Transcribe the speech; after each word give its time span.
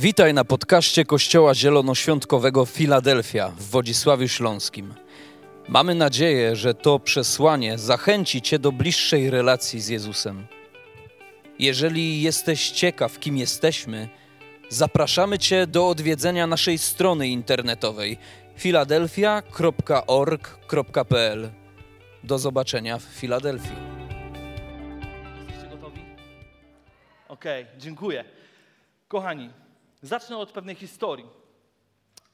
Witaj 0.00 0.34
na 0.34 0.44
podcaście 0.44 1.04
Kościoła 1.04 1.54
Zielonoświątkowego 1.54 2.66
Filadelfia 2.66 3.48
w 3.48 3.62
Wodzisławiu 3.62 4.28
Śląskim. 4.28 4.94
Mamy 5.68 5.94
nadzieję, 5.94 6.56
że 6.56 6.74
to 6.74 6.98
przesłanie 6.98 7.78
zachęci 7.78 8.42
Cię 8.42 8.58
do 8.58 8.72
bliższej 8.72 9.30
relacji 9.30 9.80
z 9.80 9.88
Jezusem. 9.88 10.46
Jeżeli 11.58 12.22
jesteś 12.22 12.70
ciekaw, 12.70 13.18
kim 13.18 13.36
jesteśmy, 13.36 14.08
zapraszamy 14.68 15.38
Cię 15.38 15.66
do 15.66 15.88
odwiedzenia 15.88 16.46
naszej 16.46 16.78
strony 16.78 17.28
internetowej 17.28 18.18
filadelfia.org.pl. 18.56 21.50
Do 22.24 22.38
zobaczenia 22.38 22.98
w 22.98 23.02
Filadelfii. 23.02 23.76
Jesteście 25.38 25.68
gotowi? 25.70 26.00
Okej, 27.28 27.66
dziękuję. 27.78 28.24
Kochani, 29.08 29.50
zacznę 30.02 30.36
od 30.36 30.52
pewnej 30.52 30.74
historii. 30.74 31.26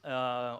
E, 0.03 0.57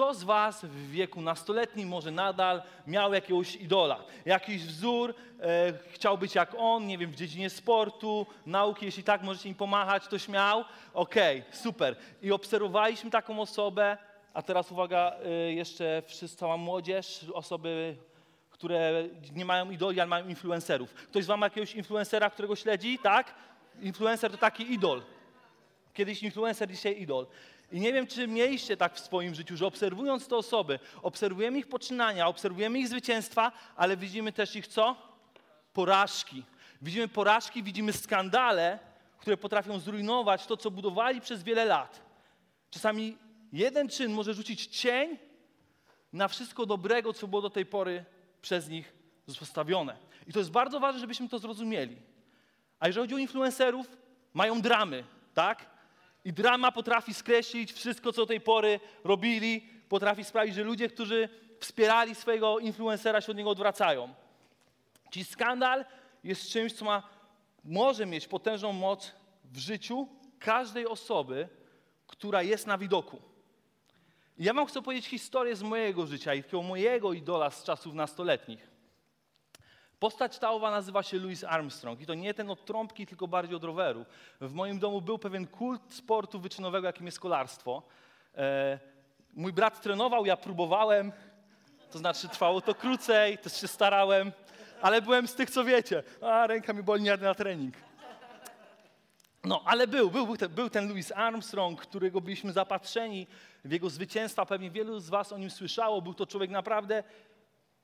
Kto 0.00 0.14
z 0.14 0.22
Was 0.24 0.64
w 0.64 0.90
wieku 0.90 1.22
nastoletnim 1.22 1.88
może 1.88 2.10
nadal 2.10 2.62
miał 2.86 3.14
jakiegoś 3.14 3.56
idola, 3.56 4.04
jakiś 4.24 4.64
wzór, 4.64 5.14
e, 5.40 5.72
chciał 5.92 6.18
być 6.18 6.34
jak 6.34 6.54
on, 6.58 6.86
nie 6.86 6.98
wiem, 6.98 7.10
w 7.10 7.16
dziedzinie 7.16 7.50
sportu, 7.50 8.26
nauki, 8.46 8.86
jeśli 8.86 9.02
tak, 9.02 9.22
możecie 9.22 9.48
im 9.48 9.54
pomachać, 9.54 10.04
ktoś 10.04 10.28
miał? 10.28 10.64
Okej, 10.94 11.44
super. 11.52 11.96
I 12.22 12.32
obserwowaliśmy 12.32 13.10
taką 13.10 13.40
osobę, 13.40 13.98
a 14.34 14.42
teraz 14.42 14.72
uwaga, 14.72 15.12
e, 15.24 15.52
jeszcze 15.52 16.02
wszyscy, 16.06 16.36
cała 16.36 16.56
młodzież, 16.56 17.26
osoby 17.34 17.96
które 18.60 19.04
nie 19.34 19.44
mają 19.44 19.70
idoli, 19.70 20.00
ale 20.00 20.08
mają 20.08 20.28
influencerów. 20.28 20.94
Ktoś 20.94 21.24
z 21.24 21.26
wam 21.26 21.40
ma 21.40 21.46
jakiegoś 21.46 21.74
influencera, 21.74 22.30
którego 22.30 22.56
śledzi, 22.56 22.98
tak? 22.98 23.34
Influencer 23.82 24.30
to 24.30 24.38
taki 24.38 24.72
idol. 24.72 25.02
Kiedyś 25.94 26.22
influencer, 26.22 26.70
dzisiaj 26.70 27.02
idol. 27.02 27.26
I 27.72 27.80
nie 27.80 27.92
wiem, 27.92 28.06
czy 28.06 28.28
mieliście 28.28 28.76
tak 28.76 28.94
w 28.94 29.00
swoim 29.00 29.34
życiu, 29.34 29.56
że 29.56 29.66
obserwując 29.66 30.28
te 30.28 30.36
osoby, 30.36 30.78
obserwujemy 31.02 31.58
ich 31.58 31.68
poczynania, 31.68 32.28
obserwujemy 32.28 32.78
ich 32.78 32.88
zwycięstwa, 32.88 33.52
ale 33.76 33.96
widzimy 33.96 34.32
też 34.32 34.56
ich 34.56 34.66
co? 34.66 34.96
Porażki. 35.72 36.44
Widzimy 36.82 37.08
porażki, 37.08 37.62
widzimy 37.62 37.92
skandale, 37.92 38.78
które 39.18 39.36
potrafią 39.36 39.78
zrujnować 39.78 40.46
to, 40.46 40.56
co 40.56 40.70
budowali 40.70 41.20
przez 41.20 41.42
wiele 41.42 41.64
lat. 41.64 42.02
Czasami 42.70 43.16
jeden 43.52 43.88
czyn 43.88 44.12
może 44.12 44.34
rzucić 44.34 44.66
cień 44.66 45.18
na 46.12 46.28
wszystko 46.28 46.66
dobrego, 46.66 47.12
co 47.12 47.28
było 47.28 47.42
do 47.42 47.50
tej 47.50 47.66
pory 47.66 48.04
przez 48.42 48.68
nich 48.68 48.92
postawione. 49.38 49.96
I 50.26 50.32
to 50.32 50.38
jest 50.38 50.50
bardzo 50.50 50.80
ważne, 50.80 51.00
żebyśmy 51.00 51.28
to 51.28 51.38
zrozumieli. 51.38 51.96
A 52.80 52.86
jeżeli 52.86 53.04
chodzi 53.04 53.14
o 53.14 53.18
influencerów, 53.18 53.96
mają 54.34 54.60
dramy, 54.60 55.04
tak? 55.34 55.66
I 56.24 56.32
drama 56.32 56.72
potrafi 56.72 57.14
skreślić 57.14 57.72
wszystko, 57.72 58.12
co 58.12 58.22
do 58.22 58.26
tej 58.26 58.40
pory 58.40 58.80
robili, 59.04 59.60
potrafi 59.88 60.24
sprawić, 60.24 60.54
że 60.54 60.64
ludzie, 60.64 60.88
którzy 60.88 61.28
wspierali 61.60 62.14
swojego 62.14 62.58
influencera, 62.58 63.20
się 63.20 63.32
od 63.32 63.38
niego 63.38 63.50
odwracają. 63.50 64.14
Czyli 65.10 65.24
skandal 65.24 65.84
jest 66.24 66.48
czymś, 66.48 66.72
co 66.72 66.84
ma, 66.84 67.02
może 67.64 68.06
mieć 68.06 68.28
potężną 68.28 68.72
moc 68.72 69.12
w 69.44 69.58
życiu 69.58 70.08
każdej 70.38 70.86
osoby, 70.86 71.48
która 72.06 72.42
jest 72.42 72.66
na 72.66 72.78
widoku. 72.78 73.22
Ja 74.38 74.54
wam 74.54 74.66
chcę 74.66 74.82
powiedzieć 74.82 75.06
historię 75.06 75.56
z 75.56 75.62
mojego 75.62 76.06
życia 76.06 76.34
i 76.34 76.42
takiego 76.42 76.62
mojego 76.62 77.12
idola 77.12 77.50
z 77.50 77.64
czasów 77.64 77.94
nastoletnich. 77.94 78.69
Postać 80.00 80.38
ta 80.38 80.50
owa 80.50 80.70
nazywa 80.70 81.02
się 81.02 81.18
Louis 81.18 81.44
Armstrong 81.44 82.00
i 82.00 82.06
to 82.06 82.14
nie 82.14 82.34
ten 82.34 82.50
od 82.50 82.64
trąbki, 82.64 83.06
tylko 83.06 83.28
bardziej 83.28 83.56
od 83.56 83.64
roweru. 83.64 84.04
W 84.40 84.52
moim 84.52 84.78
domu 84.78 85.00
był 85.00 85.18
pewien 85.18 85.46
kult 85.46 85.94
sportu 85.94 86.40
wyczynowego, 86.40 86.86
jakim 86.86 87.06
jest 87.06 87.20
kolarstwo. 87.20 87.82
E, 88.36 88.78
mój 89.34 89.52
brat 89.52 89.82
trenował, 89.82 90.26
ja 90.26 90.36
próbowałem, 90.36 91.12
to 91.90 91.98
znaczy 91.98 92.28
trwało 92.28 92.60
to 92.60 92.74
krócej, 92.74 93.38
też 93.38 93.60
się 93.60 93.68
starałem, 93.68 94.32
ale 94.82 95.02
byłem 95.02 95.28
z 95.28 95.34
tych, 95.34 95.50
co 95.50 95.64
wiecie, 95.64 96.02
a 96.20 96.46
ręka 96.46 96.72
mi 96.72 96.82
boli, 96.82 97.02
nie 97.02 97.16
na 97.16 97.34
trening. 97.34 97.74
No, 99.44 99.62
ale 99.64 99.86
był, 99.86 100.10
był, 100.10 100.26
był, 100.26 100.36
ten, 100.36 100.50
był 100.50 100.70
ten 100.70 100.88
Louis 100.88 101.12
Armstrong, 101.12 101.80
którego 101.80 102.20
byliśmy 102.20 102.52
zapatrzeni 102.52 103.26
w 103.64 103.72
jego 103.72 103.90
zwycięstwa. 103.90 104.46
Pewnie 104.46 104.70
wielu 104.70 105.00
z 105.00 105.08
was 105.08 105.32
o 105.32 105.38
nim 105.38 105.50
słyszało. 105.50 106.02
Był 106.02 106.14
to 106.14 106.26
człowiek 106.26 106.50
naprawdę, 106.50 107.02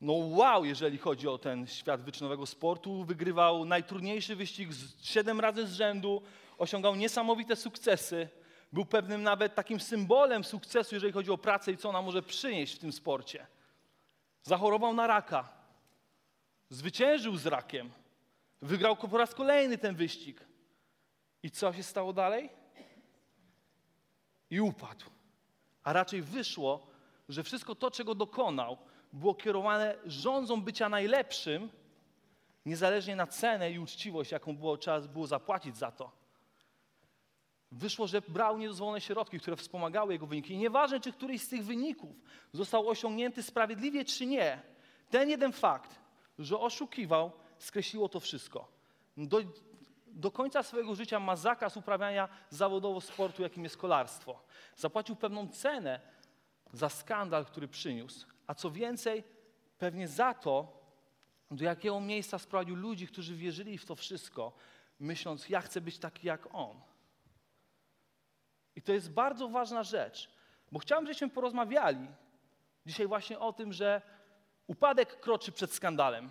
no 0.06 0.12
wow, 0.12 0.64
jeżeli 0.64 0.98
chodzi 0.98 1.28
o 1.28 1.38
ten 1.38 1.66
świat 1.66 2.02
wyczynowego 2.02 2.46
sportu. 2.46 3.04
Wygrywał 3.04 3.64
najtrudniejszy 3.64 4.36
wyścig 4.36 4.70
siedem 5.02 5.40
razy 5.40 5.66
z 5.66 5.72
rzędu, 5.72 6.22
osiągał 6.58 6.96
niesamowite 6.96 7.56
sukcesy. 7.56 8.28
Był 8.72 8.84
pewnym 8.84 9.22
nawet 9.22 9.54
takim 9.54 9.80
symbolem 9.80 10.44
sukcesu, 10.44 10.94
jeżeli 10.94 11.12
chodzi 11.12 11.30
o 11.30 11.38
pracę 11.38 11.72
i 11.72 11.76
co 11.76 11.88
ona 11.88 12.02
może 12.02 12.22
przynieść 12.22 12.74
w 12.74 12.78
tym 12.78 12.92
sporcie. 12.92 13.46
Zachorował 14.42 14.94
na 14.94 15.06
raka. 15.06 15.48
Zwyciężył 16.70 17.36
z 17.36 17.46
rakiem. 17.46 17.90
Wygrał 18.62 18.96
po 18.96 19.18
raz 19.18 19.34
kolejny 19.34 19.78
ten 19.78 19.94
wyścig. 19.94 20.40
I 21.42 21.50
co 21.50 21.72
się 21.72 21.82
stało 21.82 22.12
dalej? 22.12 22.50
I 24.50 24.60
upadł. 24.60 25.04
A 25.82 25.92
raczej 25.92 26.22
wyszło, 26.22 26.86
że 27.28 27.42
wszystko 27.42 27.74
to, 27.74 27.90
czego 27.90 28.14
dokonał, 28.14 28.78
było 29.12 29.34
kierowane 29.34 29.94
rządzą 30.04 30.62
bycia 30.62 30.88
najlepszym, 30.88 31.70
niezależnie 32.66 33.16
na 33.16 33.26
cenę 33.26 33.72
i 33.72 33.78
uczciwość, 33.78 34.30
jaką 34.32 34.56
było, 34.56 34.76
trzeba 34.76 35.00
było 35.00 35.26
zapłacić 35.26 35.76
za 35.76 35.90
to. 35.90 36.10
Wyszło, 37.72 38.06
że 38.06 38.20
brał 38.20 38.58
niedozwolone 38.58 39.00
środki, 39.00 39.40
które 39.40 39.56
wspomagały 39.56 40.12
jego 40.12 40.26
wyniki. 40.26 40.54
I 40.54 40.58
nieważne, 40.58 41.00
czy 41.00 41.12
któryś 41.12 41.42
z 41.42 41.48
tych 41.48 41.64
wyników 41.64 42.16
został 42.52 42.88
osiągnięty 42.88 43.42
sprawiedliwie, 43.42 44.04
czy 44.04 44.26
nie, 44.26 44.62
ten 45.10 45.30
jeden 45.30 45.52
fakt, 45.52 45.98
że 46.38 46.58
oszukiwał, 46.58 47.32
skreśliło 47.58 48.08
to 48.08 48.20
wszystko. 48.20 48.68
Do, 49.16 49.40
do 50.06 50.30
końca 50.30 50.62
swojego 50.62 50.94
życia 50.94 51.20
ma 51.20 51.36
zakaz 51.36 51.76
uprawiania 51.76 52.28
zawodowo 52.50 53.00
sportu, 53.00 53.42
jakim 53.42 53.64
jest 53.64 53.76
kolarstwo. 53.76 54.42
Zapłacił 54.76 55.16
pewną 55.16 55.48
cenę 55.48 56.00
za 56.72 56.88
skandal, 56.88 57.44
który 57.44 57.68
przyniósł. 57.68 58.26
A 58.46 58.54
co 58.54 58.70
więcej, 58.70 59.24
pewnie 59.78 60.08
za 60.08 60.34
to, 60.34 60.82
do 61.50 61.64
jakiego 61.64 62.00
miejsca 62.00 62.38
sprowadził 62.38 62.76
ludzi, 62.76 63.06
którzy 63.06 63.34
wierzyli 63.34 63.78
w 63.78 63.84
to 63.84 63.94
wszystko, 63.94 64.52
myśląc, 65.00 65.48
ja 65.48 65.60
chcę 65.60 65.80
być 65.80 65.98
taki 65.98 66.26
jak 66.26 66.54
on. 66.54 66.80
I 68.76 68.82
to 68.82 68.92
jest 68.92 69.12
bardzo 69.12 69.48
ważna 69.48 69.82
rzecz, 69.82 70.30
bo 70.72 70.78
chciałem, 70.78 71.04
żebyśmy 71.06 71.28
porozmawiali 71.28 72.06
dzisiaj 72.86 73.06
właśnie 73.06 73.38
o 73.38 73.52
tym, 73.52 73.72
że 73.72 74.02
upadek 74.66 75.20
kroczy 75.20 75.52
przed 75.52 75.72
skandalem. 75.72 76.30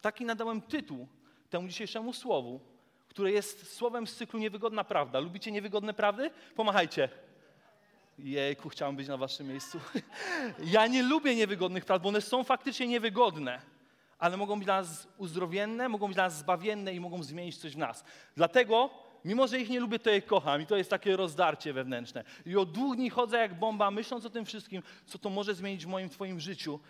Taki 0.00 0.24
nadałem 0.24 0.62
tytuł 0.62 1.08
temu 1.50 1.68
dzisiejszemu 1.68 2.12
słowu 2.12 2.74
które 3.14 3.32
jest 3.32 3.76
słowem 3.76 4.06
z 4.06 4.16
cyklu 4.16 4.38
Niewygodna 4.38 4.84
Prawda. 4.84 5.18
Lubicie 5.18 5.52
niewygodne 5.52 5.94
prawdy? 5.94 6.30
Pomachajcie. 6.54 7.08
Jejku, 8.18 8.68
chciałem 8.68 8.96
być 8.96 9.08
na 9.08 9.16
waszym 9.16 9.48
miejscu. 9.48 9.80
Ja 10.64 10.86
nie 10.86 11.02
lubię 11.02 11.34
niewygodnych 11.34 11.84
prawd, 11.84 12.02
bo 12.02 12.08
one 12.08 12.20
są 12.20 12.44
faktycznie 12.44 12.86
niewygodne, 12.86 13.60
ale 14.18 14.36
mogą 14.36 14.56
być 14.56 14.64
dla 14.64 14.80
nas 14.80 15.08
uzdrowienne, 15.18 15.88
mogą 15.88 16.06
być 16.06 16.14
dla 16.14 16.24
nas 16.24 16.38
zbawienne 16.38 16.94
i 16.94 17.00
mogą 17.00 17.22
zmienić 17.22 17.56
coś 17.56 17.74
w 17.74 17.78
nas. 17.78 18.04
Dlatego, 18.36 18.90
mimo 19.24 19.46
że 19.46 19.60
ich 19.60 19.70
nie 19.70 19.80
lubię, 19.80 19.98
to 19.98 20.10
je 20.10 20.22
kocham 20.22 20.62
i 20.62 20.66
to 20.66 20.76
jest 20.76 20.90
takie 20.90 21.16
rozdarcie 21.16 21.72
wewnętrzne. 21.72 22.24
I 22.46 22.56
od 22.56 22.72
dwóch 22.72 22.96
dni 22.96 23.10
chodzę 23.10 23.38
jak 23.38 23.58
bomba, 23.58 23.90
myśląc 23.90 24.24
o 24.26 24.30
tym 24.30 24.44
wszystkim, 24.44 24.82
co 25.06 25.18
to 25.18 25.30
może 25.30 25.54
zmienić 25.54 25.84
w 25.84 25.88
moim, 25.88 26.08
twoim 26.08 26.40
życiu. 26.40 26.80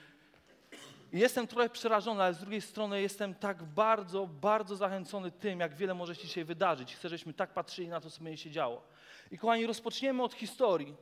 Jestem 1.13 1.47
trochę 1.47 1.69
przerażony, 1.69 2.23
ale 2.23 2.35
z 2.35 2.39
drugiej 2.39 2.61
strony 2.61 3.03
jestem 3.03 3.35
tak 3.35 3.63
bardzo, 3.63 4.27
bardzo 4.27 4.77
zachęcony 4.77 5.31
tym, 5.31 5.61
jak 5.61 5.75
wiele 5.75 5.95
może 5.95 6.15
się 6.15 6.23
dzisiaj 6.23 6.45
wydarzyć. 6.45 6.95
Chcę, 6.95 7.09
żebyśmy 7.09 7.35
tak 7.35 7.51
patrzyli 7.51 7.89
na 7.89 8.01
to, 8.01 8.11
co 8.11 8.25
będzie 8.25 8.43
się 8.43 8.51
działo. 8.51 8.83
I 9.31 9.39
kochani, 9.39 9.67
rozpoczniemy 9.67 10.23
od 10.23 10.35
historii. 10.35 10.95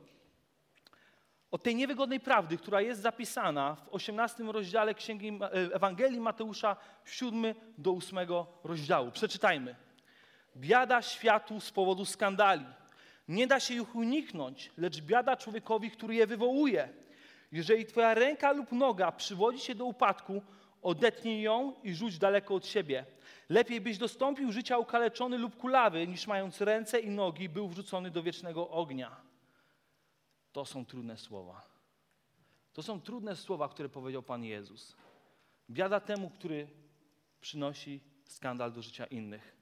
Od 1.53 1.63
tej 1.63 1.75
niewygodnej 1.75 2.19
prawdy, 2.19 2.57
która 2.57 2.81
jest 2.81 3.01
zapisana 3.01 3.75
w 3.75 3.89
18 3.89 4.43
rozdziale 4.43 4.93
Księgi 4.93 5.39
Ewangelii 5.73 6.19
Mateusza, 6.19 6.75
7 7.05 7.55
do 7.77 7.91
8 7.91 8.19
rozdziału. 8.63 9.11
Przeczytajmy. 9.11 9.75
Biada 10.57 11.01
światu 11.01 11.59
z 11.59 11.71
powodu 11.71 12.05
skandali. 12.05 12.65
Nie 13.27 13.47
da 13.47 13.59
się 13.59 13.73
ich 13.73 13.95
uniknąć, 13.95 14.71
lecz 14.77 15.01
biada 15.01 15.37
człowiekowi, 15.37 15.91
który 15.91 16.15
je 16.15 16.27
wywołuje. 16.27 16.89
Jeżeli 17.51 17.85
twoja 17.85 18.13
ręka 18.13 18.51
lub 18.51 18.71
noga 18.71 19.11
przywodzi 19.11 19.59
się 19.59 19.75
do 19.75 19.85
upadku, 19.85 20.41
odetnij 20.81 21.41
ją 21.41 21.73
i 21.83 21.93
rzuć 21.93 22.17
daleko 22.17 22.55
od 22.55 22.65
siebie. 22.65 23.05
Lepiej 23.49 23.81
byś 23.81 23.97
dostąpił 23.97 24.51
życia 24.51 24.77
ukaleczony 24.77 25.37
lub 25.37 25.57
kulawy, 25.57 26.07
niż 26.07 26.27
mając 26.27 26.61
ręce 26.61 26.99
i 26.99 27.09
nogi 27.09 27.49
był 27.49 27.67
wrzucony 27.67 28.11
do 28.11 28.23
wiecznego 28.23 28.69
ognia. 28.69 29.22
To 30.53 30.65
są 30.65 30.85
trudne 30.85 31.17
słowa. 31.17 31.61
To 32.73 32.83
są 32.83 33.01
trudne 33.01 33.35
słowa, 33.35 33.69
które 33.69 33.89
powiedział 33.89 34.23
Pan 34.23 34.43
Jezus. 34.43 34.95
Biada 35.69 35.99
temu, 35.99 36.29
który 36.29 36.67
przynosi 37.41 38.01
skandal 38.25 38.71
do 38.71 38.81
życia 38.81 39.05
innych. 39.05 39.55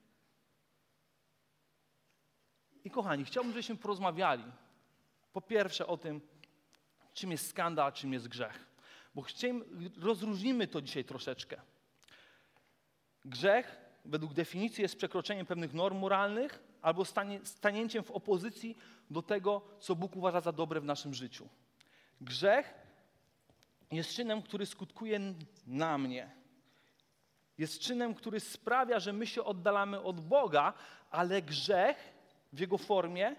I 2.84 2.90
kochani, 2.90 3.24
chciałbym, 3.24 3.52
żebyśmy 3.52 3.76
porozmawiali 3.76 4.44
po 5.32 5.40
pierwsze 5.40 5.86
o 5.86 5.96
tym, 5.96 6.20
czym 7.14 7.30
jest 7.30 7.50
skandal, 7.50 7.86
a 7.86 7.92
czym 7.92 8.12
jest 8.12 8.28
grzech. 8.28 8.66
Bo 9.14 9.24
rozróżnimy 10.00 10.66
to 10.66 10.82
dzisiaj 10.82 11.04
troszeczkę. 11.04 11.60
Grzech, 13.24 13.76
według 14.04 14.32
definicji, 14.32 14.82
jest 14.82 14.96
przekroczeniem 14.96 15.46
pewnych 15.46 15.74
norm 15.74 15.98
moralnych 15.98 16.62
albo 16.82 17.04
stanie, 17.04 17.40
stanięciem 17.44 18.04
w 18.04 18.10
opozycji 18.10 18.76
do 19.12 19.22
tego, 19.22 19.62
co 19.80 19.94
Bóg 19.96 20.16
uważa 20.16 20.40
za 20.40 20.52
dobre 20.52 20.80
w 20.80 20.84
naszym 20.84 21.14
życiu. 21.14 21.48
Grzech 22.20 22.74
jest 23.90 24.10
czynem, 24.10 24.42
który 24.42 24.66
skutkuje 24.66 25.20
na 25.66 25.98
mnie. 25.98 26.30
Jest 27.58 27.80
czynem, 27.80 28.14
który 28.14 28.40
sprawia, 28.40 29.00
że 29.00 29.12
my 29.12 29.26
się 29.26 29.44
oddalamy 29.44 30.00
od 30.00 30.20
Boga, 30.20 30.72
ale 31.10 31.42
grzech 31.42 31.96
w 32.52 32.58
jego 32.58 32.78
formie 32.78 33.36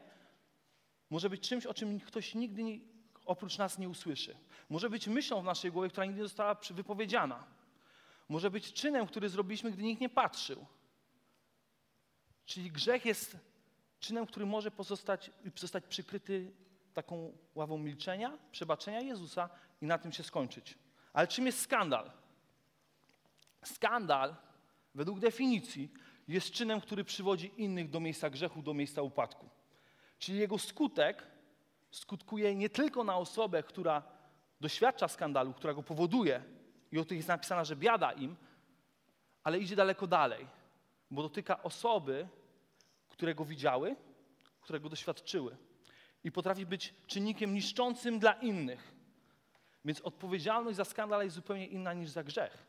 może 1.09 1.29
być 1.29 1.49
czymś, 1.49 1.65
o 1.65 1.73
czym 1.73 1.99
ktoś 1.99 2.35
nigdy 2.35 2.63
nie, 2.63 2.79
oprócz 3.25 3.57
nas 3.57 3.77
nie 3.77 3.89
usłyszy. 3.89 4.35
Może 4.69 4.89
być 4.89 5.07
myślą 5.07 5.41
w 5.41 5.45
naszej 5.45 5.71
głowie, 5.71 5.89
która 5.89 6.05
nigdy 6.05 6.21
nie 6.21 6.27
została 6.27 6.57
wypowiedziana. 6.71 7.43
Może 8.29 8.51
być 8.51 8.73
czynem, 8.73 9.07
który 9.07 9.29
zrobiliśmy, 9.29 9.71
gdy 9.71 9.83
nikt 9.83 10.01
nie 10.01 10.09
patrzył. 10.09 10.65
Czyli 12.45 12.71
grzech 12.71 13.05
jest 13.05 13.37
czynem, 14.03 14.25
który 14.25 14.45
może 14.45 14.71
pozostać, 14.71 15.31
zostać 15.55 15.83
przykryty 15.85 16.51
taką 16.93 17.37
ławą 17.55 17.77
milczenia, 17.77 18.37
przebaczenia 18.51 19.01
Jezusa 19.01 19.49
i 19.81 19.85
na 19.85 19.97
tym 19.97 20.11
się 20.11 20.23
skończyć. 20.23 20.77
Ale 21.13 21.27
czym 21.27 21.45
jest 21.45 21.59
skandal? 21.59 22.11
Skandal, 23.63 24.35
według 24.95 25.19
definicji, 25.19 25.89
jest 26.27 26.51
czynem, 26.51 26.81
który 26.81 27.03
przywodzi 27.03 27.51
innych 27.57 27.89
do 27.89 27.99
miejsca 27.99 28.29
grzechu, 28.29 28.61
do 28.61 28.73
miejsca 28.73 29.01
upadku. 29.01 29.49
Czyli 30.19 30.37
jego 30.37 30.57
skutek 30.57 31.27
skutkuje 31.91 32.55
nie 32.55 32.69
tylko 32.69 33.03
na 33.03 33.17
osobę, 33.17 33.63
która 33.63 34.03
doświadcza 34.61 35.07
skandalu, 35.07 35.53
która 35.53 35.73
go 35.73 35.83
powoduje 35.83 36.43
i 36.91 36.99
o 36.99 37.05
tym 37.05 37.17
jest 37.17 37.29
napisana, 37.29 37.63
że 37.63 37.75
biada 37.75 38.11
im, 38.11 38.35
ale 39.43 39.59
idzie 39.59 39.75
daleko 39.75 40.07
dalej, 40.07 40.47
bo 41.11 41.21
dotyka 41.21 41.63
osoby, 41.63 42.27
które 43.13 43.35
go 43.35 43.45
widziały, 43.45 43.95
które 44.61 44.79
go 44.79 44.89
doświadczyły 44.89 45.57
i 46.23 46.31
potrafi 46.31 46.65
być 46.65 46.93
czynnikiem 47.07 47.53
niszczącym 47.53 48.19
dla 48.19 48.33
innych. 48.33 48.93
Więc 49.85 50.01
odpowiedzialność 50.01 50.77
za 50.77 50.85
skandal 50.85 51.23
jest 51.23 51.35
zupełnie 51.35 51.67
inna 51.67 51.93
niż 51.93 52.09
za 52.09 52.23
grzech. 52.23 52.67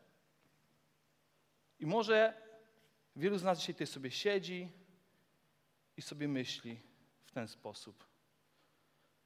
I 1.79 1.85
może 1.85 2.41
wielu 3.15 3.37
z 3.37 3.43
nas 3.43 3.59
dzisiaj 3.59 3.75
tutaj 3.75 3.87
sobie 3.87 4.11
siedzi 4.11 4.71
i 5.97 6.01
sobie 6.01 6.27
myśli 6.27 6.79
w 7.25 7.31
ten 7.31 7.47
sposób, 7.47 8.07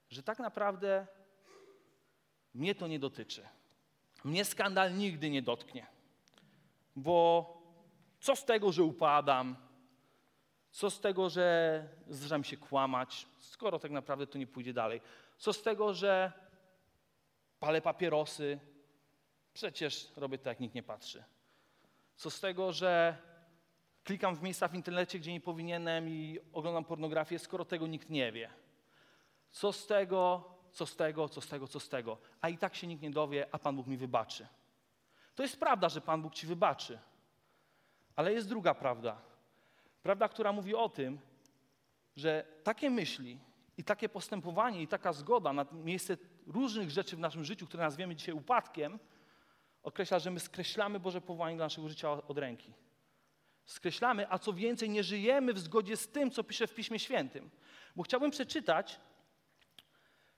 że 0.09 0.23
tak 0.23 0.39
naprawdę 0.39 1.07
mnie 2.53 2.75
to 2.75 2.87
nie 2.87 2.99
dotyczy. 2.99 3.47
Mnie 4.23 4.45
skandal 4.45 4.97
nigdy 4.97 5.29
nie 5.29 5.41
dotknie. 5.41 5.87
Bo 6.95 7.53
co 8.19 8.35
z 8.35 8.45
tego, 8.45 8.71
że 8.71 8.83
upadam? 8.83 9.68
Co 10.71 10.89
z 10.89 10.99
tego, 10.99 11.29
że 11.29 11.87
zdarzam 12.07 12.43
się 12.43 12.57
kłamać, 12.57 13.27
skoro 13.37 13.79
tak 13.79 13.91
naprawdę 13.91 14.27
to 14.27 14.37
nie 14.37 14.47
pójdzie 14.47 14.73
dalej? 14.73 15.01
Co 15.37 15.53
z 15.53 15.61
tego, 15.61 15.93
że 15.93 16.31
palę 17.59 17.81
papierosy? 17.81 18.59
Przecież 19.53 20.11
robię 20.15 20.37
to, 20.37 20.49
jak 20.49 20.59
nikt 20.59 20.75
nie 20.75 20.83
patrzy. 20.83 21.23
Co 22.15 22.29
z 22.29 22.39
tego, 22.39 22.71
że 22.71 23.17
klikam 24.03 24.35
w 24.35 24.41
miejsca 24.41 24.67
w 24.67 24.75
internecie, 24.75 25.19
gdzie 25.19 25.33
nie 25.33 25.41
powinienem 25.41 26.09
i 26.09 26.39
oglądam 26.53 26.85
pornografię, 26.85 27.39
skoro 27.39 27.65
tego 27.65 27.87
nikt 27.87 28.09
nie 28.09 28.31
wie? 28.31 28.49
Co 29.51 29.73
z 29.73 29.87
tego, 29.87 30.43
co 30.71 30.85
z 30.85 30.95
tego, 30.95 31.29
co 31.29 31.41
z 31.41 31.47
tego, 31.47 31.67
co 31.67 31.79
z 31.79 31.89
tego? 31.89 32.17
A 32.41 32.49
i 32.49 32.57
tak 32.57 32.75
się 32.75 32.87
nikt 32.87 33.01
nie 33.01 33.11
dowie, 33.11 33.47
a 33.51 33.59
Pan 33.59 33.75
Bóg 33.75 33.87
mi 33.87 33.97
wybaczy. 33.97 34.47
To 35.35 35.43
jest 35.43 35.59
prawda, 35.59 35.89
że 35.89 36.01
Pan 36.01 36.21
Bóg 36.21 36.33
ci 36.33 36.47
wybaczy. 36.47 36.99
Ale 38.15 38.33
jest 38.33 38.49
druga 38.49 38.73
prawda. 38.73 39.21
Prawda, 40.03 40.29
która 40.29 40.51
mówi 40.51 40.75
o 40.75 40.89
tym, 40.89 41.19
że 42.15 42.45
takie 42.63 42.89
myśli 42.89 43.39
i 43.77 43.83
takie 43.83 44.09
postępowanie 44.09 44.81
i 44.81 44.87
taka 44.87 45.13
zgoda 45.13 45.53
na 45.53 45.65
miejsce 45.71 46.17
różnych 46.47 46.89
rzeczy 46.89 47.15
w 47.15 47.19
naszym 47.19 47.45
życiu, 47.45 47.67
które 47.67 47.83
nazwiemy 47.83 48.15
dzisiaj 48.15 48.35
upadkiem, 48.35 48.99
określa, 49.83 50.19
że 50.19 50.31
my 50.31 50.39
skreślamy 50.39 50.99
Boże 50.99 51.21
powołanie 51.21 51.55
dla 51.55 51.65
naszego 51.65 51.89
życia 51.89 52.11
od 52.11 52.37
ręki. 52.37 52.73
Skreślamy, 53.65 54.31
a 54.31 54.39
co 54.39 54.53
więcej, 54.53 54.89
nie 54.89 55.03
żyjemy 55.03 55.53
w 55.53 55.59
zgodzie 55.59 55.97
z 55.97 56.07
tym, 56.07 56.31
co 56.31 56.43
pisze 56.43 56.67
w 56.67 56.73
Piśmie 56.73 56.99
Świętym. 56.99 57.49
Bo 57.95 58.03
chciałbym 58.03 58.31
przeczytać 58.31 58.99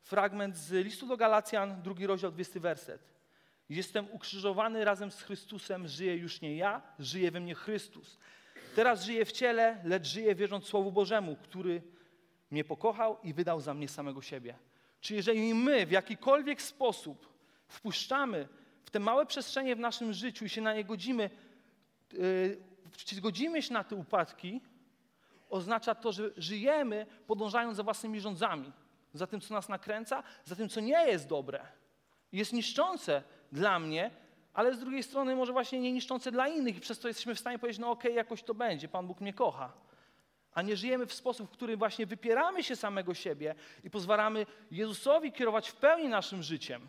fragment 0.01 0.57
z 0.57 0.71
listu 0.85 1.07
do 1.07 1.17
Galacjan, 1.17 1.81
drugi 1.81 2.07
rozdział, 2.07 2.31
20 2.31 2.59
werset. 2.59 3.13
Jestem 3.69 4.11
ukrzyżowany 4.11 4.85
razem 4.85 5.11
z 5.11 5.21
Chrystusem, 5.21 5.87
żyję 5.87 6.15
już 6.15 6.41
nie 6.41 6.55
ja, 6.55 6.81
żyje 6.99 7.31
we 7.31 7.39
mnie 7.39 7.55
Chrystus. 7.55 8.17
Teraz 8.75 9.03
żyję 9.03 9.25
w 9.25 9.31
ciele, 9.31 9.81
lecz 9.83 10.07
żyję 10.07 10.35
wierząc 10.35 10.65
Słowu 10.65 10.91
Bożemu, 10.91 11.35
który 11.35 11.81
mnie 12.51 12.63
pokochał 12.63 13.18
i 13.23 13.33
wydał 13.33 13.62
za 13.62 13.73
mnie 13.73 13.88
samego 13.88 14.21
siebie. 14.21 14.56
Czy 15.01 15.15
jeżeli 15.15 15.53
my 15.53 15.85
w 15.85 15.91
jakikolwiek 15.91 16.62
sposób 16.62 17.33
wpuszczamy 17.68 18.47
w 18.83 18.89
te 18.89 19.00
małe 19.00 19.25
przestrzenie 19.25 19.75
w 19.75 19.79
naszym 19.79 20.13
życiu 20.13 20.45
i 20.45 20.50
się 20.50 20.62
na 20.62 20.73
nie 20.73 20.83
godzimy, 20.83 21.29
yy, 22.13 22.57
czy 22.97 23.15
zgodzimy 23.15 23.62
się 23.62 23.73
na 23.73 23.83
te 23.83 23.95
upadki, 23.95 24.62
oznacza 25.50 25.95
to, 25.95 26.12
że 26.12 26.31
żyjemy 26.38 27.06
podążając 27.27 27.77
za 27.77 27.83
własnymi 27.83 28.21
rządzami, 28.21 28.71
za 29.13 29.27
tym, 29.27 29.41
co 29.41 29.53
nas 29.53 29.69
nakręca, 29.69 30.24
za 30.45 30.56
tym, 30.56 30.69
co 30.69 30.79
nie 30.79 31.07
jest 31.07 31.27
dobre. 31.27 31.65
Jest 32.31 32.53
niszczące 32.53 33.24
dla 33.51 33.79
mnie, 33.79 34.12
ale 34.53 34.75
z 34.75 34.80
drugiej 34.80 35.03
strony 35.03 35.36
może 35.36 35.53
właśnie 35.53 35.80
nie 35.80 35.92
niszczące 35.92 36.31
dla 36.31 36.48
innych 36.48 36.77
i 36.77 36.80
przez 36.80 37.00
to 37.00 37.07
jesteśmy 37.07 37.36
w 37.36 37.39
stanie 37.39 37.59
powiedzieć, 37.59 37.80
no 37.80 37.92
okej, 37.92 38.12
okay, 38.12 38.15
jakoś 38.15 38.44
to 38.44 38.53
będzie, 38.53 38.88
Pan 38.88 39.07
Bóg 39.07 39.21
mnie 39.21 39.33
kocha. 39.33 39.74
A 40.53 40.62
nie 40.62 40.77
żyjemy 40.77 41.06
w 41.06 41.13
sposób, 41.13 41.50
w 41.50 41.53
którym 41.53 41.80
właśnie 41.80 42.06
wypieramy 42.06 42.63
się 42.63 42.75
samego 42.75 43.13
siebie 43.13 43.56
i 43.83 43.89
pozwalamy 43.89 44.45
Jezusowi 44.71 45.31
kierować 45.31 45.69
w 45.69 45.75
pełni 45.75 46.07
naszym 46.07 46.44
życiem. 46.44 46.88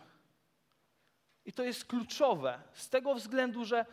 I 1.45 1.53
to 1.53 1.63
jest 1.63 1.85
kluczowe 1.85 2.61
z 2.73 2.89
tego 2.89 3.15
względu, 3.15 3.65
że 3.65 3.87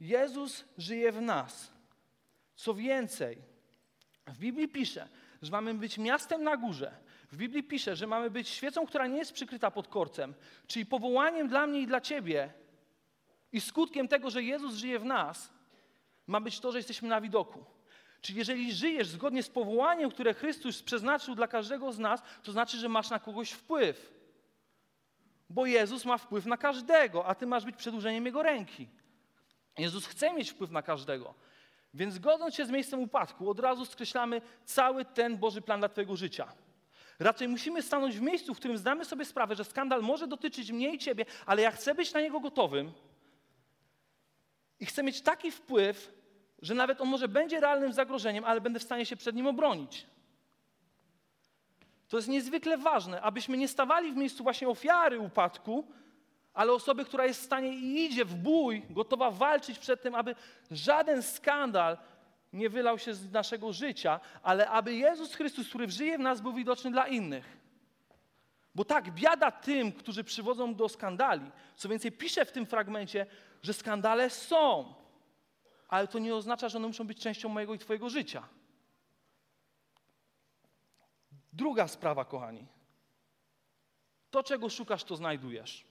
Jezus 0.00 0.64
żyje 0.78 1.12
w 1.12 1.20
nas. 1.20 1.72
Co 2.54 2.74
więcej, 2.74 3.38
w 4.26 4.38
Biblii 4.38 4.68
pisze, 4.68 5.08
że 5.42 5.52
mamy 5.52 5.74
być 5.74 5.98
miastem 5.98 6.42
na 6.42 6.56
górze. 6.56 6.92
W 7.32 7.36
Biblii 7.36 7.62
pisze, 7.62 7.96
że 7.96 8.06
mamy 8.06 8.30
być 8.30 8.48
świecą, 8.48 8.86
która 8.86 9.06
nie 9.06 9.18
jest 9.18 9.32
przykryta 9.32 9.70
pod 9.70 9.88
korcem, 9.88 10.34
czyli 10.66 10.86
powołaniem 10.86 11.48
dla 11.48 11.66
mnie 11.66 11.80
i 11.80 11.86
dla 11.86 12.00
ciebie 12.00 12.52
i 13.52 13.60
skutkiem 13.60 14.08
tego, 14.08 14.30
że 14.30 14.42
Jezus 14.42 14.74
żyje 14.74 14.98
w 14.98 15.04
nas, 15.04 15.52
ma 16.26 16.40
być 16.40 16.60
to, 16.60 16.72
że 16.72 16.78
jesteśmy 16.78 17.08
na 17.08 17.20
widoku. 17.20 17.64
Czyli 18.20 18.38
jeżeli 18.38 18.72
żyjesz 18.72 19.08
zgodnie 19.08 19.42
z 19.42 19.48
powołaniem, 19.48 20.10
które 20.10 20.34
Chrystus 20.34 20.82
przeznaczył 20.82 21.34
dla 21.34 21.48
każdego 21.48 21.92
z 21.92 21.98
nas, 21.98 22.22
to 22.42 22.52
znaczy, 22.52 22.76
że 22.76 22.88
masz 22.88 23.10
na 23.10 23.18
kogoś 23.18 23.50
wpływ. 23.50 24.12
Bo 25.50 25.66
Jezus 25.66 26.04
ma 26.04 26.18
wpływ 26.18 26.46
na 26.46 26.56
każdego, 26.56 27.26
a 27.26 27.34
ty 27.34 27.46
masz 27.46 27.64
być 27.64 27.76
przedłużeniem 27.76 28.26
Jego 28.26 28.42
ręki. 28.42 28.88
Jezus 29.78 30.06
chce 30.06 30.32
mieć 30.32 30.50
wpływ 30.50 30.70
na 30.70 30.82
każdego. 30.82 31.34
Więc 31.94 32.18
godząc 32.18 32.54
się 32.54 32.66
z 32.66 32.70
miejscem 32.70 33.00
upadku, 33.00 33.50
od 33.50 33.60
razu 33.60 33.84
skreślamy 33.84 34.40
cały 34.64 35.04
ten 35.04 35.38
Boży 35.38 35.62
plan 35.62 35.80
dla 35.80 35.88
Twojego 35.88 36.16
życia. 36.16 36.52
Raczej 37.18 37.48
musimy 37.48 37.82
stanąć 37.82 38.18
w 38.18 38.20
miejscu, 38.20 38.54
w 38.54 38.58
którym 38.58 38.78
zdamy 38.78 39.04
sobie 39.04 39.24
sprawę, 39.24 39.54
że 39.54 39.64
skandal 39.64 40.02
może 40.02 40.26
dotyczyć 40.26 40.72
mnie 40.72 40.94
i 40.94 40.98
Ciebie, 40.98 41.24
ale 41.46 41.62
ja 41.62 41.70
chcę 41.70 41.94
być 41.94 42.12
na 42.12 42.20
niego 42.20 42.40
gotowym, 42.40 42.92
i 44.82 44.86
chcę 44.86 45.02
mieć 45.02 45.20
taki 45.20 45.50
wpływ, 45.50 46.12
że 46.62 46.74
nawet 46.74 47.00
on 47.00 47.08
może 47.08 47.28
będzie 47.28 47.60
realnym 47.60 47.92
zagrożeniem, 47.92 48.44
ale 48.44 48.60
będę 48.60 48.78
w 48.78 48.82
stanie 48.82 49.06
się 49.06 49.16
przed 49.16 49.36
nim 49.36 49.46
obronić. 49.46 50.06
To 52.08 52.16
jest 52.16 52.28
niezwykle 52.28 52.78
ważne, 52.78 53.20
abyśmy 53.20 53.56
nie 53.56 53.68
stawali 53.68 54.12
w 54.12 54.16
miejscu 54.16 54.42
właśnie 54.42 54.68
ofiary 54.68 55.20
upadku, 55.20 55.86
ale 56.54 56.72
osoby, 56.72 57.04
która 57.04 57.26
jest 57.26 57.40
w 57.40 57.44
stanie 57.44 57.74
i 57.74 58.04
idzie 58.04 58.24
w 58.24 58.34
bój, 58.34 58.82
gotowa 58.90 59.30
walczyć 59.30 59.78
przed 59.78 60.02
tym, 60.02 60.14
aby 60.14 60.34
żaden 60.70 61.22
skandal 61.22 61.98
nie 62.52 62.70
wylał 62.70 62.98
się 62.98 63.14
z 63.14 63.32
naszego 63.32 63.72
życia, 63.72 64.20
ale 64.42 64.68
aby 64.68 64.94
Jezus 64.94 65.34
Chrystus, 65.34 65.68
który 65.68 65.90
żyje 65.90 66.18
w 66.18 66.20
nas, 66.20 66.40
był 66.40 66.52
widoczny 66.52 66.90
dla 66.90 67.08
innych. 67.08 67.56
Bo 68.74 68.84
tak, 68.84 69.10
biada 69.10 69.50
tym, 69.50 69.92
którzy 69.92 70.24
przywodzą 70.24 70.74
do 70.74 70.88
skandali. 70.88 71.50
Co 71.76 71.88
więcej, 71.88 72.12
pisze 72.12 72.44
w 72.44 72.52
tym 72.52 72.66
fragmencie, 72.66 73.26
że 73.62 73.72
skandale 73.74 74.30
są, 74.30 74.94
ale 75.88 76.08
to 76.08 76.18
nie 76.18 76.34
oznacza, 76.34 76.68
że 76.68 76.78
one 76.78 76.86
muszą 76.86 77.06
być 77.06 77.20
częścią 77.20 77.48
mojego 77.48 77.74
i 77.74 77.78
Twojego 77.78 78.10
życia. 78.10 78.48
Druga 81.52 81.88
sprawa, 81.88 82.24
kochani. 82.24 82.66
To, 84.30 84.42
czego 84.42 84.68
szukasz, 84.68 85.04
to 85.04 85.16
znajdujesz. 85.16 85.84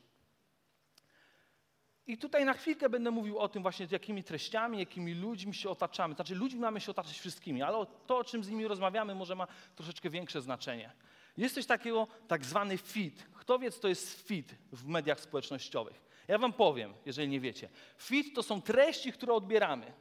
I 2.07 2.17
tutaj 2.17 2.45
na 2.45 2.53
chwilkę 2.53 2.89
będę 2.89 3.11
mówił 3.11 3.39
o 3.39 3.49
tym 3.49 3.61
właśnie, 3.61 3.87
jakimi 3.91 4.23
treściami, 4.23 4.79
jakimi 4.79 5.13
ludźmi 5.13 5.53
się 5.53 5.69
otaczamy. 5.69 6.15
Znaczy, 6.15 6.35
ludźmi 6.35 6.59
mamy 6.59 6.81
się 6.81 6.91
otaczać 6.91 7.19
wszystkimi, 7.19 7.61
ale 7.61 7.85
to, 8.07 8.17
o 8.17 8.23
czym 8.23 8.43
z 8.43 8.49
nimi 8.49 8.67
rozmawiamy, 8.67 9.15
może 9.15 9.35
ma 9.35 9.47
troszeczkę 9.75 10.09
większe 10.09 10.41
znaczenie. 10.41 10.93
Jest 11.37 11.55
coś 11.55 11.65
takiego, 11.65 12.07
tak 12.27 12.45
zwany 12.45 12.77
feed. 12.77 13.23
Kto 13.35 13.59
wie, 13.59 13.71
co 13.71 13.79
to 13.81 13.87
jest 13.87 14.27
feed 14.27 14.55
w 14.71 14.87
mediach 14.87 15.19
społecznościowych? 15.19 16.10
Ja 16.31 16.37
wam 16.37 16.53
powiem, 16.53 16.93
jeżeli 17.05 17.27
nie 17.27 17.39
wiecie. 17.39 17.69
Feed 17.97 18.35
to 18.35 18.43
są 18.43 18.61
treści, 18.61 19.11
które 19.11 19.33
odbieramy. 19.33 19.93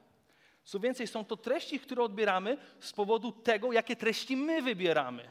Co 0.64 0.80
więcej, 0.80 1.06
są 1.06 1.24
to 1.24 1.36
treści, 1.36 1.80
które 1.80 2.02
odbieramy 2.02 2.58
z 2.80 2.92
powodu 2.92 3.32
tego, 3.32 3.72
jakie 3.72 3.96
treści 3.96 4.36
my 4.36 4.62
wybieramy. 4.62 5.30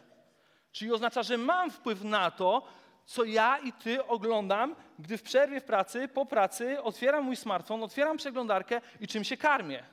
Czyli 0.71 0.93
oznacza, 0.93 1.23
że 1.23 1.37
mam 1.37 1.71
wpływ 1.71 2.03
na 2.03 2.31
to, 2.31 2.67
co 3.05 3.23
ja 3.23 3.57
i 3.57 3.73
ty 3.73 4.05
oglądam, 4.05 4.75
gdy 4.99 5.17
w 5.17 5.23
przerwie 5.23 5.61
w 5.61 5.63
pracy, 5.63 6.07
po 6.07 6.25
pracy 6.25 6.81
otwieram 6.83 7.23
mój 7.23 7.35
smartfon, 7.35 7.83
otwieram 7.83 8.17
przeglądarkę 8.17 8.81
i 8.99 9.07
czym 9.07 9.23
się 9.23 9.37
karmię. 9.37 9.83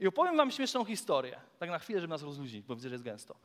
I 0.00 0.06
opowiem 0.06 0.36
wam 0.36 0.50
śmieszną 0.50 0.84
historię. 0.84 1.40
Tak 1.58 1.70
na 1.70 1.78
chwilę, 1.78 2.00
żeby 2.00 2.10
nas 2.10 2.22
rozluźnić, 2.22 2.62
bo 2.66 2.76
widzę, 2.76 2.88
że 2.88 2.94
jest 2.94 3.04
gęsto. 3.04 3.36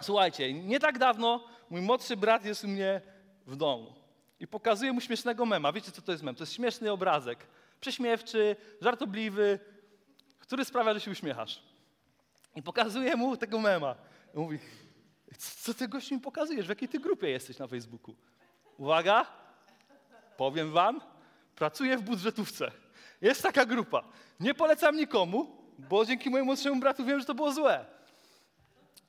Słuchajcie, 0.00 0.52
nie 0.52 0.80
tak 0.80 0.98
dawno 0.98 1.44
mój 1.70 1.80
młodszy 1.80 2.16
brat 2.16 2.44
jest 2.44 2.64
u 2.64 2.68
mnie 2.68 3.00
w 3.46 3.56
domu 3.56 4.05
i 4.40 4.46
pokazuje 4.46 4.92
mu 4.92 5.00
śmiesznego 5.00 5.46
mema. 5.46 5.72
Wiecie, 5.72 5.92
co 5.92 6.02
to 6.02 6.12
jest 6.12 6.24
mem? 6.24 6.34
To 6.34 6.42
jest 6.42 6.52
śmieszny 6.52 6.92
obrazek. 6.92 7.46
Prześmiewczy, 7.80 8.56
żartobliwy, 8.80 9.58
który 10.38 10.64
sprawia, 10.64 10.94
że 10.94 11.00
się 11.00 11.10
uśmiechasz. 11.10 11.62
I 12.56 12.62
pokazuje 12.62 13.16
mu 13.16 13.36
tego 13.36 13.58
mema. 13.58 13.94
I 14.34 14.38
mówi, 14.38 14.58
co 15.38 15.74
ty 15.74 15.88
gościu 15.88 16.14
mi 16.14 16.20
pokazujesz? 16.20 16.66
W 16.66 16.68
jakiej 16.68 16.88
ty 16.88 16.98
grupie 16.98 17.30
jesteś 17.30 17.58
na 17.58 17.66
Facebooku? 17.66 18.14
Uwaga, 18.78 19.26
powiem 20.36 20.72
wam, 20.72 21.00
pracuję 21.54 21.98
w 21.98 22.02
budżetówce. 22.02 22.70
Jest 23.20 23.42
taka 23.42 23.66
grupa. 23.66 24.04
Nie 24.40 24.54
polecam 24.54 24.96
nikomu, 24.96 25.56
bo 25.78 26.04
dzięki 26.04 26.30
mojemu 26.30 26.46
młodszemu 26.46 26.80
bratu 26.80 27.04
wiem, 27.04 27.20
że 27.20 27.26
to 27.26 27.34
było 27.34 27.52
złe. 27.52 27.84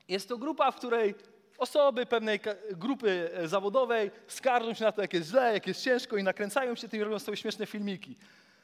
Jest 0.08 0.28
to 0.28 0.38
grupa, 0.38 0.70
w 0.70 0.76
której 0.76 1.14
osoby 1.58 2.06
pewnej 2.06 2.40
grupy 2.70 3.30
e, 3.34 3.48
zawodowej 3.48 4.10
skarżą 4.26 4.74
się 4.74 4.84
na 4.84 4.92
to, 4.92 5.02
jak 5.02 5.14
jest 5.14 5.30
źle, 5.30 5.52
jak 5.52 5.66
jest 5.66 5.84
ciężko 5.84 6.16
i 6.16 6.22
nakręcają 6.22 6.74
się 6.74 6.88
tym 6.88 7.00
i 7.00 7.04
robią 7.04 7.18
sobie 7.18 7.36
śmieszne 7.36 7.66
filmiki. 7.66 8.16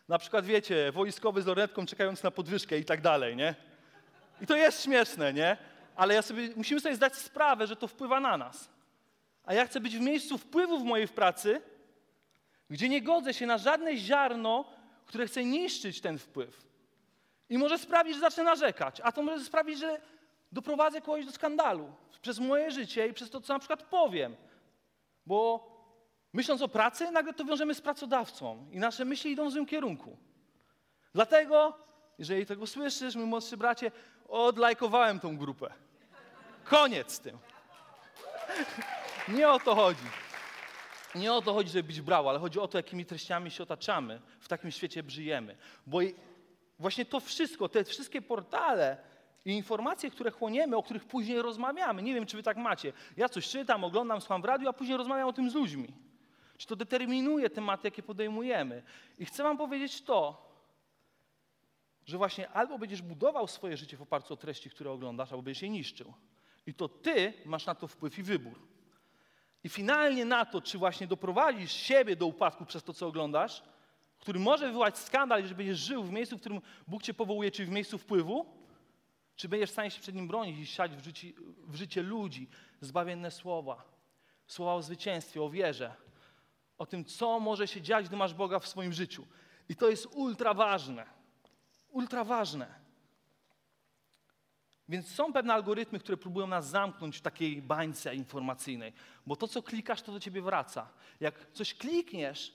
Na 0.09 0.19
przykład, 0.19 0.45
wiecie, 0.45 0.93
wojskowy 0.93 1.43
z 1.43 1.47
lornetką 1.47 1.87
czekając 1.87 2.23
na 2.23 2.31
podwyżkę 2.31 2.79
i 2.79 2.85
tak 2.85 3.01
dalej, 3.01 3.37
nie? 3.37 3.55
I 4.41 4.47
to 4.47 4.57
jest 4.57 4.83
śmieszne, 4.83 5.33
nie? 5.33 5.57
ale 5.97 6.15
ja 6.15 6.23
sobie, 6.23 6.49
musimy 6.57 6.81
sobie 6.81 6.97
zdać 6.97 7.15
sprawę, 7.15 7.67
że 7.67 7.77
to 7.77 7.89
wpływa 7.89 8.21
na 8.21 8.37
nas. 8.37 8.69
A 9.45 9.55
ja 9.55 9.67
chcę 9.67 9.81
być 9.81 9.97
w 9.97 10.01
miejscu 10.01 10.39
wpływu 10.39 10.79
w 10.79 10.85
mojej 10.85 11.09
pracy, 11.09 11.61
gdzie 12.71 12.89
nie 12.89 13.03
godzę 13.03 13.35
się 13.35 13.47
na 13.47 13.59
żadne 13.59 13.97
ziarno, 13.97 14.65
które 15.07 15.27
chce 15.27 15.45
niszczyć 15.45 16.01
ten 16.01 16.19
wpływ. 16.19 16.65
I 17.49 17.59
może 17.59 17.79
sprawić, 17.79 18.15
że 18.15 18.21
zacznę 18.21 18.45
narzekać, 18.45 19.01
a 19.05 19.13
to 19.13 19.23
może 19.23 19.45
sprawić, 19.45 19.79
że 19.79 20.01
doprowadzę 20.55 21.01
kogoś 21.01 21.27
do 21.27 21.33
skandalu 21.33 21.93
przez 22.23 22.39
moje 22.39 22.71
życie 22.71 23.09
i 23.09 23.15
przez 23.15 23.31
to, 23.31 23.41
co 23.41 23.53
na 23.53 23.59
przykład 23.59 23.83
powiem. 23.83 24.37
Bo 25.27 25.69
myśląc 26.33 26.63
o 26.63 26.69
pracy, 26.69 27.11
nagle 27.11 27.35
to 27.35 27.45
wiążemy 27.45 27.75
z 27.75 27.81
pracodawcą 27.81 28.67
i 28.71 28.79
nasze 28.79 29.05
myśli 29.05 29.31
idą 29.31 29.49
w 29.49 29.53
złym 29.53 29.67
kierunku. 29.67 30.17
Dlatego, 31.15 31.79
jeżeli 32.19 32.47
tego 32.47 32.67
słyszysz, 32.67 33.15
mój 33.15 33.27
młodszy 33.27 33.57
bracie, 33.57 33.91
odlajkowałem 34.29 35.21
tą 35.21 35.37
grupę. 35.37 35.73
Koniec 36.65 37.13
z 37.13 37.21
tym. 37.21 37.39
Nie 39.37 39.49
o 39.49 39.59
to 39.61 39.75
chodzi. 39.75 40.07
Nie 41.15 41.33
o 41.33 41.43
to 41.43 41.55
chodzi, 41.55 41.71
żeby 41.71 41.83
być 41.83 42.01
brał, 42.01 42.29
ale 42.29 42.39
chodzi 42.39 42.61
o 42.61 42.69
to, 42.69 42.79
jakimi 42.79 43.07
treściami 43.07 43.51
się 43.51 43.63
otaczamy, 43.63 44.21
w 44.41 44.49
takim 44.49 44.71
świecie 44.71 45.03
żyjemy. 45.07 45.57
Bo 45.87 45.99
właśnie 46.79 47.05
to 47.05 47.21
wszystko, 47.21 47.69
te 47.69 47.85
wszystkie 47.85 48.23
portale 48.23 49.14
i 49.45 49.53
informacje, 49.53 50.11
które 50.11 50.31
chłoniemy, 50.31 50.77
o 50.77 50.83
których 50.83 51.05
później 51.05 51.43
rozmawiamy, 51.43 52.03
nie 52.03 52.15
wiem, 52.15 52.27
czy 52.27 52.37
wy 52.37 52.43
tak 52.43 52.57
macie. 52.57 52.93
Ja 53.17 53.29
coś 53.29 53.49
czytam, 53.49 53.85
oglądam, 53.85 54.21
słucham 54.21 54.43
w 54.43 54.45
radiu, 54.45 54.69
a 54.69 54.73
później 54.73 54.97
rozmawiam 54.97 55.29
o 55.29 55.33
tym 55.33 55.51
z 55.51 55.55
ludźmi. 55.55 55.89
Czy 56.57 56.67
to 56.67 56.77
determinuje 56.77 57.51
tematy, 57.51 57.87
jakie 57.87 58.03
podejmujemy. 58.03 58.83
I 59.19 59.27
chcę 59.27 59.43
wam 59.43 59.57
powiedzieć 59.57 60.03
to, 60.03 60.51
że 62.07 62.19
właśnie 62.19 62.51
albo 62.51 62.79
będziesz 62.79 63.03
budował 63.03 63.47
swoje 63.47 63.77
życie 63.77 63.97
w 63.97 64.03
oparciu 64.03 64.35
o 64.35 64.37
treści, 64.37 64.71
które 64.71 64.91
oglądasz, 64.91 65.33
albo 65.33 65.43
będziesz 65.43 65.63
je 65.63 65.69
niszczył. 65.69 66.15
I 66.67 66.75
to 66.75 66.89
ty 66.89 67.33
masz 67.45 67.67
na 67.67 67.75
to 67.75 67.89
wpływ 67.89 68.19
i 68.19 68.23
wybór. 68.23 68.59
I 69.65 69.69
finalnie 69.69 70.25
na 70.25 70.45
to, 70.45 70.61
czy 70.61 70.79
właśnie 70.79 71.07
doprowadzisz 71.07 71.73
siebie 71.73 72.17
do 72.17 72.27
upadku 72.27 72.67
przez 72.67 72.83
to, 72.83 72.95
co 72.95 73.07
oglądasz, 73.07 73.63
który 74.19 74.39
może 74.39 74.67
wywołać 74.67 74.99
skandal, 74.99 75.41
jeżeli 75.41 75.57
będziesz 75.57 75.79
żył 75.79 76.05
w 76.05 76.13
miejscu, 76.13 76.37
w 76.37 76.41
którym 76.41 76.61
Bóg 76.89 77.03
cię 77.03 77.15
powołuje, 77.15 77.51
czyli 77.51 77.69
w 77.69 77.73
miejscu 77.73 77.99
wpływu, 77.99 78.64
czy 79.37 79.49
będziesz 79.49 79.71
w 79.71 79.73
stanie 79.73 79.91
się 79.91 80.01
przed 80.01 80.15
Nim 80.15 80.29
bronić 80.29 80.59
i 80.59 80.67
siać 80.67 80.97
w 80.97 81.05
życie, 81.05 81.33
w 81.67 81.75
życie 81.75 82.03
ludzi 82.03 82.49
zbawienne 82.81 83.31
słowa, 83.31 83.85
słowa 84.47 84.75
o 84.75 84.83
zwycięstwie, 84.83 85.43
o 85.43 85.51
wierze, 85.51 85.95
o 86.79 86.87
tym, 86.87 87.05
co 87.05 87.41
może 87.41 87.69
się 87.69 87.83
dziać, 87.83 88.09
gdy 88.09 88.17
masz 88.17 88.35
Boga 88.35 88.59
w 88.59 88.69
swoim 88.69 88.93
życiu. 88.93 89.27
I 89.69 89.77
to 89.77 89.91
jest 89.91 90.07
ultra 90.07 90.55
ważne. 90.55 91.07
Ultra 91.89 92.25
ważne. 92.25 92.85
Więc 94.89 95.09
są 95.09 95.33
pewne 95.33 95.55
algorytmy, 95.55 95.99
które 95.99 96.17
próbują 96.17 96.47
nas 96.47 96.69
zamknąć 96.69 97.17
w 97.19 97.21
takiej 97.21 97.63
bańce 97.63 98.15
informacyjnej, 98.15 98.93
bo 99.27 99.37
to, 99.37 99.49
co 99.49 99.63
klikasz, 99.63 100.03
to 100.03 100.13
do 100.13 100.21
ciebie 100.21 100.43
wraca. 100.43 100.89
Jak 101.21 101.53
coś 101.53 101.75
klikniesz 101.75 102.55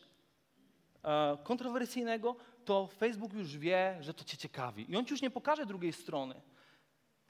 e, 1.04 1.38
kontrowersyjnego, 1.44 2.36
to 2.66 2.88
Facebook 2.88 3.34
już 3.34 3.58
wie, 3.58 3.98
że 4.02 4.14
to 4.14 4.24
cię 4.24 4.38
ciekawi 4.38 4.92
i 4.92 4.96
on 4.96 5.06
ci 5.06 5.14
już 5.14 5.22
nie 5.22 5.30
pokaże 5.30 5.66
drugiej 5.66 5.94
strony. 5.94 6.42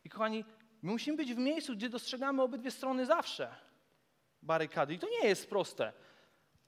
I 0.03 0.09
kochani, 0.09 0.45
my 0.81 0.91
musimy 0.91 1.17
być 1.17 1.33
w 1.33 1.37
miejscu, 1.37 1.75
gdzie 1.75 1.89
dostrzegamy 1.89 2.41
obydwie 2.41 2.71
strony 2.71 3.05
zawsze 3.05 3.55
barykady. 4.41 4.93
I 4.93 4.99
to 4.99 5.07
nie 5.09 5.27
jest 5.27 5.49
proste, 5.49 5.93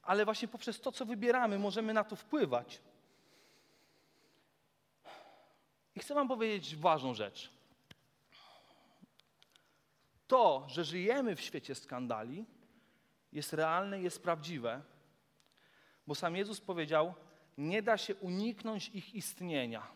ale 0.01 0.25
właśnie 0.25 0.47
poprzez 0.47 0.81
to, 0.81 0.91
co 0.91 1.05
wybieramy, 1.05 1.59
możemy 1.59 1.93
na 1.93 2.03
to 2.03 2.15
wpływać. 2.15 2.81
I 5.95 5.99
chcę 5.99 6.13
Wam 6.13 6.27
powiedzieć 6.27 6.75
ważną 6.75 7.13
rzecz. 7.13 7.51
To, 10.27 10.65
że 10.67 10.83
żyjemy 10.83 11.35
w 11.35 11.41
świecie 11.41 11.75
skandali, 11.75 12.45
jest 13.31 13.53
realne, 13.53 14.01
jest 14.01 14.23
prawdziwe, 14.23 14.81
bo 16.07 16.15
sam 16.15 16.35
Jezus 16.35 16.61
powiedział: 16.61 17.13
Nie 17.57 17.81
da 17.81 17.97
się 17.97 18.15
uniknąć 18.15 18.89
ich 18.89 19.15
istnienia. 19.15 19.87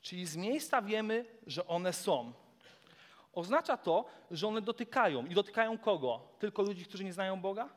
Czyli 0.00 0.26
z 0.26 0.36
miejsca 0.36 0.82
wiemy, 0.82 1.24
że 1.46 1.66
one 1.66 1.92
są. 1.92 2.32
Oznacza 3.36 3.76
to, 3.76 4.04
że 4.30 4.48
one 4.48 4.60
dotykają. 4.60 5.26
I 5.26 5.34
dotykają 5.34 5.78
kogo? 5.78 6.28
Tylko 6.38 6.62
ludzi, 6.62 6.84
którzy 6.84 7.04
nie 7.04 7.12
znają 7.12 7.40
Boga? 7.40 7.68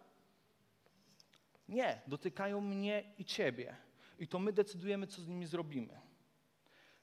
Nie, 1.69 2.01
dotykają 2.07 2.61
mnie 2.61 3.03
i 3.17 3.25
ciebie. 3.25 3.75
I 4.19 4.27
to 4.27 4.39
my 4.39 4.53
decydujemy, 4.53 5.07
co 5.07 5.21
z 5.21 5.27
nimi 5.27 5.45
zrobimy. 5.45 5.99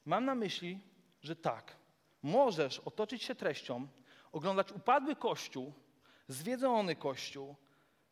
Mam 0.05 0.25
na 0.25 0.35
myśli, 0.35 0.79
że 1.21 1.35
tak, 1.35 1.75
możesz 2.23 2.79
otoczyć 2.79 3.23
się 3.23 3.35
treścią, 3.35 3.87
oglądać 4.31 4.71
upadły 4.71 5.15
kościół, 5.15 5.73
zwiedzony 6.27 6.95
kościół, 6.95 7.55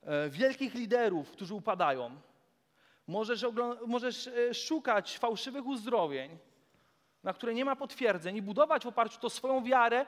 e, 0.01 0.29
wielkich 0.29 0.73
liderów, 0.73 1.31
którzy 1.31 1.53
upadają. 1.53 2.21
Możesz, 3.07 3.45
możesz 3.87 4.27
e, 4.27 4.53
szukać 4.53 5.17
fałszywych 5.17 5.65
uzdrowień, 5.65 6.37
na 7.23 7.33
które 7.33 7.53
nie 7.53 7.65
ma 7.65 7.75
potwierdzeń 7.75 8.35
i 8.37 8.41
budować 8.41 8.83
w 8.83 8.87
oparciu 8.87 9.27
o 9.27 9.29
swoją 9.29 9.63
wiarę, 9.63 10.05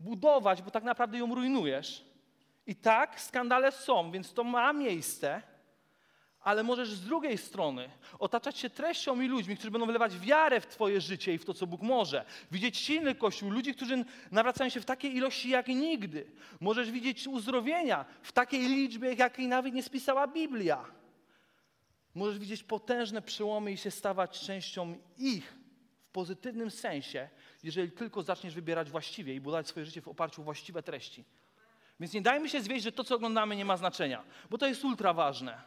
budować, 0.00 0.62
bo 0.62 0.70
tak 0.70 0.84
naprawdę 0.84 1.18
ją 1.18 1.34
rujnujesz. 1.34 2.04
I 2.66 2.76
tak, 2.76 3.20
skandale 3.20 3.72
są, 3.72 4.10
więc 4.10 4.32
to 4.32 4.44
ma 4.44 4.72
miejsce, 4.72 5.42
ale 6.40 6.62
możesz 6.62 6.90
z 6.90 7.04
drugiej 7.04 7.38
strony 7.38 7.90
otaczać 8.18 8.58
się 8.58 8.70
treścią 8.70 9.20
i 9.20 9.28
ludźmi, 9.28 9.56
którzy 9.56 9.70
będą 9.70 9.86
wylewać 9.86 10.18
wiarę 10.18 10.60
w 10.60 10.66
Twoje 10.66 11.00
życie 11.00 11.34
i 11.34 11.38
w 11.38 11.44
to, 11.44 11.54
co 11.54 11.66
Bóg 11.66 11.82
może. 11.82 12.24
Widzieć 12.50 12.76
silny 12.76 13.14
Kościół, 13.14 13.50
ludzi, 13.50 13.74
którzy 13.74 14.04
nawracają 14.30 14.70
się 14.70 14.80
w 14.80 14.84
takiej 14.84 15.16
ilości 15.16 15.48
jak 15.48 15.68
nigdy. 15.68 16.26
Możesz 16.60 16.90
widzieć 16.90 17.28
uzdrowienia 17.28 18.04
w 18.22 18.32
takiej 18.32 18.68
liczbie, 18.68 19.14
jakiej 19.14 19.48
nawet 19.48 19.74
nie 19.74 19.82
spisała 19.82 20.26
Biblia. 20.26 20.84
Możesz 22.14 22.38
widzieć 22.38 22.62
potężne 22.62 23.22
przełomy 23.22 23.72
i 23.72 23.76
się 23.76 23.90
stawać 23.90 24.40
częścią 24.40 24.98
ich 25.18 25.54
w 26.08 26.12
pozytywnym 26.12 26.70
sensie, 26.70 27.28
jeżeli 27.62 27.92
tylko 27.92 28.22
zaczniesz 28.22 28.54
wybierać 28.54 28.90
właściwie 28.90 29.34
i 29.34 29.40
budować 29.40 29.68
swoje 29.68 29.86
życie 29.86 30.02
w 30.02 30.08
oparciu 30.08 30.40
o 30.40 30.44
właściwe 30.44 30.82
treści. 30.82 31.24
Więc 32.00 32.12
nie 32.12 32.22
dajmy 32.22 32.48
się 32.48 32.60
zwieść, 32.60 32.84
że 32.84 32.92
to, 32.92 33.04
co 33.04 33.14
oglądamy, 33.14 33.56
nie 33.56 33.64
ma 33.64 33.76
znaczenia, 33.76 34.24
bo 34.50 34.58
to 34.58 34.66
jest 34.66 34.84
ultra 34.84 35.12
ważne. 35.12 35.62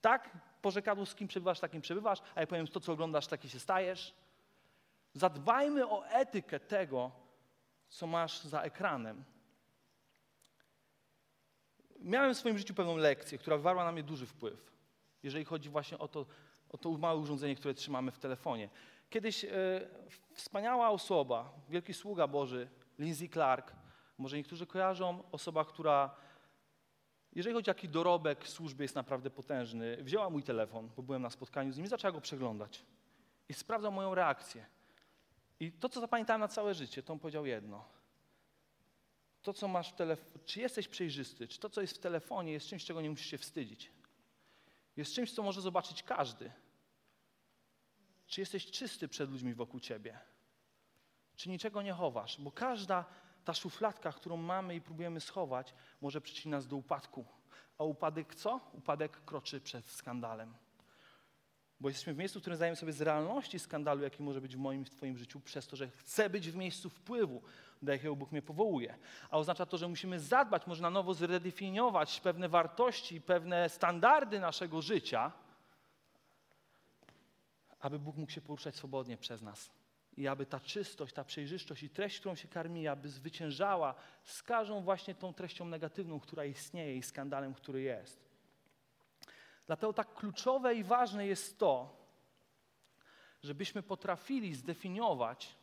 Tak? 0.00 0.30
Porzekadło, 0.62 1.06
z 1.06 1.14
kim 1.14 1.28
przebywasz, 1.28 1.60
takim 1.60 1.80
przebywasz, 1.80 2.18
a 2.34 2.40
ja 2.40 2.46
powiem, 2.46 2.66
to 2.66 2.80
co 2.80 2.92
oglądasz, 2.92 3.26
taki 3.26 3.48
się 3.48 3.60
stajesz. 3.60 4.14
Zadbajmy 5.14 5.88
o 5.88 6.06
etykę 6.06 6.60
tego, 6.60 7.10
co 7.88 8.06
masz 8.06 8.40
za 8.40 8.62
ekranem. 8.62 9.24
Miałem 11.98 12.34
w 12.34 12.38
swoim 12.38 12.58
życiu 12.58 12.74
pewną 12.74 12.96
lekcję, 12.96 13.38
która 13.38 13.56
wywarła 13.56 13.84
na 13.84 13.92
mnie 13.92 14.02
duży 14.02 14.26
wpływ. 14.26 14.72
jeżeli 15.22 15.44
chodzi 15.44 15.68
właśnie 15.68 15.98
o 15.98 16.08
to, 16.08 16.26
o 16.68 16.78
to 16.78 16.90
małe 16.90 17.20
urządzenie, 17.20 17.56
które 17.56 17.74
trzymamy 17.74 18.10
w 18.10 18.18
telefonie. 18.18 18.68
Kiedyś 19.10 19.44
e, 19.44 19.50
wspaniała 20.34 20.90
osoba, 20.90 21.52
wielki 21.68 21.94
sługa 21.94 22.26
Boży, 22.26 22.68
Lindsay 22.98 23.28
Clark, 23.28 23.72
może 24.18 24.36
niektórzy 24.36 24.66
kojarzą, 24.66 25.22
osoba, 25.32 25.64
która, 25.64 26.16
jeżeli 27.32 27.54
chodzi 27.54 27.70
o 27.70 27.70
jaki 27.70 27.88
dorobek 27.88 28.48
służby 28.48 28.84
jest 28.84 28.94
naprawdę 28.94 29.30
potężny, 29.30 29.96
wzięła 30.02 30.30
mój 30.30 30.42
telefon, 30.42 30.90
bo 30.96 31.02
byłem 31.02 31.22
na 31.22 31.30
spotkaniu 31.30 31.72
z 31.72 31.76
nim 31.76 31.86
i 31.86 31.88
zaczęła 31.88 32.12
go 32.12 32.20
przeglądać. 32.20 32.84
I 33.48 33.54
sprawdzał 33.54 33.92
moją 33.92 34.14
reakcję. 34.14 34.66
I 35.60 35.72
to, 35.72 35.88
co 35.88 36.00
zapamiętałem 36.00 36.40
na 36.40 36.48
całe 36.48 36.74
życie, 36.74 37.02
to 37.02 37.12
on 37.12 37.18
powiedział 37.18 37.46
jedno. 37.46 37.84
To, 39.42 39.52
co 39.52 39.68
masz 39.68 39.92
w 39.92 39.94
telefonie, 39.94 40.38
czy 40.44 40.60
jesteś 40.60 40.88
przejrzysty, 40.88 41.48
czy 41.48 41.60
to, 41.60 41.70
co 41.70 41.80
jest 41.80 41.94
w 41.94 41.98
telefonie, 41.98 42.52
jest 42.52 42.66
czymś, 42.66 42.84
czego 42.84 43.00
nie 43.00 43.10
musisz 43.10 43.26
się 43.26 43.38
wstydzić. 43.38 43.90
Jest 44.96 45.14
czymś, 45.14 45.32
co 45.32 45.42
może 45.42 45.60
zobaczyć 45.60 46.02
każdy. 46.02 46.52
Czy 48.26 48.40
jesteś 48.40 48.70
czysty 48.70 49.08
przed 49.08 49.30
ludźmi 49.30 49.54
wokół 49.54 49.80
ciebie? 49.80 50.18
Czy 51.36 51.48
niczego 51.48 51.82
nie 51.82 51.92
chowasz? 51.92 52.40
Bo 52.40 52.52
każda 52.52 53.04
ta 53.44 53.54
szufladka, 53.54 54.12
którą 54.12 54.36
mamy 54.36 54.74
i 54.74 54.80
próbujemy 54.80 55.20
schować, 55.20 55.74
może 56.00 56.20
przyczynić 56.20 56.46
nas 56.46 56.66
do 56.66 56.76
upadku. 56.76 57.24
A 57.78 57.84
upadek 57.84 58.34
co? 58.34 58.60
Upadek 58.72 59.24
kroczy 59.24 59.60
przed 59.60 59.86
skandalem. 59.86 60.54
Bo 61.80 61.88
jesteśmy 61.88 62.14
w 62.14 62.16
miejscu, 62.16 62.38
w 62.38 62.42
którym 62.42 62.56
zdajemy 62.56 62.76
sobie 62.76 62.92
z 62.92 63.00
realności 63.00 63.58
skandalu, 63.58 64.02
jaki 64.02 64.22
może 64.22 64.40
być 64.40 64.56
w 64.56 64.58
moim 64.58 64.84
w 64.84 64.90
Twoim 64.90 65.18
życiu, 65.18 65.40
przez 65.40 65.66
to, 65.66 65.76
że 65.76 65.88
chcę 65.88 66.30
być 66.30 66.50
w 66.50 66.56
miejscu 66.56 66.90
wpływu, 66.90 67.42
do 67.82 67.92
jakiego 67.92 68.16
Bóg 68.16 68.32
mnie 68.32 68.42
powołuje. 68.42 68.98
A 69.30 69.38
oznacza 69.38 69.66
to, 69.66 69.78
że 69.78 69.88
musimy 69.88 70.20
zadbać, 70.20 70.66
może 70.66 70.82
na 70.82 70.90
nowo 70.90 71.14
zredefiniować 71.14 72.20
pewne 72.20 72.48
wartości, 72.48 73.20
pewne 73.20 73.68
standardy 73.68 74.40
naszego 74.40 74.82
życia, 74.82 75.32
aby 77.84 77.98
Bóg 77.98 78.16
mógł 78.16 78.32
się 78.32 78.40
poruszać 78.40 78.76
swobodnie 78.76 79.16
przez 79.16 79.42
nas. 79.42 79.70
I 80.16 80.28
aby 80.28 80.46
ta 80.46 80.60
czystość, 80.60 81.14
ta 81.14 81.24
przejrzystość 81.24 81.82
i 81.82 81.90
treść, 81.90 82.20
którą 82.20 82.34
się 82.34 82.48
karmi, 82.48 82.88
aby 82.88 83.08
zwyciężała 83.08 83.94
z 84.24 84.42
każdą 84.42 84.82
właśnie 84.82 85.14
tą 85.14 85.34
treścią 85.34 85.64
negatywną, 85.64 86.20
która 86.20 86.44
istnieje 86.44 86.96
i 86.96 87.02
skandalem, 87.02 87.54
który 87.54 87.82
jest. 87.82 88.24
Dlatego 89.66 89.92
tak 89.92 90.14
kluczowe 90.14 90.74
i 90.74 90.84
ważne 90.84 91.26
jest 91.26 91.58
to, 91.58 91.96
żebyśmy 93.42 93.82
potrafili 93.82 94.54
zdefiniować 94.54 95.56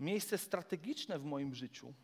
miejsce 0.00 0.38
strategiczne 0.38 1.18
w 1.18 1.24
moim 1.24 1.54
życiu, 1.54 1.94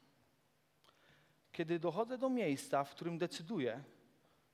kiedy 1.53 1.79
dochodzę 1.79 2.19
do 2.19 2.31
miejsca, 2.31 2.85
w 2.85 2.91
którym 2.91 3.19
decyduję, 3.19 3.85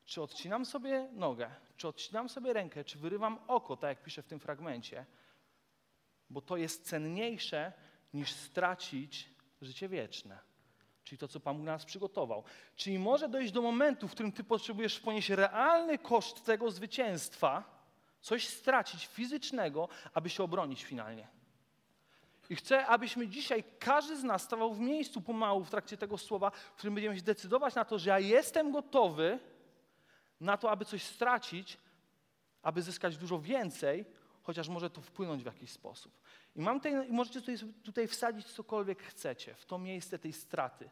czy 0.05 0.23
odcinam 0.23 0.67
sobie 0.67 1.09
nogę, 1.13 1.51
czy 1.77 1.89
odcinam 1.89 2.29
sobie 2.29 2.53
rękę, 2.53 2.85
czy 2.85 2.99
wyrywam 2.99 3.39
oko, 3.47 3.77
tak 3.77 3.89
jak 3.89 4.03
piszę 4.03 4.23
w 4.23 4.27
tym 4.27 4.41
fragmencie, 4.41 5.07
bo 6.31 6.41
to 6.41 6.57
jest 6.57 6.87
cenniejsze 6.87 7.73
niż 8.15 8.33
stracić 8.33 9.31
życie 9.63 9.89
wieczne. 9.89 10.39
Czyli 11.05 11.19
to, 11.19 11.29
co 11.29 11.41
Pan 11.41 11.57
Bóg 11.57 11.67
nas 11.67 11.85
przygotował. 11.85 12.45
Czyli 12.77 12.99
może 12.99 13.29
dojść 13.29 13.53
do 13.53 13.63
momentu, 13.63 14.09
w 14.09 14.11
którym 14.11 14.33
Ty 14.33 14.45
potrzebujesz 14.45 15.01
ponieść 15.01 15.31
realny 15.31 15.99
koszt 15.99 16.45
tego 16.45 16.71
zwycięstwa, 16.71 17.77
coś 18.21 18.49
stracić 18.49 19.07
fizycznego, 19.07 19.89
aby 20.15 20.31
się 20.31 20.43
obronić 20.43 20.85
finalnie. 20.85 21.29
I 22.51 22.57
chcę, 22.57 22.87
abyśmy 22.87 23.29
dzisiaj, 23.29 23.65
każdy 23.79 24.17
z 24.17 24.25
nas 24.25 24.43
stawał 24.43 24.75
w 24.75 24.81
miejscu 24.81 25.21
pomału 25.21 25.65
w 25.65 25.71
trakcie 25.71 25.97
tego 25.97 26.19
słowa, 26.19 26.51
w 26.51 26.77
którym 26.77 26.95
będziemy 26.95 27.17
się 27.17 27.23
decydować 27.23 27.75
na 27.75 27.85
to, 27.85 27.99
że 27.99 28.11
ja 28.11 28.19
jestem 28.19 28.73
gotowy 28.73 29.39
na 30.41 30.57
to, 30.57 30.71
aby 30.71 30.85
coś 30.85 31.03
stracić, 31.03 31.79
aby 32.63 32.83
zyskać 32.83 33.17
dużo 33.17 33.41
więcej, 33.41 34.05
chociaż 34.43 34.69
może 34.69 34.91
to 34.91 35.01
wpłynąć 35.01 35.43
w 35.43 35.47
jakiś 35.47 35.71
sposób. 35.71 36.21
I 36.57 36.61
mam 36.61 36.81
tutaj, 36.81 37.13
możecie 37.13 37.41
tutaj, 37.41 37.57
tutaj 37.83 38.09
wsadzić 38.09 38.47
cokolwiek 38.47 39.03
chcecie, 39.03 39.55
w 39.55 39.67
to 39.67 39.79
miejsce 39.79 40.19
tej 40.19 40.33
straty. 40.33 40.91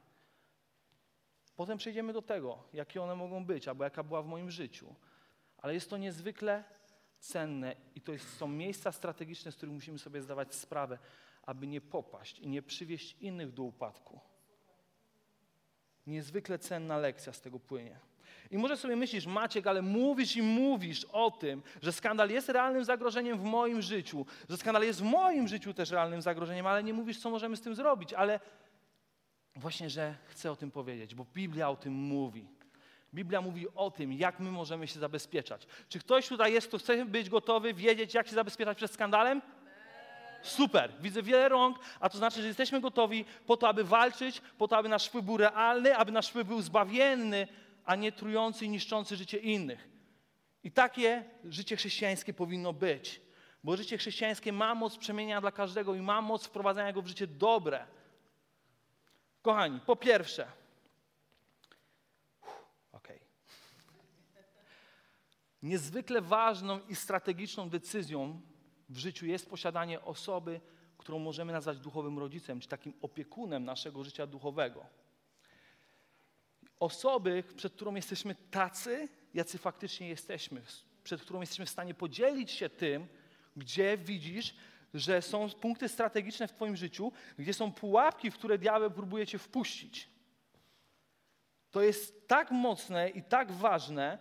Potem 1.56 1.78
przejdziemy 1.78 2.12
do 2.12 2.22
tego, 2.22 2.62
jakie 2.72 3.02
one 3.02 3.14
mogą 3.14 3.44
być, 3.44 3.68
albo 3.68 3.84
jaka 3.84 4.02
była 4.02 4.22
w 4.22 4.26
moim 4.26 4.50
życiu. 4.50 4.94
Ale 5.58 5.74
jest 5.74 5.90
to 5.90 5.96
niezwykle 5.96 6.64
cenne 7.18 7.76
i 7.94 8.00
to 8.00 8.12
jest, 8.12 8.36
są 8.36 8.48
miejsca 8.48 8.92
strategiczne, 8.92 9.52
z 9.52 9.56
których 9.56 9.74
musimy 9.74 9.98
sobie 9.98 10.22
zdawać 10.22 10.54
sprawę, 10.54 10.98
aby 11.42 11.66
nie 11.66 11.80
popaść 11.80 12.38
i 12.38 12.48
nie 12.48 12.62
przywieść 12.62 13.16
innych 13.20 13.52
do 13.52 13.62
upadku. 13.62 14.20
Niezwykle 16.06 16.58
cenna 16.58 16.98
lekcja 16.98 17.32
z 17.32 17.40
tego 17.40 17.60
płynie. 17.60 17.98
I 18.50 18.58
może 18.58 18.76
sobie 18.76 18.96
myślisz, 18.96 19.26
Maciek, 19.26 19.66
ale 19.66 19.82
mówisz 19.82 20.36
i 20.36 20.42
mówisz 20.42 21.04
o 21.04 21.30
tym, 21.30 21.62
że 21.82 21.92
skandal 21.92 22.30
jest 22.30 22.48
realnym 22.48 22.84
zagrożeniem 22.84 23.38
w 23.38 23.44
moim 23.44 23.82
życiu, 23.82 24.26
że 24.48 24.56
skandal 24.56 24.82
jest 24.82 25.00
w 25.00 25.04
moim 25.04 25.48
życiu 25.48 25.74
też 25.74 25.90
realnym 25.90 26.22
zagrożeniem, 26.22 26.66
ale 26.66 26.82
nie 26.84 26.94
mówisz, 26.94 27.18
co 27.18 27.30
możemy 27.30 27.56
z 27.56 27.60
tym 27.60 27.74
zrobić. 27.74 28.12
Ale 28.12 28.40
właśnie, 29.56 29.90
że 29.90 30.14
chcę 30.24 30.52
o 30.52 30.56
tym 30.56 30.70
powiedzieć, 30.70 31.14
bo 31.14 31.26
Biblia 31.34 31.70
o 31.70 31.76
tym 31.76 31.92
mówi. 31.92 32.46
Biblia 33.14 33.40
mówi 33.40 33.66
o 33.74 33.90
tym, 33.90 34.12
jak 34.12 34.40
my 34.40 34.50
możemy 34.50 34.88
się 34.88 35.00
zabezpieczać. 35.00 35.66
Czy 35.88 35.98
ktoś 35.98 36.28
tutaj 36.28 36.52
jest, 36.52 36.68
kto 36.68 36.78
chce 36.78 37.04
być 37.04 37.30
gotowy, 37.30 37.74
wiedzieć, 37.74 38.14
jak 38.14 38.28
się 38.28 38.34
zabezpieczać 38.34 38.76
przed 38.76 38.92
skandalem? 38.92 39.42
Super, 40.42 40.92
widzę 41.00 41.22
wiele 41.22 41.48
rąk, 41.48 41.78
a 42.00 42.08
to 42.08 42.18
znaczy, 42.18 42.40
że 42.40 42.48
jesteśmy 42.48 42.80
gotowi 42.80 43.24
po 43.46 43.56
to, 43.56 43.68
aby 43.68 43.84
walczyć, 43.84 44.40
po 44.58 44.68
to, 44.68 44.76
aby 44.76 44.88
nasz 44.88 45.06
wpływ 45.06 45.24
był 45.24 45.36
realny, 45.36 45.96
aby 45.96 46.12
nasz 46.12 46.28
wpływ 46.28 46.48
był 46.48 46.62
zbawienny, 46.62 47.48
a 47.84 47.96
nie 47.96 48.12
trujący 48.12 48.64
i 48.64 48.68
niszczący 48.68 49.16
życie 49.16 49.38
innych. 49.38 49.88
I 50.64 50.70
takie 50.70 51.24
życie 51.44 51.76
chrześcijańskie 51.76 52.34
powinno 52.34 52.72
być, 52.72 53.20
bo 53.64 53.76
życie 53.76 53.98
chrześcijańskie 53.98 54.52
ma 54.52 54.74
moc 54.74 54.96
przemienia 54.96 55.40
dla 55.40 55.52
każdego 55.52 55.94
i 55.94 56.00
ma 56.00 56.22
moc 56.22 56.46
wprowadzania 56.46 56.92
go 56.92 57.02
w 57.02 57.06
życie 57.06 57.26
dobre. 57.26 57.86
Kochani, 59.42 59.80
po 59.80 59.96
pierwsze, 59.96 60.46
okej. 62.92 63.16
Okay. 63.16 63.28
Niezwykle 65.62 66.20
ważną 66.20 66.80
i 66.88 66.94
strategiczną 66.94 67.70
decyzją 67.70 68.40
w 68.88 68.96
życiu 68.96 69.26
jest 69.26 69.50
posiadanie 69.50 70.02
osoby, 70.02 70.60
którą 70.98 71.18
możemy 71.18 71.52
nazwać 71.52 71.78
duchowym 71.78 72.18
rodzicem, 72.18 72.60
czy 72.60 72.68
takim 72.68 72.92
opiekunem 73.02 73.64
naszego 73.64 74.04
życia 74.04 74.26
duchowego 74.26 74.86
osoby, 76.84 77.44
przed 77.56 77.72
którą 77.72 77.94
jesteśmy 77.94 78.34
tacy, 78.50 79.08
jacy 79.34 79.58
faktycznie 79.58 80.08
jesteśmy, 80.08 80.62
przed 81.04 81.20
którą 81.20 81.40
jesteśmy 81.40 81.66
w 81.66 81.70
stanie 81.70 81.94
podzielić 81.94 82.50
się 82.50 82.68
tym, 82.68 83.06
gdzie 83.56 83.98
widzisz, 83.98 84.54
że 84.94 85.22
są 85.22 85.50
punkty 85.50 85.88
strategiczne 85.88 86.48
w 86.48 86.52
Twoim 86.52 86.76
życiu, 86.76 87.12
gdzie 87.38 87.54
są 87.54 87.72
pułapki, 87.72 88.30
w 88.30 88.34
które 88.34 88.58
diabeł 88.58 88.90
próbuje 88.90 89.26
Cię 89.26 89.38
wpuścić. 89.38 90.08
To 91.70 91.82
jest 91.82 92.28
tak 92.28 92.50
mocne 92.50 93.08
i 93.08 93.22
tak 93.22 93.52
ważne, 93.52 94.18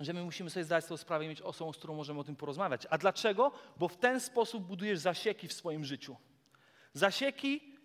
że 0.00 0.12
my 0.12 0.24
musimy 0.24 0.50
sobie 0.50 0.64
zdać 0.64 0.84
sobie 0.84 0.98
sprawę 0.98 1.24
i 1.24 1.28
mieć 1.28 1.40
osobą, 1.40 1.72
z 1.72 1.76
którą 1.76 1.94
możemy 1.94 2.20
o 2.20 2.24
tym 2.24 2.36
porozmawiać. 2.36 2.86
A 2.90 2.98
dlaczego? 2.98 3.52
Bo 3.76 3.88
w 3.88 3.96
ten 3.96 4.20
sposób 4.20 4.64
budujesz 4.64 4.98
zasieki 4.98 5.48
w 5.48 5.52
swoim 5.52 5.84
życiu. 5.84 6.16
Zasieki 6.92 7.76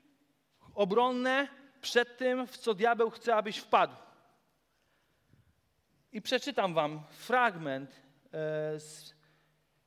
obronne, 0.75 1.47
przed 1.81 2.17
tym, 2.17 2.47
w 2.47 2.57
co 2.57 2.73
diabeł 2.73 3.09
chce, 3.09 3.35
abyś 3.35 3.57
wpadł. 3.57 3.93
I 6.11 6.21
przeczytam 6.21 6.73
wam 6.73 7.03
fragment 7.09 7.89
e, 7.91 8.79
z 8.79 9.13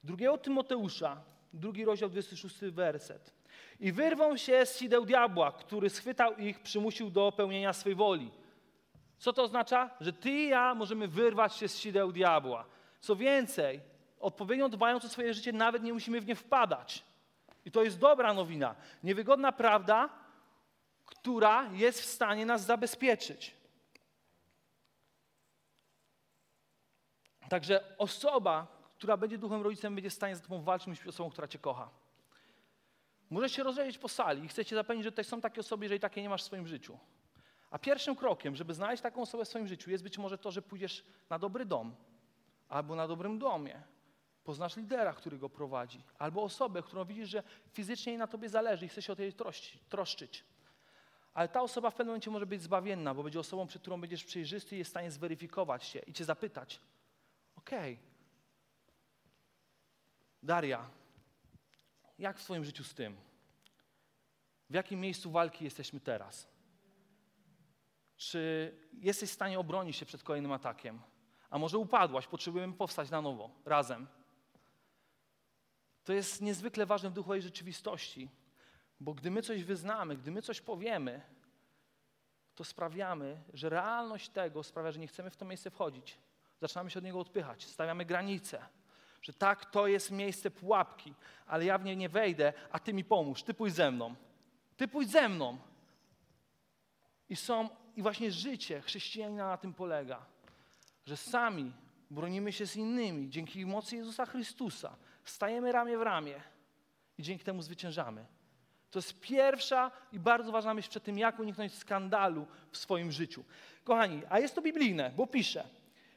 drugiego 0.05 0.39
Tymoteusza, 0.39 1.21
drugi 1.53 1.85
rozdział, 1.85 2.09
26 2.09 2.61
werset. 2.61 3.33
I 3.81 3.93
wyrwą 3.93 4.37
się 4.37 4.67
z 4.67 4.79
sideł 4.79 5.05
diabła, 5.05 5.53
który 5.53 5.91
schwytał 5.91 6.37
ich, 6.37 6.61
przymusił 6.61 7.11
do 7.11 7.33
pełnienia 7.33 7.73
swej 7.73 7.95
woli. 7.95 8.31
Co 9.19 9.33
to 9.33 9.43
oznacza? 9.43 9.91
Że 10.01 10.13
ty 10.13 10.31
i 10.31 10.49
ja 10.49 10.75
możemy 10.75 11.09
wyrwać 11.09 11.57
się 11.57 11.69
z 11.69 11.79
sideł 11.79 12.13
diabła. 12.13 12.65
Co 13.01 13.17
więcej, 13.17 13.81
odpowiednio 14.21 14.69
dbając 14.69 15.05
o 15.05 15.09
swoje 15.09 15.35
życie, 15.35 15.53
nawet 15.53 15.83
nie 15.83 15.93
musimy 15.93 16.21
w 16.21 16.27
nie 16.27 16.35
wpadać. 16.35 17.05
I 17.65 17.71
to 17.71 17.85
jest 17.85 17.99
dobra 17.99 18.35
nowina. 18.35 18.75
Niewygodna 19.03 19.53
prawda, 19.53 20.09
która 21.15 21.71
jest 21.73 22.01
w 22.01 22.05
stanie 22.05 22.47
nas 22.47 22.65
zabezpieczyć. 22.65 23.55
Także 27.49 27.99
osoba, 27.99 28.67
która 28.97 29.17
będzie 29.17 29.39
duchem 29.39 29.63
rodzicem, 29.63 29.95
będzie 29.95 30.11
w 30.11 30.15
stanie 30.15 30.37
z 30.37 30.41
tobą 30.41 30.63
walczyć, 30.63 30.89
być 30.89 31.07
osobą, 31.07 31.31
która 31.31 31.49
cię 31.49 31.59
kocha. 31.59 31.91
Możesz 33.31 33.53
się 33.53 33.63
rozejrzeć 33.63 33.99
po 33.99 34.09
sali 34.09 34.45
i 34.45 34.49
chcecie 34.49 34.77
zapewnić, 34.77 35.05
że 35.05 35.13
tutaj 35.13 35.25
są 35.25 35.41
takie 35.41 35.61
osoby, 35.61 35.85
jeżeli 35.85 36.01
takie 36.01 36.23
nie 36.23 36.29
masz 36.29 36.43
w 36.43 36.47
swoim 36.47 36.67
życiu. 36.67 36.99
A 37.71 37.79
pierwszym 37.79 38.17
krokiem, 38.17 38.57
żeby 38.57 38.75
znaleźć 38.75 39.03
taką 39.03 39.23
osobę 39.23 39.45
w 39.45 39.49
swoim 39.49 39.69
życiu, 39.69 39.91
jest 39.91 40.05
być 40.05 40.19
może 40.19 40.39
to, 40.39 40.51
że 40.51 40.63
pójdziesz 40.63 41.05
na 41.31 41.39
dobry 41.39 41.65
dom 41.65 41.95
albo 42.69 42.95
na 42.95 43.09
dobrym 43.09 43.39
domie. 43.39 43.83
Poznasz 44.45 44.77
lidera, 44.77 45.13
który 45.13 45.39
go 45.39 45.49
prowadzi, 45.49 46.03
albo 46.19 46.43
osobę, 46.43 46.83
którą 46.83 47.05
widzisz, 47.05 47.29
że 47.29 47.43
fizycznie 47.73 48.13
jej 48.13 48.19
na 48.19 48.27
tobie 48.27 48.49
zależy 48.49 48.87
i 48.87 48.89
chce 48.89 49.03
się 49.03 49.13
o 49.13 49.17
tej 49.17 49.33
troszczyć. 49.89 50.45
Ale 51.35 51.49
ta 51.49 51.63
osoba 51.63 51.91
w 51.91 51.95
pewnym 51.95 52.07
momencie 52.07 52.31
może 52.31 52.47
być 52.47 52.63
zbawienna, 52.63 53.15
bo 53.15 53.23
będzie 53.23 53.41
osobą, 53.41 53.67
przed 53.67 53.83
którą 53.83 54.01
będziesz 54.01 54.25
przejrzysty 54.25 54.77
i 54.77 54.79
jest 54.79 54.89
w 54.89 54.93
stanie 54.93 55.11
zweryfikować 55.11 55.85
się 55.85 55.99
i 55.99 56.13
cię 56.13 56.25
zapytać. 56.25 56.81
Okej. 57.57 57.99
Daria, 60.43 60.91
jak 62.19 62.39
w 62.39 62.43
swoim 62.43 62.65
życiu 62.65 62.85
z 62.85 62.95
tym? 62.95 63.17
W 64.71 64.75
jakim 64.75 65.01
miejscu 65.01 65.31
walki 65.31 65.65
jesteśmy 65.65 66.01
teraz? 66.01 66.49
Czy 68.17 68.73
jesteś 68.93 69.31
w 69.31 69.35
stanie 69.35 69.59
obronić 69.59 69.97
się 69.97 70.07
przed 70.07 70.23
kolejnym 70.23 70.53
atakiem? 70.53 71.01
A 71.51 71.59
może 71.59 71.79
upadłaś, 71.79 72.27
potrzebujemy 72.27 72.73
powstać 72.73 73.11
na 73.11 73.23
nowo, 73.23 73.51
razem. 73.65 74.07
To 76.05 76.13
jest 76.13 76.41
niezwykle 76.41 76.87
ważne 76.87 77.11
w 77.11 77.13
duchowej 77.13 77.43
rzeczywistości, 77.43 78.29
bo 79.03 79.15
gdy 79.15 79.31
my 79.31 79.43
coś 79.43 79.65
wyznamy, 79.65 80.17
gdy 80.17 80.31
my 80.31 80.43
coś 80.43 80.61
powiemy, 80.61 81.21
to 82.55 82.65
sprawiamy, 82.65 83.43
że 83.55 83.69
realność 83.69 84.29
tego 84.29 84.63
sprawia, 84.63 84.93
że 84.93 85.01
nie 85.01 85.07
chcemy 85.07 85.31
w 85.31 85.37
to 85.37 85.45
miejsce 85.45 85.71
wchodzić. 85.71 86.19
Zaczynamy 86.61 86.91
się 86.91 86.99
od 86.99 87.05
niego 87.05 87.21
odpychać, 87.21 87.67
stawiamy 87.67 88.05
granice, 88.05 88.67
że 89.23 89.33
tak, 89.33 89.65
to 89.65 89.87
jest 89.87 90.11
miejsce 90.11 90.51
pułapki, 90.51 91.15
ale 91.47 91.65
ja 91.65 91.79
w 91.79 91.85
nie 91.85 91.97
nie 91.97 92.09
wejdę, 92.09 92.53
a 92.71 92.79
ty 92.79 92.93
mi 92.93 93.05
pomóż, 93.05 93.43
ty 93.43 93.55
pójdź 93.55 93.75
ze 93.75 93.91
mną. 93.91 94.15
Ty 94.77 94.89
pójdź 94.89 95.11
ze 95.11 95.29
mną. 95.29 95.59
I 97.29 97.37
są, 97.37 97.69
i 97.97 98.03
właśnie 98.03 98.31
życie 98.31 98.81
chrześcijanina 98.81 99.47
na 99.47 99.57
tym 99.57 99.75
polega, 99.75 100.27
że 101.07 101.17
sami 101.17 101.73
bronimy 102.11 102.53
się 102.53 102.67
z 102.67 102.77
innymi 102.77 103.31
dzięki 103.31 103.67
mocy 103.67 103.97
Jezusa 103.97 104.27
Chrystusa. 104.27 104.97
Stajemy 105.25 105.73
ramię 105.73 105.99
w 105.99 106.03
ramię 106.03 106.41
i 107.19 107.23
dzięki 107.23 107.45
temu 107.45 107.63
zwyciężamy. 107.63 108.27
To 108.93 108.99
jest 108.99 109.21
pierwsza 109.21 109.91
i 110.13 110.19
bardzo 110.19 110.53
ważna 110.53 110.75
myśl 110.75 110.91
przed 110.91 111.05
tym, 111.05 111.19
jak 111.19 111.39
uniknąć 111.39 111.75
skandalu 111.75 112.47
w 112.71 112.77
swoim 112.79 113.13
życiu. 113.13 113.45
Kochani, 113.85 114.23
a 114.31 114.39
jest 114.39 114.55
to 114.55 114.63
biblijne, 114.63 115.11
bo 115.17 115.27
pisze: 115.27 115.65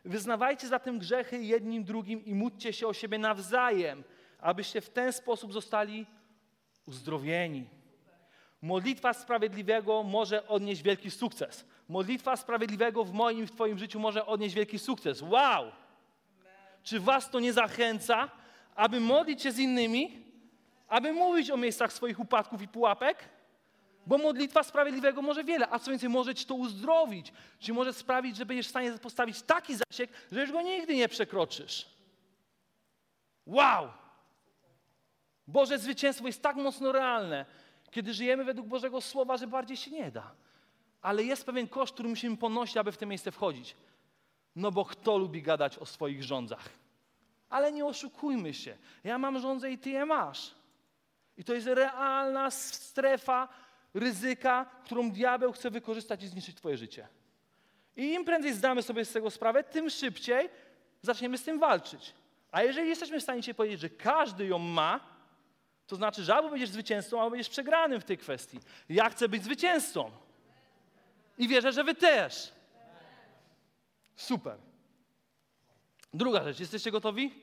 Wyznawajcie 0.05 0.67
zatem 0.67 0.99
grzechy 0.99 1.43
jednym 1.43 1.83
drugim 1.83 2.25
i 2.25 2.35
módlcie 2.35 2.73
się 2.73 2.87
o 2.87 2.93
siebie 2.93 3.17
nawzajem, 3.17 4.03
abyście 4.39 4.81
w 4.81 4.89
ten 4.89 5.13
sposób 5.13 5.53
zostali 5.53 6.05
uzdrowieni. 6.85 7.65
Modlitwa 8.61 9.13
sprawiedliwego 9.13 10.03
może 10.03 10.47
odnieść 10.47 10.81
wielki 10.81 11.11
sukces. 11.11 11.65
Modlitwa 11.89 12.35
sprawiedliwego 12.35 13.03
w 13.03 13.13
moim 13.13 13.43
i 13.43 13.47
w 13.47 13.51
Twoim 13.51 13.77
życiu 13.77 13.99
może 13.99 14.25
odnieść 14.25 14.55
wielki 14.55 14.79
sukces. 14.79 15.21
Wow! 15.21 15.71
Czy 16.83 16.99
Was 16.99 17.29
to 17.29 17.39
nie 17.39 17.53
zachęca, 17.53 18.29
aby 18.75 18.99
modlić 18.99 19.41
się 19.41 19.51
z 19.51 19.59
innymi, 19.59 20.24
aby 20.87 21.13
mówić 21.13 21.51
o 21.51 21.57
miejscach 21.57 21.93
swoich 21.93 22.19
upadków 22.19 22.61
i 22.61 22.67
pułapek? 22.67 23.29
Bo 24.07 24.17
modlitwa 24.17 24.63
sprawiedliwego 24.63 25.21
może 25.21 25.43
wiele, 25.43 25.67
a 25.69 25.79
co 25.79 25.91
więcej, 25.91 26.09
może 26.09 26.35
Ci 26.35 26.45
to 26.45 26.55
uzdrowić. 26.55 27.33
Czy 27.59 27.73
może 27.73 27.93
sprawić, 27.93 28.37
że 28.37 28.45
będziesz 28.45 28.67
w 28.67 28.69
stanie 28.69 28.91
postawić 28.91 29.41
taki 29.41 29.75
zasięg, 29.75 30.11
że 30.31 30.41
już 30.41 30.51
go 30.51 30.61
nigdy 30.61 30.95
nie 30.95 31.09
przekroczysz. 31.09 31.89
Wow! 33.45 33.87
Boże 35.47 35.79
zwycięstwo 35.79 36.27
jest 36.27 36.41
tak 36.41 36.55
mocno 36.55 36.91
realne, 36.91 37.45
kiedy 37.91 38.13
żyjemy 38.13 38.43
według 38.43 38.67
Bożego 38.67 39.01
Słowa, 39.01 39.37
że 39.37 39.47
bardziej 39.47 39.77
się 39.77 39.91
nie 39.91 40.11
da. 40.11 40.31
Ale 41.01 41.23
jest 41.23 41.45
pewien 41.45 41.67
koszt, 41.67 41.93
który 41.93 42.09
musimy 42.09 42.37
ponosić, 42.37 42.77
aby 42.77 42.91
w 42.91 42.97
to 42.97 43.05
miejsce 43.05 43.31
wchodzić. 43.31 43.75
No 44.55 44.71
bo 44.71 44.85
kto 44.85 45.17
lubi 45.17 45.41
gadać 45.41 45.77
o 45.77 45.85
swoich 45.85 46.23
rządzach? 46.23 46.69
Ale 47.49 47.71
nie 47.71 47.85
oszukujmy 47.85 48.53
się. 48.53 48.77
Ja 49.03 49.17
mam 49.17 49.39
rządzę 49.39 49.71
i 49.71 49.77
ty 49.77 49.89
je 49.89 50.05
masz. 50.05 50.55
I 51.37 51.43
to 51.43 51.53
jest 51.53 51.67
realna 51.67 52.51
strefa 52.51 53.47
ryzyka, 53.93 54.65
którą 54.83 55.11
diabeł 55.11 55.51
chce 55.51 55.71
wykorzystać 55.71 56.23
i 56.23 56.27
zniszczyć 56.27 56.57
twoje 56.57 56.77
życie. 56.77 57.07
I 57.95 58.13
im 58.13 58.25
prędzej 58.25 58.53
zdamy 58.53 58.81
sobie 58.81 59.05
z 59.05 59.11
tego 59.11 59.31
sprawę, 59.31 59.63
tym 59.63 59.89
szybciej 59.89 60.49
zaczniemy 61.01 61.37
z 61.37 61.43
tym 61.43 61.59
walczyć. 61.59 62.13
A 62.51 62.63
jeżeli 62.63 62.89
jesteśmy 62.89 63.19
w 63.19 63.23
stanie 63.23 63.43
ci 63.43 63.55
powiedzieć, 63.55 63.79
że 63.79 63.89
każdy 63.89 64.45
ją 64.45 64.59
ma, 64.59 64.99
to 65.87 65.95
znaczy, 65.95 66.23
że 66.23 66.35
albo 66.35 66.49
będziesz 66.49 66.69
zwycięzcą, 66.69 67.19
albo 67.19 67.31
będziesz 67.31 67.49
przegranym 67.49 68.01
w 68.01 68.03
tej 68.03 68.17
kwestii. 68.17 68.59
Ja 68.89 69.09
chcę 69.09 69.29
być 69.29 69.43
zwycięzcą. 69.43 70.11
I 71.37 71.47
wierzę, 71.47 71.71
że 71.71 71.83
wy 71.83 71.95
też. 71.95 72.51
Super. 74.15 74.57
Druga 76.13 76.43
rzecz. 76.43 76.59
Jesteście 76.59 76.91
gotowi? 76.91 77.33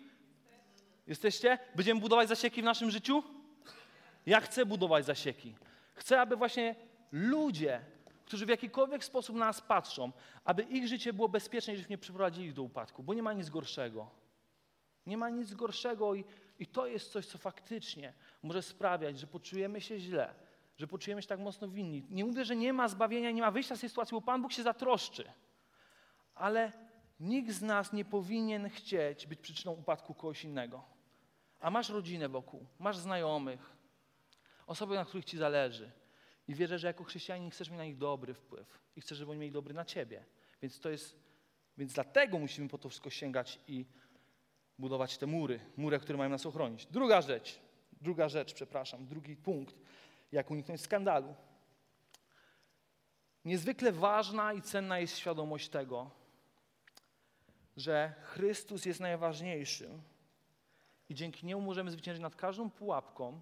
Jesteście? 1.07 1.59
Będziemy 1.75 2.01
budować 2.01 2.29
zasieki 2.29 2.63
w 2.63 2.65
naszym 2.65 2.91
życiu? 2.91 3.23
Ja 4.27 4.41
chcę 4.41 4.67
budować 4.67 5.05
zasieki. 5.05 5.55
Chcę, 5.95 6.21
aby 6.21 6.37
właśnie 6.37 6.75
ludzie, 7.13 7.81
którzy 8.25 8.47
w 8.47 8.49
jakikolwiek 8.49 9.05
sposób 9.05 9.37
na 9.37 9.47
nas 9.47 9.61
patrzą, 9.61 10.13
aby 10.45 10.63
ich 10.63 10.89
życie 10.89 11.13
było 11.13 11.29
bezpieczne 11.29 11.75
żebyśmy 11.75 11.91
nie 11.91 11.99
przyprowadzili 11.99 12.55
do 12.55 12.63
upadku, 12.63 13.03
bo 13.03 13.15
nie 13.15 13.23
ma 13.23 13.33
nic 13.33 13.51
gorszego. 13.51 14.11
Nie 15.07 15.17
ma 15.17 15.31
nic 15.31 15.55
gorszego 15.55 16.15
i, 16.15 16.25
i 16.59 16.67
to 16.67 16.87
jest 16.87 17.13
coś, 17.13 17.27
co 17.27 17.39
faktycznie 17.39 18.13
może 18.43 18.63
sprawiać, 18.63 19.19
że 19.19 19.27
poczujemy 19.27 19.81
się 19.81 19.99
źle, 19.99 20.35
że 20.77 20.87
poczujemy 20.87 21.23
się 21.23 21.29
tak 21.29 21.41
mocno 21.41 21.69
winni. 21.69 22.07
Nie 22.11 22.25
mówię, 22.25 22.45
że 22.45 22.57
nie 22.57 22.73
ma 22.73 22.89
zbawienia, 22.89 23.31
nie 23.31 23.43
ma 23.43 23.51
wyjścia 23.51 23.77
z 23.77 23.81
tej 23.81 23.89
sytuacji, 23.89 24.15
bo 24.15 24.21
Pan 24.21 24.43
Bóg 24.43 24.53
się 24.53 24.63
zatroszczy. 24.63 25.25
Ale 26.35 26.73
nikt 27.21 27.51
z 27.51 27.63
nas 27.63 27.93
nie 27.93 28.05
powinien 28.05 28.71
chcieć 28.71 29.27
być 29.27 29.41
przyczyną 29.41 29.73
upadku 29.73 30.15
kogoś 30.15 30.45
innego. 30.45 30.85
A 31.61 31.71
masz 31.71 31.91
rodzinę 31.91 32.29
wokół, 32.29 32.67
masz 32.79 32.97
znajomych, 32.97 33.82
osoby, 34.67 34.95
na 34.95 35.05
których 35.05 35.25
ci 35.25 35.39
zależy. 35.39 35.91
I 36.49 36.55
wierzę, 36.55 36.79
że 36.79 36.87
jako 36.87 37.05
chrześcijanin 37.05 37.51
chcesz 37.51 37.71
mieć 37.71 37.79
na 37.79 37.85
nich 37.85 37.97
dobry 37.97 38.35
wpływ 38.35 38.79
i 38.97 39.01
chcesz, 39.01 39.19
żeby 39.19 39.31
oni 39.31 39.41
mieli 39.41 39.53
dobry 39.53 39.75
na 39.75 39.85
ciebie. 39.85 40.25
Więc 40.63 40.81
to 40.81 40.91
jest, 40.91 41.17
więc 41.79 41.93
dlatego 41.93 42.39
musimy 42.39 42.69
po 42.69 42.79
to 42.79 42.89
wszystko 42.89 43.11
sięgać 43.11 43.59
i 43.69 43.87
budować 44.79 45.19
te 45.19 45.27
mury, 45.27 45.61
mury, 45.77 45.99
które 45.99 46.19
mają 46.19 46.31
nas 46.31 46.47
ochronić. 46.47 46.87
Druga 46.87 47.21
rzecz, 47.21 47.61
druga 48.01 48.29
rzecz, 48.29 48.55
przepraszam, 48.55 49.07
drugi 49.07 49.37
punkt, 49.37 49.75
jak 50.33 50.51
uniknąć 50.51 50.81
skandalu. 50.81 51.35
Niezwykle 53.45 53.93
ważna 53.93 54.53
i 54.53 54.63
cenna 54.63 54.99
jest 54.99 55.19
świadomość 55.19 55.69
tego, 55.69 56.11
że 57.77 58.15
Chrystus 58.23 58.87
jest 58.87 59.01
najważniejszy 59.01 59.91
i 61.09 61.15
dzięki 61.15 61.47
niemu 61.47 61.63
możemy 61.63 61.91
zwyciężyć 61.91 62.23
nad 62.23 62.37
każdą 62.37 62.71
pułapką, 62.71 63.41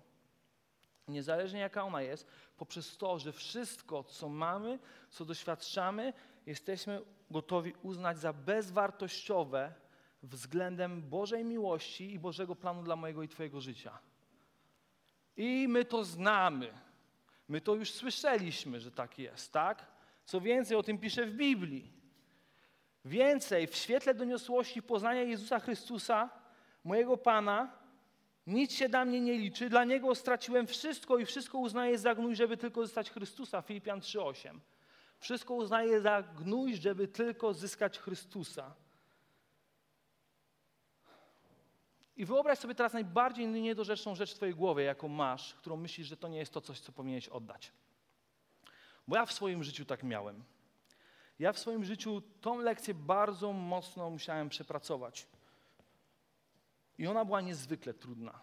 niezależnie 1.11 1.61
jaka 1.61 1.85
ona 1.85 2.03
jest, 2.03 2.27
poprzez 2.57 2.97
to, 2.97 3.19
że 3.19 3.33
wszystko, 3.33 4.05
co 4.05 4.29
mamy, 4.29 4.79
co 5.11 5.25
doświadczamy, 5.25 6.13
jesteśmy 6.47 7.03
gotowi 7.31 7.75
uznać 7.83 8.19
za 8.19 8.33
bezwartościowe 8.33 9.75
względem 10.23 11.03
Bożej 11.03 11.45
miłości 11.45 12.13
i 12.13 12.19
Bożego 12.19 12.57
planu 12.57 12.83
dla 12.83 12.97
mojego 12.97 13.23
i 13.23 13.29
Twojego 13.29 13.61
życia. 13.61 13.99
I 15.37 15.69
my 15.69 15.85
to 15.85 16.05
znamy. 16.05 16.73
My 17.49 17.61
to 17.61 17.75
już 17.75 17.91
słyszeliśmy, 17.91 18.81
że 18.81 18.91
tak 18.91 19.19
jest, 19.19 19.53
tak? 19.53 19.87
Co 20.25 20.41
więcej, 20.41 20.77
o 20.77 20.83
tym 20.83 20.99
pisze 20.99 21.27
w 21.27 21.35
Biblii. 21.35 21.93
Więcej, 23.05 23.67
w 23.67 23.77
świetle 23.77 24.15
doniosłości 24.15 24.83
poznania 24.83 25.23
Jezusa 25.23 25.61
Chrystusa, 25.61 26.31
mojego 26.85 27.17
Pana, 27.17 27.80
nic 28.47 28.73
się 28.73 28.89
dla 28.89 29.05
mnie 29.05 29.21
nie 29.21 29.39
liczy. 29.39 29.69
Dla 29.69 29.85
Niego 29.85 30.15
straciłem 30.15 30.67
wszystko 30.67 31.19
i 31.19 31.27
wszystko 31.27 31.59
uznaję 31.59 31.99
za 31.99 32.15
gnój, 32.15 32.37
żeby 32.37 32.57
tylko 32.57 32.87
zyskać 32.87 33.11
Chrystusa. 33.11 33.63
Filipian 33.63 34.01
3,8. 34.01 34.59
Wszystko 35.19 35.55
uznaję 35.55 36.01
za 36.01 36.23
gnój, 36.23 36.77
żeby 36.77 37.09
tylko 37.09 37.55
zyskać 37.55 37.99
Chrystusa. 37.99 38.75
I 42.17 42.25
wyobraź 42.25 42.59
sobie 42.59 42.75
teraz 42.75 42.93
najbardziej 42.93 43.49
niedorzeczną 43.49 44.15
rzecz 44.15 44.33
w 44.33 44.35
Twojej 44.35 44.55
głowie, 44.55 44.85
jaką 44.85 45.09
masz, 45.09 45.55
którą 45.55 45.77
myślisz, 45.77 46.07
że 46.07 46.17
to 46.17 46.29
nie 46.29 46.39
jest 46.39 46.53
to 46.53 46.61
coś, 46.61 46.81
co 46.81 46.93
powinieneś 46.93 47.29
oddać. 47.29 47.73
Bo 49.09 49.17
ja 49.17 49.27
w 49.27 49.33
swoim 49.33 49.65
życiu 49.65 49.85
tak 49.85 50.03
miałem. 50.03 50.45
Ja 51.39 51.53
w 51.53 51.59
swoim 51.59 51.85
życiu 51.85 52.23
tą 52.41 52.59
lekcję 52.59 52.95
bardzo 52.95 53.53
mocno 53.53 54.11
musiałem 54.11 54.49
przepracować. 54.49 55.27
I 57.01 57.07
ona 57.07 57.25
była 57.25 57.41
niezwykle 57.41 57.95
trudna. 57.95 58.41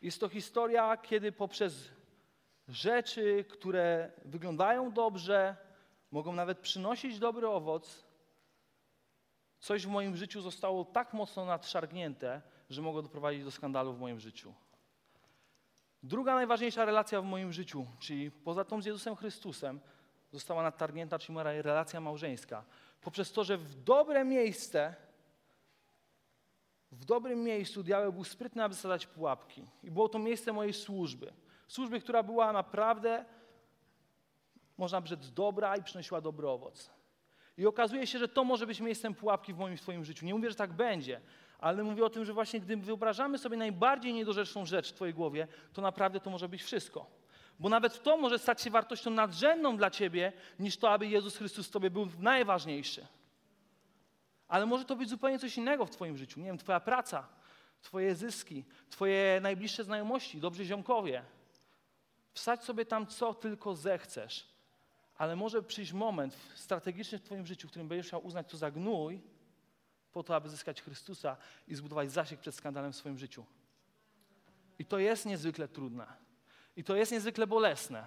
Jest 0.00 0.20
to 0.20 0.28
historia, 0.28 0.96
kiedy 0.96 1.32
poprzez 1.32 1.90
rzeczy, 2.68 3.44
które 3.48 4.12
wyglądają 4.24 4.92
dobrze, 4.92 5.56
mogą 6.10 6.32
nawet 6.32 6.58
przynosić 6.58 7.18
dobry 7.18 7.48
owoc, 7.48 8.04
coś 9.58 9.86
w 9.86 9.88
moim 9.88 10.16
życiu 10.16 10.40
zostało 10.40 10.84
tak 10.84 11.12
mocno 11.12 11.44
nadszargnięte, 11.44 12.42
że 12.70 12.82
mogło 12.82 13.02
doprowadzić 13.02 13.44
do 13.44 13.50
skandalu 13.50 13.92
w 13.92 14.00
moim 14.00 14.20
życiu. 14.20 14.54
Druga 16.02 16.34
najważniejsza 16.34 16.84
relacja 16.84 17.20
w 17.20 17.24
moim 17.24 17.52
życiu, 17.52 17.86
czyli 17.98 18.30
poza 18.30 18.64
tą 18.64 18.82
z 18.82 18.86
Jezusem 18.86 19.16
Chrystusem, 19.16 19.80
została 20.32 20.62
nadtargnięta, 20.62 21.18
czyli 21.18 21.34
moja 21.34 21.62
relacja 21.62 22.00
małżeńska. 22.00 22.64
Poprzez 23.00 23.32
to, 23.32 23.44
że 23.44 23.56
w 23.58 23.74
dobre 23.74 24.24
miejsce, 24.24 24.94
w 26.92 27.04
dobrym 27.04 27.42
miejscu 27.44 27.82
diabeł 27.82 28.12
był 28.12 28.24
sprytny, 28.24 28.64
aby 28.64 28.74
zadać 28.74 29.06
pułapki. 29.06 29.66
I 29.82 29.90
było 29.90 30.08
to 30.08 30.18
miejsce 30.18 30.52
mojej 30.52 30.72
służby. 30.72 31.32
Służby, 31.68 32.00
która 32.00 32.22
była 32.22 32.52
naprawdę, 32.52 33.24
można 34.78 35.02
rzec, 35.06 35.30
dobra 35.30 35.76
i 35.76 35.82
przynosiła 35.82 36.20
dobry 36.20 36.48
owoc. 36.48 36.90
I 37.58 37.66
okazuje 37.66 38.06
się, 38.06 38.18
że 38.18 38.28
to 38.28 38.44
może 38.44 38.66
być 38.66 38.80
miejscem 38.80 39.14
pułapki 39.14 39.54
w 39.54 39.58
moim 39.58 39.76
Twoim 39.76 40.04
życiu. 40.04 40.26
Nie 40.26 40.34
mówię, 40.34 40.50
że 40.50 40.56
tak 40.56 40.72
będzie, 40.72 41.20
ale 41.58 41.82
mówię 41.82 42.04
o 42.04 42.10
tym, 42.10 42.24
że 42.24 42.32
właśnie 42.32 42.60
gdy 42.60 42.76
wyobrażamy 42.76 43.38
sobie 43.38 43.56
najbardziej 43.56 44.12
niedorzeczną 44.12 44.66
rzecz 44.66 44.90
w 44.90 44.94
Twojej 44.94 45.14
głowie, 45.14 45.48
to 45.72 45.82
naprawdę 45.82 46.20
to 46.20 46.30
może 46.30 46.48
być 46.48 46.62
wszystko. 46.62 47.06
Bo 47.58 47.68
nawet 47.68 48.02
to 48.02 48.16
może 48.16 48.38
stać 48.38 48.62
się 48.62 48.70
wartością 48.70 49.10
nadrzędną 49.10 49.76
dla 49.76 49.90
Ciebie, 49.90 50.32
niż 50.58 50.76
to, 50.76 50.90
aby 50.90 51.06
Jezus 51.06 51.36
Chrystus 51.36 51.70
Tobie 51.70 51.90
był 51.90 52.08
najważniejszy. 52.18 53.06
Ale 54.52 54.66
może 54.66 54.84
to 54.84 54.96
być 54.96 55.08
zupełnie 55.08 55.38
coś 55.38 55.56
innego 55.56 55.86
w 55.86 55.90
Twoim 55.90 56.16
życiu. 56.16 56.40
Nie 56.40 56.46
wiem, 56.46 56.58
Twoja 56.58 56.80
praca, 56.80 57.28
Twoje 57.82 58.14
zyski, 58.14 58.64
Twoje 58.90 59.40
najbliższe 59.42 59.84
znajomości, 59.84 60.40
dobrzy 60.40 60.64
ziomkowie. 60.64 61.24
Wsadź 62.32 62.64
sobie 62.64 62.86
tam, 62.86 63.06
co 63.06 63.34
tylko 63.34 63.74
zechcesz. 63.74 64.48
Ale 65.18 65.36
może 65.36 65.62
przyjść 65.62 65.92
moment 65.92 66.36
strategiczny 66.54 67.18
w 67.18 67.22
Twoim 67.22 67.46
życiu, 67.46 67.68
w 67.68 67.70
którym 67.70 67.88
będziesz 67.88 68.06
chciał 68.06 68.26
uznać 68.26 68.50
to 68.50 68.56
za 68.56 68.70
gnój, 68.70 69.20
po 70.12 70.22
to, 70.22 70.36
aby 70.36 70.48
zyskać 70.48 70.82
Chrystusa 70.82 71.36
i 71.68 71.74
zbudować 71.74 72.12
zasięg 72.12 72.40
przed 72.40 72.54
skandalem 72.54 72.92
w 72.92 72.96
swoim 72.96 73.18
życiu. 73.18 73.44
I 74.78 74.84
to 74.84 74.98
jest 74.98 75.26
niezwykle 75.26 75.68
trudne. 75.68 76.06
I 76.76 76.84
to 76.84 76.96
jest 76.96 77.12
niezwykle 77.12 77.46
bolesne, 77.46 78.06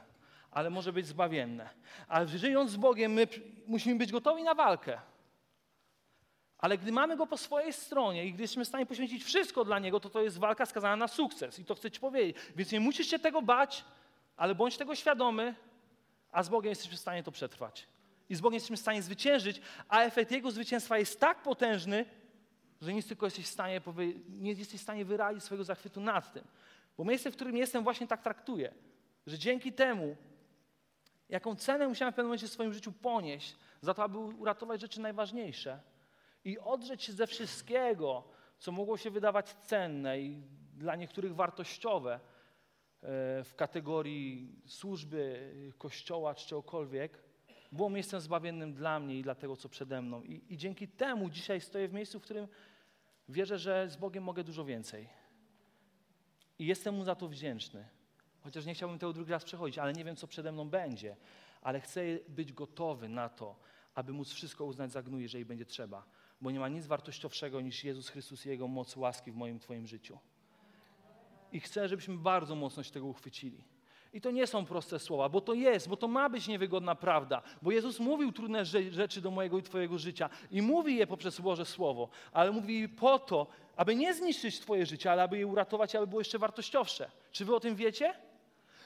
ale 0.51 0.69
może 0.69 0.93
być 0.93 1.07
zbawienne. 1.07 1.69
Ale 2.07 2.27
żyjąc 2.27 2.71
z 2.71 2.77
Bogiem, 2.77 3.13
my 3.13 3.27
musimy 3.67 3.95
być 3.95 4.11
gotowi 4.11 4.43
na 4.43 4.55
walkę. 4.55 5.01
Ale 6.65 6.77
gdy 6.77 6.91
mamy 6.91 7.17
Go 7.17 7.27
po 7.27 7.37
swojej 7.37 7.73
stronie 7.73 8.25
i 8.25 8.33
gdy 8.33 8.43
jesteśmy 8.43 8.65
w 8.65 8.67
stanie 8.67 8.85
poświęcić 8.85 9.23
wszystko 9.23 9.65
dla 9.65 9.79
Niego, 9.79 9.99
to 9.99 10.09
to 10.09 10.21
jest 10.21 10.37
walka 10.37 10.65
skazana 10.65 10.95
na 10.95 11.07
sukces. 11.07 11.59
I 11.59 11.65
to 11.65 11.75
chcę 11.75 11.91
Ci 11.91 11.99
powiedzieć. 11.99 12.37
Więc 12.55 12.71
nie 12.71 12.79
musisz 12.79 13.07
się 13.07 13.19
tego 13.19 13.41
bać, 13.41 13.85
ale 14.37 14.55
bądź 14.55 14.77
tego 14.77 14.95
świadomy, 14.95 15.55
a 16.31 16.43
z 16.43 16.49
Bogiem 16.49 16.69
jesteśmy 16.69 16.97
w 16.97 16.99
stanie 16.99 17.23
to 17.23 17.31
przetrwać. 17.31 17.87
I 18.29 18.35
z 18.35 18.41
Bogiem 18.41 18.53
jesteśmy 18.53 18.77
w 18.77 18.79
stanie 18.79 19.01
zwyciężyć, 19.01 19.61
a 19.89 20.01
efekt 20.01 20.31
Jego 20.31 20.51
zwycięstwa 20.51 20.97
jest 20.97 21.19
tak 21.19 21.43
potężny, 21.43 22.05
że 22.81 22.93
nic 22.93 23.07
tylko 23.07 23.25
jesteś 23.25 23.45
w 23.45 23.49
stanie, 23.49 23.81
nie 24.29 24.53
jesteś 24.53 24.79
w 24.79 24.83
stanie 24.83 25.05
wyrazić 25.05 25.43
swojego 25.43 25.63
zachwytu 25.63 26.01
nad 26.01 26.33
tym. 26.33 26.43
Bo 26.97 27.03
miejsce, 27.03 27.31
w 27.31 27.35
którym 27.35 27.57
jestem, 27.57 27.83
właśnie 27.83 28.07
tak 28.07 28.21
traktuję, 28.21 28.73
że 29.27 29.37
dzięki 29.37 29.73
temu, 29.73 30.15
jaką 31.29 31.55
cenę 31.55 31.87
musiałem 31.87 32.11
w 32.11 32.15
pewnym 32.15 32.27
momencie 32.27 32.47
w 32.47 32.51
swoim 32.51 32.73
życiu 32.73 32.91
ponieść, 32.91 33.55
za 33.81 33.93
to, 33.93 34.03
aby 34.03 34.17
uratować 34.17 34.81
rzeczy 34.81 35.01
najważniejsze 35.01 35.94
i 36.45 36.59
odrzeć 36.59 37.03
się 37.03 37.13
ze 37.13 37.27
wszystkiego, 37.27 38.23
co 38.59 38.71
mogło 38.71 38.97
się 38.97 39.11
wydawać 39.11 39.53
cenne 39.53 40.19
i 40.19 40.43
dla 40.73 40.95
niektórych 40.95 41.35
wartościowe 41.35 42.13
e, 42.13 42.19
w 43.43 43.53
kategorii 43.55 44.61
służby, 44.65 45.51
kościoła 45.77 46.35
czy 46.35 46.47
czegokolwiek, 46.47 47.23
było 47.71 47.89
miejscem 47.89 48.21
zbawiennym 48.21 48.73
dla 48.73 48.99
mnie 48.99 49.19
i 49.19 49.23
dla 49.23 49.35
tego, 49.35 49.55
co 49.55 49.69
przede 49.69 50.01
mną. 50.01 50.23
I, 50.23 50.53
I 50.53 50.57
dzięki 50.57 50.87
temu 50.87 51.29
dzisiaj 51.29 51.61
stoję 51.61 51.87
w 51.87 51.93
miejscu, 51.93 52.19
w 52.19 52.23
którym 52.23 52.47
wierzę, 53.29 53.59
że 53.59 53.89
z 53.89 53.95
Bogiem 53.95 54.23
mogę 54.23 54.43
dużo 54.43 54.65
więcej. 54.65 55.09
I 56.59 56.65
jestem 56.65 56.95
Mu 56.95 57.03
za 57.03 57.15
to 57.15 57.27
wdzięczny. 57.27 57.87
Chociaż 58.41 58.65
nie 58.65 58.73
chciałbym 58.73 58.99
tego 58.99 59.13
drugi 59.13 59.31
raz 59.31 59.43
przechodzić, 59.43 59.77
ale 59.77 59.93
nie 59.93 60.03
wiem, 60.03 60.15
co 60.15 60.27
przede 60.27 60.51
mną 60.51 60.69
będzie. 60.69 61.15
Ale 61.61 61.81
chcę 61.81 62.01
być 62.27 62.53
gotowy 62.53 63.09
na 63.09 63.29
to, 63.29 63.55
aby 63.95 64.13
móc 64.13 64.31
wszystko 64.31 64.65
uznać 64.65 64.91
za 64.91 65.03
gnój, 65.03 65.21
jeżeli 65.21 65.45
będzie 65.45 65.65
trzeba. 65.65 66.05
Bo 66.41 66.51
nie 66.51 66.59
ma 66.59 66.69
nic 66.69 66.87
wartościowszego 66.87 67.61
niż 67.61 67.83
Jezus 67.83 68.09
Chrystus 68.09 68.45
i 68.45 68.49
Jego 68.49 68.67
moc 68.67 68.95
łaski 68.95 69.31
w 69.31 69.35
moim 69.35 69.59
Twoim 69.59 69.87
życiu. 69.87 70.19
I 71.51 71.59
chcę, 71.59 71.87
żebyśmy 71.87 72.17
bardzo 72.17 72.55
mocno 72.55 72.83
się 72.83 72.91
tego 72.91 73.05
uchwycili. 73.05 73.63
I 74.13 74.21
to 74.21 74.31
nie 74.31 74.47
są 74.47 74.65
proste 74.65 74.99
słowa, 74.99 75.29
bo 75.29 75.41
to 75.41 75.53
jest, 75.53 75.89
bo 75.89 75.97
to 75.97 76.07
ma 76.07 76.29
być 76.29 76.47
niewygodna 76.47 76.95
prawda. 76.95 77.41
Bo 77.61 77.71
Jezus 77.71 77.99
mówił 77.99 78.31
trudne 78.31 78.65
rzeczy 78.91 79.21
do 79.21 79.31
mojego 79.31 79.57
i 79.57 79.63
Twojego 79.63 79.97
życia 79.97 80.29
i 80.51 80.61
mówi 80.61 80.95
je 80.95 81.07
poprzez 81.07 81.41
Boże 81.41 81.65
Słowo, 81.65 82.09
ale 82.31 82.51
mówi 82.51 82.89
po 82.89 83.19
to, 83.19 83.47
aby 83.75 83.95
nie 83.95 84.13
zniszczyć 84.13 84.59
Twoje 84.59 84.85
życie, 84.85 85.11
ale 85.11 85.23
aby 85.23 85.37
je 85.37 85.47
uratować, 85.47 85.95
aby 85.95 86.07
było 86.07 86.21
jeszcze 86.21 86.39
wartościowsze. 86.39 87.11
Czy 87.31 87.45
Wy 87.45 87.55
o 87.55 87.59
tym 87.59 87.75
wiecie? 87.75 88.13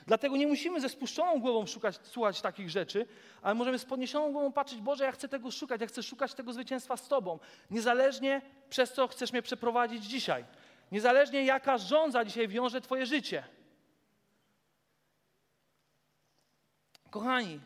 Dlatego 0.10 0.38
nie 0.38 0.48
musimy 0.48 0.82
ze 0.82 0.89
spuszczoną 0.89 1.39
głową 1.39 1.65
szukać, 1.65 2.00
słuchać 2.04 2.41
takich 2.41 2.69
rzeczy, 2.69 3.06
ale 3.41 3.56
możemy 3.56 3.80
z 3.80 3.86
podniesioną 3.86 4.32
głową 4.32 4.52
patrzeć, 4.52 4.82
Boże, 4.82 5.04
ja 5.04 5.12
chcę 5.12 5.28
tego 5.28 5.52
szukać, 5.52 5.82
ja 5.82 5.88
chcę 5.88 6.04
szukać 6.04 6.34
tego 6.34 6.54
zwycięstwa 6.54 6.98
z 6.98 7.08
Tobą. 7.08 7.39
Niezależnie 7.72 8.41
przez 8.69 8.93
co 8.93 9.08
chcesz 9.08 9.32
mnie 9.32 9.41
przeprowadzić 9.41 10.06
dzisiaj. 10.06 10.45
Niezależnie 10.91 11.45
jaka 11.45 11.78
żądza 11.78 12.26
dzisiaj 12.26 12.48
wiąże 12.48 12.82
Twoje 12.82 13.06
życie. 13.06 13.43
Kochani, 17.10 17.60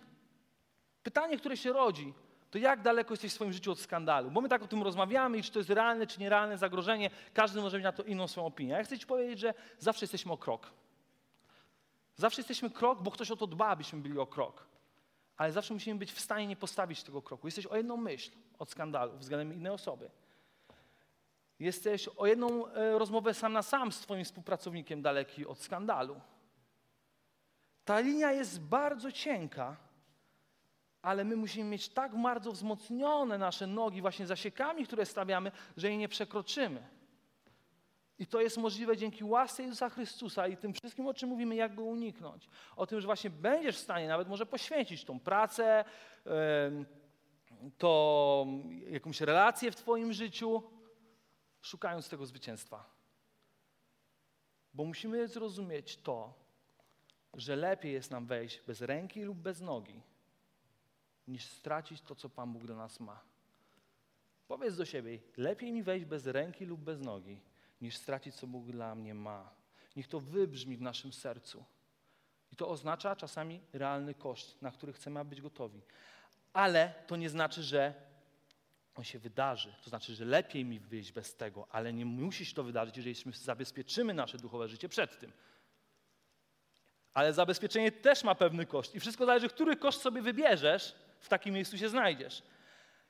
pytanie, 1.03 1.37
które 1.37 1.57
się 1.57 1.73
rodzi, 1.73 2.13
to 2.51 2.57
jak 2.57 2.81
daleko 2.81 3.13
jesteś 3.13 3.31
w 3.31 3.35
swoim 3.35 3.53
życiu 3.53 3.71
od 3.71 3.79
skandalu? 3.79 4.31
Bo 4.31 4.41
my 4.41 4.49
tak 4.49 4.63
o 4.63 4.67
tym 4.67 4.83
rozmawiamy 4.83 5.37
i 5.37 5.43
czy 5.43 5.51
to 5.51 5.59
jest 5.59 5.69
realne, 5.69 6.07
czy 6.07 6.19
nierealne 6.19 6.57
zagrożenie, 6.57 7.09
każdy 7.33 7.61
może 7.61 7.77
mieć 7.77 7.83
na 7.83 7.91
to 7.91 8.03
inną 8.03 8.27
swoją 8.27 8.47
opinię. 8.47 8.73
Ja 8.73 8.83
chcę 8.83 8.99
Ci 8.99 9.05
powiedzieć, 9.05 9.39
że 9.39 9.53
zawsze 9.79 10.03
jesteśmy 10.03 10.31
o 10.31 10.37
krok. 10.37 10.82
Zawsze 12.15 12.41
jesteśmy 12.41 12.69
krok, 12.69 13.01
bo 13.01 13.11
ktoś 13.11 13.31
o 13.31 13.35
to 13.35 13.47
dba, 13.47 13.67
abyśmy 13.67 13.99
byli 13.99 14.19
o 14.19 14.27
krok. 14.27 14.67
Ale 15.37 15.51
zawsze 15.51 15.73
musimy 15.73 15.99
być 15.99 16.11
w 16.11 16.19
stanie 16.19 16.47
nie 16.47 16.55
postawić 16.55 17.03
tego 17.03 17.21
kroku. 17.21 17.47
Jesteś 17.47 17.65
o 17.65 17.75
jedną 17.75 17.97
myśl 17.97 18.31
od 18.59 18.69
skandalu 18.69 19.17
względem 19.17 19.57
innej 19.57 19.71
osoby. 19.71 20.09
Jesteś 21.59 22.07
o 22.07 22.27
jedną 22.27 22.67
e, 22.67 22.99
rozmowę 22.99 23.33
sam 23.33 23.53
na 23.53 23.63
sam 23.63 23.91
z 23.91 23.99
Twoim 23.99 24.25
współpracownikiem 24.25 25.01
daleki 25.01 25.45
od 25.45 25.59
skandalu. 25.59 26.21
Ta 27.85 27.99
linia 27.99 28.31
jest 28.31 28.61
bardzo 28.61 29.11
cienka, 29.11 29.75
ale 31.01 31.23
my 31.23 31.35
musimy 31.35 31.69
mieć 31.69 31.89
tak 31.89 32.21
bardzo 32.21 32.51
wzmocnione 32.51 33.37
nasze 33.37 33.67
nogi 33.67 34.01
właśnie 34.01 34.27
zasiekami, 34.27 34.85
które 34.85 35.05
stawiamy, 35.05 35.51
że 35.77 35.87
jej 35.87 35.97
nie 35.97 36.09
przekroczymy. 36.09 36.83
I 38.19 38.27
to 38.27 38.41
jest 38.41 38.57
możliwe 38.57 38.97
dzięki 38.97 39.23
łasce 39.23 39.63
Jezusa 39.63 39.89
Chrystusa 39.89 40.47
i 40.47 40.57
tym 40.57 40.73
wszystkim, 40.73 41.07
o 41.07 41.13
czym 41.13 41.29
mówimy, 41.29 41.55
jak 41.55 41.75
go 41.75 41.83
uniknąć. 41.83 42.49
O 42.75 42.87
tym, 42.87 43.01
że 43.01 43.05
właśnie 43.05 43.29
będziesz 43.29 43.75
w 43.75 43.79
stanie 43.79 44.07
nawet 44.07 44.27
może 44.27 44.45
poświęcić 44.45 45.05
tą 45.05 45.19
pracę, 45.19 45.85
to 47.77 48.47
jakąś 48.89 49.21
relację 49.21 49.71
w 49.71 49.75
Twoim 49.75 50.13
życiu, 50.13 50.63
szukając 51.61 52.09
tego 52.09 52.25
zwycięstwa. 52.25 52.89
Bo 54.73 54.85
musimy 54.85 55.27
zrozumieć 55.27 55.97
to, 55.97 56.33
że 57.33 57.55
lepiej 57.55 57.93
jest 57.93 58.11
nam 58.11 58.25
wejść 58.25 58.61
bez 58.61 58.81
ręki 58.81 59.21
lub 59.21 59.37
bez 59.37 59.61
nogi, 59.61 60.01
niż 61.27 61.45
stracić 61.45 62.01
to, 62.01 62.15
co 62.15 62.29
Pan 62.29 62.53
Bóg 62.53 62.65
do 62.65 62.75
nas 62.75 62.99
ma. 62.99 63.23
Powiedz 64.47 64.75
do 64.75 64.85
siebie, 64.85 65.19
lepiej 65.37 65.71
mi 65.71 65.83
wejść 65.83 66.05
bez 66.05 66.27
ręki 66.27 66.65
lub 66.65 66.79
bez 66.79 67.01
nogi, 67.01 67.39
niż 67.83 67.97
stracić, 67.97 68.35
co 68.35 68.47
Bóg 68.47 68.65
dla 68.65 68.95
mnie 68.95 69.13
ma. 69.13 69.49
Niech 69.95 70.07
to 70.07 70.19
wybrzmi 70.19 70.77
w 70.77 70.81
naszym 70.81 71.13
sercu. 71.13 71.65
I 72.51 72.55
to 72.55 72.69
oznacza 72.69 73.15
czasami 73.15 73.61
realny 73.73 74.13
koszt, 74.13 74.61
na 74.61 74.71
który 74.71 74.93
chcemy 74.93 75.25
być 75.25 75.41
gotowi. 75.41 75.81
Ale 76.53 76.93
to 77.07 77.15
nie 77.15 77.29
znaczy, 77.29 77.63
że 77.63 77.93
on 78.95 79.03
się 79.03 79.19
wydarzy. 79.19 79.73
To 79.83 79.89
znaczy, 79.89 80.15
że 80.15 80.25
lepiej 80.25 80.65
mi 80.65 80.79
wyjść 80.79 81.11
bez 81.11 81.35
tego, 81.35 81.67
ale 81.69 81.93
nie 81.93 82.05
musi 82.05 82.45
się 82.45 82.55
to 82.55 82.63
wydarzyć, 82.63 82.97
jeżeli 82.97 83.15
zabezpieczymy 83.33 84.13
nasze 84.13 84.37
duchowe 84.37 84.67
życie 84.67 84.89
przed 84.89 85.19
tym. 85.19 85.31
Ale 87.13 87.33
zabezpieczenie 87.33 87.91
też 87.91 88.23
ma 88.23 88.35
pewny 88.35 88.65
koszt. 88.65 88.95
I 88.95 88.99
wszystko 88.99 89.25
zależy, 89.25 89.49
który 89.49 89.75
koszt 89.75 90.01
sobie 90.01 90.21
wybierzesz, 90.21 90.95
w 91.19 91.29
takim 91.29 91.53
miejscu 91.53 91.77
się 91.77 91.89
znajdziesz. 91.89 92.43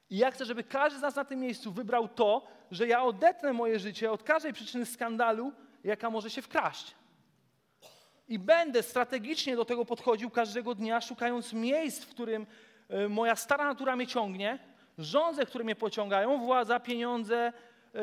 I 0.10 0.18
ja 0.18 0.32
chcę, 0.32 0.46
żeby 0.46 0.64
każdy 0.64 1.00
z 1.00 1.02
nas 1.02 1.16
na 1.16 1.26
tym 1.26 1.40
miejscu 1.40 1.72
wybrał 1.72 2.08
to, 2.08 2.48
że 2.72 2.88
ja 2.88 3.04
odetnę 3.04 3.54
moje 3.54 3.80
życie 3.80 4.12
od 4.12 4.24
każdej 4.24 4.54
przyczyny 4.54 4.86
skandalu, 4.86 5.52
jaka 5.84 6.10
może 6.10 6.30
się 6.30 6.42
wkraść. 6.42 6.96
I 8.28 8.40
będę 8.40 8.84
strategicznie 8.84 9.56
do 9.56 9.66
tego 9.66 9.86
podchodził 9.86 10.30
każdego 10.30 10.76
dnia, 10.76 11.02
szukając 11.02 11.54
miejsc, 11.54 12.04
w 12.04 12.10
którym 12.10 12.48
e, 12.90 13.10
moja 13.10 13.36
stara 13.36 13.66
natura 13.66 13.96
mnie 13.96 14.08
ciągnie, 14.08 14.60
żądze, 14.98 15.46
które 15.46 15.64
mnie 15.64 15.76
pociągają, 15.76 16.46
władza, 16.46 16.80
pieniądze, 16.80 17.54
e, 17.96 18.00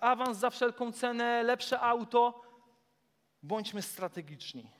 awans 0.00 0.38
za 0.38 0.50
wszelką 0.50 0.92
cenę, 0.92 1.42
lepsze 1.42 1.80
auto. 1.80 2.42
Bądźmy 3.42 3.82
strategiczni 3.82 4.78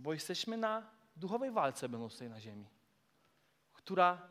bo 0.00 0.12
jesteśmy 0.12 0.56
na 0.56 0.90
duchowej 1.16 1.50
walce, 1.50 1.88
będąc 1.88 2.12
tutaj 2.12 2.30
na 2.30 2.40
ziemi, 2.40 2.66
która 3.72 4.29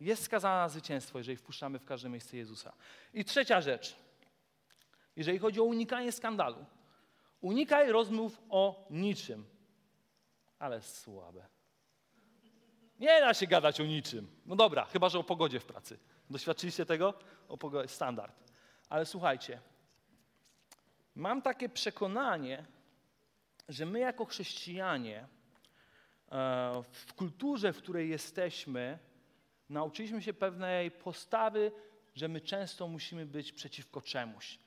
jest 0.00 0.22
skazana 0.22 0.56
na 0.62 0.68
zwycięstwo, 0.68 1.18
jeżeli 1.18 1.36
wpuszczamy 1.36 1.78
w 1.78 1.84
każde 1.84 2.08
miejsce 2.08 2.36
Jezusa. 2.36 2.72
I 3.14 3.24
trzecia 3.24 3.60
rzecz, 3.60 3.96
jeżeli 5.16 5.38
chodzi 5.38 5.60
o 5.60 5.64
unikanie 5.64 6.12
skandalu. 6.12 6.64
Unikaj 7.40 7.92
rozmów 7.92 8.40
o 8.50 8.86
niczym. 8.90 9.44
Ale 10.58 10.82
słabe. 10.82 11.46
Nie 13.00 13.20
da 13.20 13.34
się 13.34 13.46
gadać 13.46 13.80
o 13.80 13.84
niczym. 13.84 14.28
No 14.46 14.56
dobra, 14.56 14.84
chyba 14.84 15.08
że 15.08 15.18
o 15.18 15.24
pogodzie 15.24 15.60
w 15.60 15.64
pracy. 15.64 15.98
Doświadczyliście 16.30 16.86
tego? 16.86 17.14
O 17.48 17.58
pogodzie, 17.58 17.88
standard. 17.88 18.34
Ale 18.88 19.06
słuchajcie, 19.06 19.60
mam 21.14 21.42
takie 21.42 21.68
przekonanie, 21.68 22.64
że 23.68 23.86
my 23.86 23.98
jako 23.98 24.24
chrześcijanie 24.24 25.18
e, 25.18 26.82
w 27.06 27.14
kulturze, 27.14 27.72
w 27.72 27.78
której 27.78 28.08
jesteśmy, 28.08 28.98
nauczyliśmy 29.68 30.22
się 30.22 30.32
pewnej 30.32 30.90
postawy, 30.90 31.72
że 32.14 32.28
my 32.28 32.40
często 32.40 32.88
musimy 32.88 33.26
być 33.26 33.52
przeciwko 33.52 34.02
czemuś. 34.02 34.58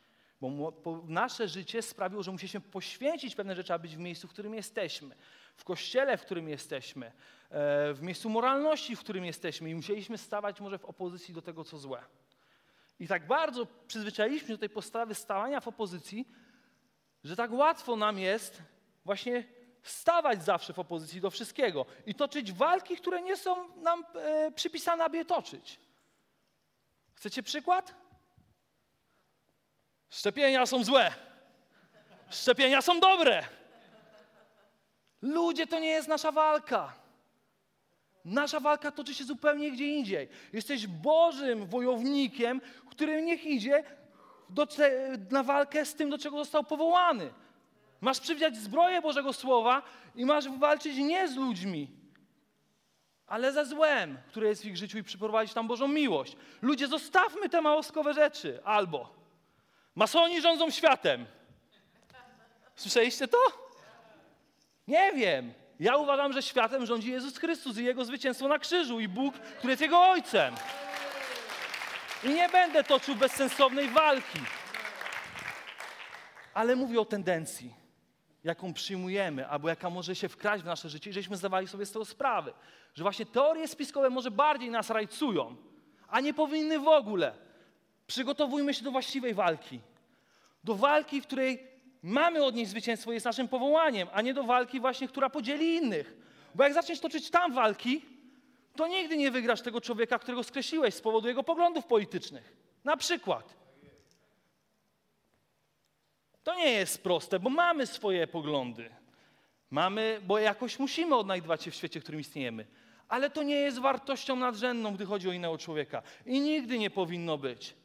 Bo 0.41 1.03
nasze 1.07 1.47
życie 1.47 1.81
sprawiło, 1.81 2.23
że 2.23 2.31
musieliśmy 2.31 2.61
poświęcić 2.61 3.35
pewne 3.35 3.55
rzeczy, 3.55 3.73
aby 3.73 3.81
być 3.81 3.95
w 3.95 3.99
miejscu, 3.99 4.27
w 4.27 4.31
którym 4.31 4.53
jesteśmy. 4.53 5.15
W 5.55 5.63
kościele, 5.63 6.17
w 6.17 6.21
którym 6.21 6.49
jesteśmy. 6.49 7.05
e, 7.05 7.93
W 7.93 8.01
miejscu 8.01 8.29
moralności, 8.29 8.95
w 8.95 8.99
którym 8.99 9.25
jesteśmy. 9.25 9.69
I 9.69 9.75
musieliśmy 9.75 10.17
stawać 10.17 10.61
może 10.61 10.77
w 10.77 10.85
opozycji 10.85 11.33
do 11.33 11.41
tego, 11.41 11.63
co 11.63 11.77
złe. 11.77 12.03
I 12.99 13.07
tak 13.07 13.27
bardzo 13.27 13.67
przyzwyczailiśmy 13.87 14.47
się 14.47 14.53
do 14.53 14.59
tej 14.59 14.69
postawy 14.69 15.15
stawania 15.15 15.59
w 15.59 15.67
opozycji, 15.67 16.27
że 17.23 17.35
tak 17.35 17.51
łatwo 17.51 17.95
nam 17.95 18.19
jest 18.19 18.61
właśnie 19.05 19.43
stawać 19.84 20.44
zawsze 20.44 20.74
w 20.74 20.80
opozycji 20.80 21.22
do 21.22 21.30
wszystkiego 21.30 21.86
i 22.06 22.15
toczyć 22.15 22.52
walki, 22.52 22.98
które 22.98 23.22
nie 23.22 23.38
są 23.38 23.78
nam 23.78 24.06
e, 24.15 24.52
przypisane, 24.52 25.04
aby 25.04 25.17
je 25.17 25.26
toczyć. 25.26 25.80
Chcecie 27.13 27.44
przykład? 27.44 27.94
Szczepienia 30.10 30.65
są 30.65 30.84
złe. 30.84 31.12
Szczepienia 32.30 32.82
są 32.82 33.00
dobre. 33.00 33.44
Ludzie, 35.22 35.67
to 35.67 35.80
nie 35.80 35.89
jest 35.89 36.08
nasza 36.08 36.32
walka. 36.32 36.94
Nasza 38.26 38.60
walka 38.60 38.91
toczy 38.91 39.13
się 39.13 39.24
zupełnie 39.24 39.72
gdzie 39.72 39.88
indziej. 39.88 40.30
Jesteś 40.54 40.88
Bożym 40.88 41.65
wojownikiem, 41.67 42.62
który 42.89 43.22
niech 43.22 43.46
idzie 43.46 43.84
do, 44.50 44.67
na 45.32 45.44
walkę 45.44 45.86
z 45.86 45.96
tym, 45.96 46.10
do 46.10 46.17
czego 46.17 46.38
został 46.38 46.63
powołany. 46.63 47.34
Masz 48.01 48.19
przywdziać 48.19 48.57
zbroję 48.57 49.01
Bożego 49.01 49.33
Słowa 49.33 49.81
i 50.15 50.25
masz 50.25 50.49
walczyć 50.49 50.97
nie 50.97 51.27
z 51.27 51.35
ludźmi, 51.35 51.87
ale 53.27 53.53
ze 53.53 53.65
złem, 53.65 54.17
które 54.27 54.47
jest 54.47 54.61
w 54.61 54.65
ich 54.65 54.77
życiu 54.77 54.97
i 54.97 55.03
przyprowadzić 55.03 55.53
tam 55.53 55.67
Bożą 55.67 55.87
miłość. 55.87 56.35
Ludzie, 56.61 56.87
zostawmy 56.87 57.49
te 57.49 57.61
małoskowe 57.61 58.13
rzeczy. 58.13 58.59
Albo 58.63 59.13
masoni 59.95 60.41
rządzą 60.41 60.69
światem. 60.69 61.25
Słyszeliście 62.75 63.27
to? 63.27 63.37
Nie 64.87 65.11
wiem. 65.13 65.53
Ja 65.79 65.97
uważam, 65.97 66.33
że 66.33 66.41
światem 66.41 66.85
rządzi 66.85 67.11
Jezus 67.11 67.37
Chrystus 67.37 67.77
i 67.77 67.85
Jego 67.85 68.05
zwycięstwo 68.05 68.47
na 68.47 68.59
krzyżu 68.59 68.99
i 68.99 69.07
Bóg, 69.07 69.35
który 69.35 69.71
jest 69.71 69.81
Jego 69.81 70.01
Ojcem. 70.09 70.55
I 72.23 72.29
nie 72.29 72.49
będę 72.49 72.83
toczył 72.83 73.15
bezsensownej 73.15 73.89
walki. 73.89 74.39
Ale 76.53 76.75
mówię 76.75 76.99
o 77.01 77.05
tendencji, 77.05 77.81
jaką 78.43 78.73
przyjmujemy, 78.73 79.47
albo 79.47 79.69
jaka 79.69 79.89
może 79.89 80.15
się 80.15 80.30
wkraść 80.30 80.63
w 80.63 80.65
nasze 80.65 80.89
życie, 80.89 81.10
i 81.10 81.13
żeśmy 81.13 81.38
zdawali 81.38 81.67
sobie 81.67 81.86
z 81.86 81.91
tego 81.91 82.06
sprawę. 82.06 82.54
Że 82.93 83.04
właśnie 83.04 83.25
teorie 83.25 83.67
spiskowe 83.67 84.10
może 84.10 84.32
bardziej 84.32 84.69
nas 84.69 84.89
rajcują, 84.89 85.56
a 86.08 86.21
nie 86.21 86.34
powinny 86.34 86.80
w 86.80 86.88
ogóle. 86.88 87.34
Przygotowujmy 88.08 88.73
się 88.73 88.84
do 88.84 88.91
właściwej 88.91 89.34
walki. 89.34 89.80
Do 90.63 90.75
walki, 90.75 91.21
w 91.21 91.27
której 91.27 91.67
mamy 92.04 92.43
odnieść 92.43 92.71
zwycięstwo, 92.71 93.12
jest 93.12 93.25
naszym 93.25 93.47
powołaniem, 93.47 94.08
a 94.13 94.21
nie 94.21 94.34
do 94.34 94.43
walki 94.43 94.80
właśnie, 94.80 95.08
która 95.08 95.30
podzieli 95.30 95.75
innych. 95.75 96.15
Bo 96.56 96.63
jak 96.63 96.73
zaczniesz 96.73 96.99
toczyć 96.99 97.30
tam 97.30 97.54
walki, 97.54 98.01
to 98.75 98.88
nigdy 98.88 99.17
nie 99.17 99.32
wygrasz 99.32 99.62
tego 99.62 99.82
człowieka, 99.82 100.19
którego 100.19 100.43
skreśliłeś 100.43 100.93
z 100.93 101.01
powodu 101.01 101.27
jego 101.27 101.43
poglądów 101.43 101.86
politycznych. 101.86 102.56
Na 102.84 102.97
przykład. 102.97 103.61
To 106.43 106.56
nie 106.56 106.71
jest 106.71 107.04
proste, 107.04 107.39
bo 107.39 107.49
mamy 107.49 107.88
swoje 107.88 108.27
poglądy. 108.27 108.89
Mamy, 109.69 110.21
bo 110.23 110.39
jakoś 110.39 110.80
musimy 110.80 111.15
odnajdywać 111.15 111.63
się 111.63 111.71
w 111.71 111.75
świecie, 111.75 111.99
w 111.99 112.04
którym 112.04 112.21
istniejemy. 112.21 112.67
Ale 113.08 113.30
to 113.30 113.43
nie 113.43 113.56
jest 113.56 113.80
wartością 113.80 114.36
nadrzędną, 114.36 114.93
gdy 114.93 115.06
chodzi 115.06 115.30
o 115.30 115.32
innego 115.32 115.58
człowieka. 115.58 116.01
I 116.25 116.39
nigdy 116.39 116.80
nie 116.80 116.89
powinno 116.89 117.38
być. 117.38 117.75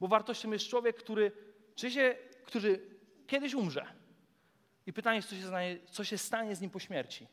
Bo 0.00 0.08
wartością 0.08 0.52
jest 0.52 0.68
człowiek, 0.68 0.96
który, 0.96 1.32
czy 1.74 1.90
się, 1.90 2.16
który 2.44 2.80
kiedyś 3.26 3.54
umrze. 3.54 3.86
I 4.86 4.92
pytanie 4.92 5.16
jest, 5.16 5.28
co 5.28 5.36
się, 5.36 5.46
stanie, 5.46 5.78
co 5.90 6.04
się 6.04 6.18
stanie 6.18 6.56
z 6.56 6.60
nim 6.60 6.70
po 6.70 6.78
śmierci. 6.78 7.26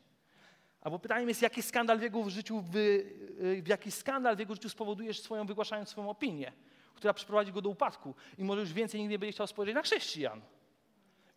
Albo 0.80 0.98
pytaniem 0.98 1.28
jest, 1.28 1.42
jaki 1.42 1.62
skandal 1.62 1.98
w 1.98 2.02
jego 2.02 2.30
życiu, 2.30 2.64
y, 2.76 3.62
w 3.62 3.68
jaki 3.68 3.90
skandal 3.90 4.36
w 4.36 4.38
jego 4.38 4.54
życiu 4.54 4.68
spowodujesz 4.68 5.20
swoją, 5.20 5.46
wygłaszając 5.46 5.88
swoją 5.88 6.10
opinię, 6.10 6.52
która 6.94 7.14
przyprowadzi 7.14 7.52
go 7.52 7.62
do 7.62 7.68
upadku 7.68 8.14
i 8.38 8.44
może 8.44 8.60
już 8.60 8.72
więcej 8.72 9.00
nigdy 9.00 9.12
nie 9.12 9.18
będzie 9.18 9.32
chciał 9.32 9.46
spojrzeć 9.46 9.74
na 9.74 9.82
chrześcijan. 9.82 10.42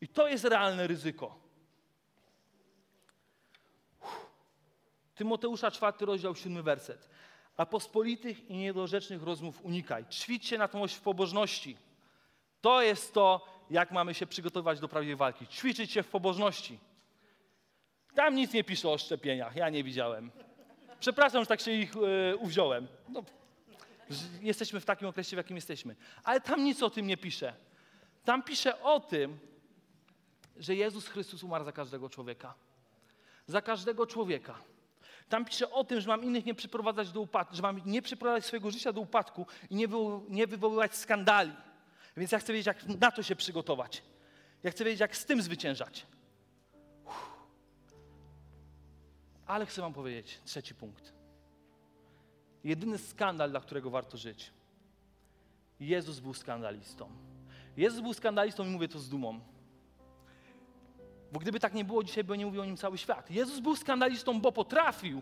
I 0.05 0.07
to 0.07 0.27
jest 0.27 0.43
realne 0.43 0.87
ryzyko. 0.87 1.35
Tymoteusza, 5.15 5.71
czwarty 5.71 6.05
rozdział, 6.05 6.35
siódmy 6.35 6.63
werset. 6.63 7.09
A 7.57 7.65
pospolitych 7.65 8.49
i 8.49 8.57
niedorzecznych 8.57 9.23
rozmów 9.23 9.65
unikaj. 9.65 10.05
Ćwicz 10.11 10.45
się 10.45 10.57
na 10.57 10.67
tą 10.67 10.83
oś 10.83 10.93
w 10.93 11.01
pobożności. 11.01 11.77
To 12.61 12.81
jest 12.81 13.13
to, 13.13 13.45
jak 13.69 13.91
mamy 13.91 14.13
się 14.13 14.27
przygotowywać 14.27 14.79
do 14.79 14.87
prawdziwej 14.87 15.15
walki. 15.15 15.47
Ćwiczyć 15.47 15.91
się 15.91 16.03
w 16.03 16.07
pobożności. 16.07 16.79
Tam 18.15 18.35
nic 18.35 18.53
nie 18.53 18.63
pisze 18.63 18.89
o 18.89 18.97
szczepieniach, 18.97 19.55
ja 19.55 19.69
nie 19.69 19.83
widziałem. 19.83 20.31
Przepraszam, 20.99 21.43
że 21.43 21.47
tak 21.47 21.61
się 21.61 21.71
ich 21.71 21.93
e, 21.95 22.35
uwziąłem. 22.35 22.87
No, 23.09 23.23
jesteśmy 24.41 24.79
w 24.79 24.85
takim 24.85 25.07
okresie, 25.07 25.35
w 25.35 25.37
jakim 25.37 25.55
jesteśmy. 25.55 25.95
Ale 26.23 26.41
tam 26.41 26.63
nic 26.63 26.83
o 26.83 26.89
tym 26.89 27.07
nie 27.07 27.17
pisze. 27.17 27.53
Tam 28.23 28.43
pisze 28.43 28.81
o 28.81 28.99
tym, 28.99 29.39
że 30.57 30.75
Jezus 30.75 31.07
Chrystus 31.07 31.43
umarł 31.43 31.65
za 31.65 31.71
każdego 31.71 32.09
człowieka. 32.09 32.53
Za 33.47 33.61
każdego 33.61 34.07
człowieka. 34.07 34.55
Tam 35.29 35.45
pisze 35.45 35.71
o 35.71 35.83
tym, 35.83 36.01
że 36.01 36.07
mam 36.07 36.23
innych 36.23 36.45
nie 36.45 36.55
przyprowadzać 36.55 37.11
do 37.11 37.21
upadku, 37.21 37.55
że 37.55 37.61
mam 37.61 37.81
nie 37.85 38.01
przyprowadzać 38.01 38.45
swojego 38.45 38.71
życia 38.71 38.93
do 38.93 39.01
upadku 39.01 39.47
i 39.69 39.75
nie, 39.75 39.87
wywo- 39.87 40.21
nie 40.29 40.47
wywoływać 40.47 40.95
skandali. 40.95 41.53
Więc 42.17 42.31
ja 42.31 42.39
chcę 42.39 42.53
wiedzieć, 42.53 42.67
jak 42.67 42.85
na 42.85 43.11
to 43.11 43.23
się 43.23 43.35
przygotować. 43.35 44.03
Ja 44.63 44.71
chcę 44.71 44.83
wiedzieć, 44.83 44.99
jak 44.99 45.17
z 45.17 45.25
tym 45.25 45.41
zwyciężać. 45.41 46.05
Uff. 47.05 47.29
Ale 49.45 49.65
chcę 49.65 49.81
wam 49.81 49.93
powiedzieć 49.93 50.39
trzeci 50.45 50.75
punkt. 50.75 51.13
Jedyny 52.63 52.97
skandal, 52.97 53.49
dla 53.49 53.59
którego 53.59 53.89
warto 53.89 54.17
żyć. 54.17 54.51
Jezus 55.79 56.19
był 56.19 56.33
skandalistą. 56.33 57.09
Jezus 57.77 58.01
był 58.01 58.13
skandalistą 58.13 58.65
i 58.65 58.69
mówię 58.69 58.87
to 58.87 58.99
z 58.99 59.09
dumą. 59.09 59.39
Bo 61.31 61.39
gdyby 61.39 61.59
tak 61.59 61.73
nie 61.73 61.85
było, 61.85 62.03
dzisiaj 62.03 62.23
by 62.23 62.37
nie 62.37 62.45
mówił 62.45 62.61
o 62.61 62.65
nim 62.65 62.77
cały 62.77 62.97
świat. 62.97 63.31
Jezus 63.31 63.59
był 63.59 63.75
skandalistą, 63.75 64.41
bo 64.41 64.51
potrafił 64.51 65.21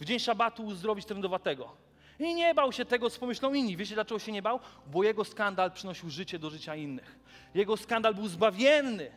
w 0.00 0.04
dzień 0.04 0.18
szabatu 0.18 0.64
uzdrowić 0.64 1.06
trędowatego. 1.06 1.76
I 2.18 2.34
nie 2.34 2.54
bał 2.54 2.72
się 2.72 2.84
tego, 2.84 3.10
co 3.10 3.20
pomyślą 3.20 3.54
inni. 3.54 3.76
Wiecie, 3.76 3.94
dlaczego 3.94 4.18
się 4.18 4.32
nie 4.32 4.42
bał? 4.42 4.60
Bo 4.86 5.02
jego 5.02 5.24
skandal 5.24 5.72
przynosił 5.72 6.10
życie 6.10 6.38
do 6.38 6.50
życia 6.50 6.76
innych. 6.76 7.18
Jego 7.54 7.76
skandal 7.76 8.14
był 8.14 8.28
zbawienny. 8.28 9.10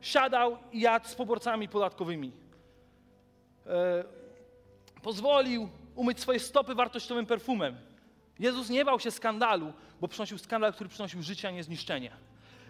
Siadał 0.00 0.58
i 0.72 0.80
jadł 0.80 1.08
z 1.08 1.14
poborcami 1.14 1.68
podatkowymi. 1.68 2.32
E, 3.66 4.04
pozwolił 5.02 5.68
umyć 5.94 6.20
swoje 6.20 6.40
stopy 6.40 6.74
wartościowym 6.74 7.26
perfumem. 7.26 7.76
Jezus 8.38 8.70
nie 8.70 8.84
bał 8.84 9.00
się 9.00 9.10
skandalu, 9.10 9.72
bo 10.00 10.08
przynosił 10.08 10.38
skandal, 10.38 10.72
który 10.72 10.90
przynosił 10.90 11.22
życie, 11.22 11.48
a 11.48 11.50
nie 11.50 11.64
zniszczenie. 11.64 12.27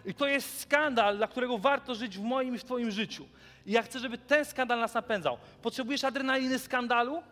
I 0.09 0.13
to 0.13 0.27
jest 0.27 0.61
skandal, 0.61 1.17
dla 1.17 1.27
którego 1.27 1.57
warto 1.57 1.95
żyć 1.95 2.17
w 2.17 2.21
moim 2.21 2.55
i 2.55 2.57
w 2.57 2.63
Twoim 2.63 2.91
życiu. 2.91 3.25
I 3.65 3.71
ja 3.71 3.81
chcę, 3.83 3.99
żeby 3.99 4.17
ten 4.17 4.45
skandal 4.45 4.79
nas 4.79 4.93
napędzał. 4.93 5.37
Potrzebujesz 5.61 6.03
adrenaliny 6.03 6.59
skandalu? 6.59 7.23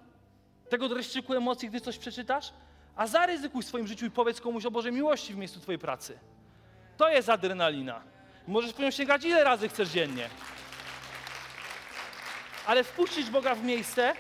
Tego 0.69 0.89
dreszczyku 0.89 1.33
emocji, 1.33 1.69
gdy 1.69 1.81
coś 1.81 1.97
przeczytasz? 1.97 2.53
A 2.95 3.07
zaryzykuj 3.07 3.63
w 3.63 3.65
swoim 3.65 3.87
życiu 3.87 4.05
i 4.05 4.11
powiedz 4.11 4.41
komuś 4.41 4.65
o 4.65 4.71
Bożej 4.71 4.91
miłości 4.91 5.33
w 5.33 5.37
miejscu 5.37 5.59
Twojej 5.59 5.79
pracy. 5.79 6.19
To 6.97 7.09
jest 7.09 7.29
adrenalina. 7.29 8.01
Możesz 8.47 8.73
po 8.73 8.81
nią 8.81 8.91
sięgać 8.91 9.25
ile 9.25 9.43
razy 9.43 9.69
chcesz 9.69 9.89
dziennie. 9.89 10.29
Ale 12.67 12.83
wpuścisz 12.83 13.29
Boga 13.29 13.55
w 13.55 13.63
miejsce, 13.63 14.13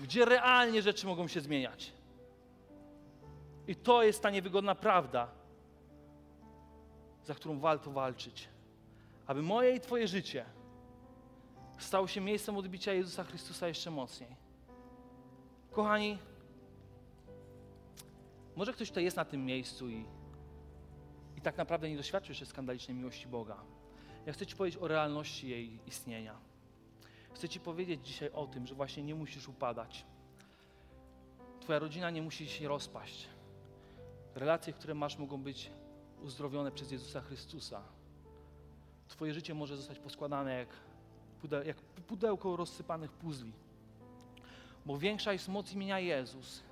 gdzie 0.00 0.24
realnie 0.24 0.82
rzeczy 0.82 1.06
mogą 1.06 1.28
się 1.28 1.40
zmieniać. 1.40 1.92
I 3.68 3.76
to 3.76 4.02
jest 4.02 4.22
ta 4.22 4.30
niewygodna 4.30 4.74
prawda, 4.74 5.41
za 7.24 7.34
którą 7.34 7.58
warto 7.58 7.90
walczyć. 7.90 8.48
Aby 9.26 9.42
moje 9.42 9.76
i 9.76 9.80
Twoje 9.80 10.08
życie 10.08 10.44
stało 11.78 12.06
się 12.06 12.20
miejscem 12.20 12.56
odbicia 12.56 12.92
Jezusa 12.92 13.24
Chrystusa 13.24 13.68
jeszcze 13.68 13.90
mocniej. 13.90 14.36
Kochani, 15.70 16.18
może 18.56 18.72
ktoś 18.72 18.88
tutaj 18.88 19.04
jest 19.04 19.16
na 19.16 19.24
tym 19.24 19.46
miejscu 19.46 19.88
i, 19.88 20.04
i 21.36 21.40
tak 21.40 21.56
naprawdę 21.56 21.90
nie 21.90 21.96
doświadczył 21.96 22.30
jeszcze 22.30 22.46
skandalicznej 22.46 22.96
miłości 22.96 23.28
Boga. 23.28 23.56
Ja 24.26 24.32
chcę 24.32 24.46
Ci 24.46 24.56
powiedzieć 24.56 24.82
o 24.82 24.88
realności 24.88 25.48
jej 25.48 25.78
istnienia. 25.86 26.38
Chcę 27.32 27.48
Ci 27.48 27.60
powiedzieć 27.60 28.06
dzisiaj 28.06 28.30
o 28.32 28.46
tym, 28.46 28.66
że 28.66 28.74
właśnie 28.74 29.02
nie 29.02 29.14
musisz 29.14 29.48
upadać. 29.48 30.04
Twoja 31.60 31.78
rodzina 31.78 32.10
nie 32.10 32.22
musi 32.22 32.48
się 32.48 32.68
rozpaść. 32.68 33.28
Relacje, 34.34 34.72
które 34.72 34.94
masz, 34.94 35.18
mogą 35.18 35.42
być 35.42 35.70
uzdrowione 36.22 36.70
przez 36.70 36.90
Jezusa 36.90 37.20
Chrystusa. 37.20 37.82
Twoje 39.08 39.34
życie 39.34 39.54
może 39.54 39.76
zostać 39.76 39.98
poskładane 39.98 40.58
jak, 40.58 40.68
pude, 41.40 41.64
jak 41.66 41.76
pudełko 41.76 42.56
rozsypanych 42.56 43.12
puzli. 43.12 43.52
Bo 44.86 44.98
większa 44.98 45.32
jest 45.32 45.48
moc 45.48 45.72
imienia 45.72 45.98
Jezus 45.98 46.62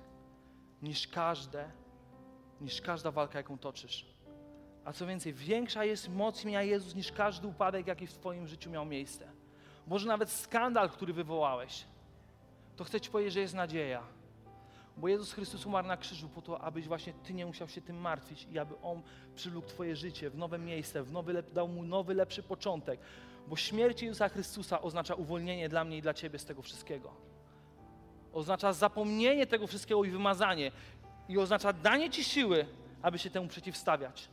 niż 0.81 1.07
każde, 1.07 1.71
niż 2.61 2.81
każda 2.81 3.11
walka, 3.11 3.37
jaką 3.37 3.57
toczysz. 3.57 4.05
A 4.85 4.93
co 4.93 5.07
więcej, 5.07 5.33
większa 5.33 5.85
jest 5.85 6.09
moc 6.09 6.43
imienia 6.43 6.63
Jezus 6.63 6.95
niż 6.95 7.11
każdy 7.11 7.47
upadek, 7.47 7.87
jaki 7.87 8.07
w 8.07 8.13
Twoim 8.13 8.47
życiu 8.47 8.69
miał 8.69 8.85
miejsce. 8.85 9.31
Może 9.87 10.07
nawet 10.07 10.29
skandal, 10.29 10.89
który 10.89 11.13
wywołałeś. 11.13 11.85
To 12.75 12.83
chcę 12.83 13.01
Ci 13.01 13.09
powiedzieć, 13.09 13.33
że 13.33 13.39
jest 13.39 13.53
nadzieja. 13.53 14.03
Bo 14.97 15.07
Jezus 15.07 15.33
Chrystus 15.33 15.65
umarł 15.65 15.87
na 15.87 15.97
krzyżu 15.97 16.29
po 16.29 16.41
to, 16.41 16.61
abyś 16.61 16.87
właśnie 16.87 17.13
Ty 17.13 17.33
nie 17.33 17.45
musiał 17.45 17.67
się 17.67 17.81
tym 17.81 17.97
martwić 17.97 18.47
i 18.51 18.59
aby 18.59 18.75
On 18.81 19.01
przywlókł 19.35 19.67
Twoje 19.67 19.95
życie 19.95 20.29
w 20.29 20.37
nowe 20.37 20.59
miejsce, 20.59 21.03
w 21.03 21.11
nowy, 21.11 21.43
dał 21.53 21.67
Mu 21.67 21.83
nowy, 21.83 22.13
lepszy 22.13 22.43
początek. 22.43 22.99
Bo 23.47 23.55
śmierć 23.55 24.01
Jezusa 24.01 24.29
Chrystusa 24.29 24.81
oznacza 24.81 25.15
uwolnienie 25.15 25.69
dla 25.69 25.83
mnie 25.83 25.97
i 25.97 26.01
dla 26.01 26.13
Ciebie 26.13 26.39
z 26.39 26.45
tego 26.45 26.61
wszystkiego. 26.61 27.13
Oznacza 28.33 28.73
zapomnienie 28.73 29.47
tego 29.47 29.67
wszystkiego 29.67 30.03
i 30.03 30.09
wymazanie. 30.09 30.71
I 31.29 31.37
oznacza 31.37 31.73
danie 31.73 32.09
Ci 32.09 32.23
siły, 32.23 32.65
aby 33.01 33.19
się 33.19 33.29
temu 33.29 33.47
przeciwstawiać. 33.47 34.29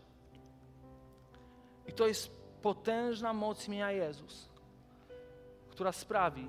I 1.87 1.93
to 1.93 2.07
jest 2.07 2.31
potężna 2.63 3.33
moc 3.33 3.69
imienia 3.69 3.93
Jezus, 3.93 4.49
która 5.71 5.93
sprawi, 5.93 6.49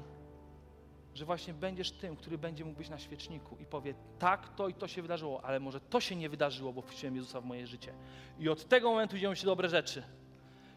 że 1.16 1.26
właśnie 1.26 1.54
będziesz 1.54 1.92
tym, 1.92 2.16
który 2.16 2.38
będzie 2.38 2.66
mógł 2.66 2.78
być 2.78 2.90
na 2.90 3.00
świeczniku 3.00 3.58
i 3.58 3.66
powie, 3.66 3.94
tak, 4.20 4.56
to 4.56 4.68
i 4.68 4.74
to 4.74 4.88
się 4.88 5.02
wydarzyło, 5.02 5.46
ale 5.46 5.60
może 5.60 5.80
to 5.80 6.02
się 6.02 6.16
nie 6.16 6.30
wydarzyło, 6.30 6.74
bo 6.74 6.82
wpuściłem 6.82 7.16
Jezusa 7.16 7.42
w 7.42 7.46
moje 7.46 7.68
życie. 7.68 7.94
I 8.40 8.50
od 8.50 8.68
tego 8.68 8.90
momentu 8.90 9.18
dzieją 9.18 9.36
się 9.36 9.46
dobre 9.46 9.70
rzeczy. 9.70 10.04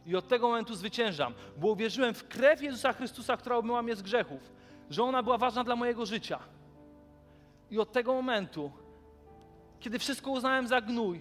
I 0.06 0.16
od 0.16 0.28
tego 0.28 0.48
momentu 0.48 0.74
zwyciężam, 0.74 1.34
bo 1.56 1.68
uwierzyłem 1.68 2.14
w 2.14 2.28
krew 2.28 2.62
Jezusa 2.62 2.92
Chrystusa, 2.92 3.36
która 3.36 3.56
obmyła 3.56 3.82
mnie 3.82 3.96
z 3.96 4.02
grzechów, 4.02 4.52
że 4.90 5.02
ona 5.02 5.22
była 5.22 5.38
ważna 5.38 5.64
dla 5.64 5.76
mojego 5.76 6.06
życia. 6.06 6.38
I 7.70 7.78
od 7.78 7.92
tego 7.92 8.12
momentu, 8.14 8.72
kiedy 9.80 9.98
wszystko 9.98 10.30
uznałem 10.30 10.68
za 10.68 10.80
gnój, 10.80 11.20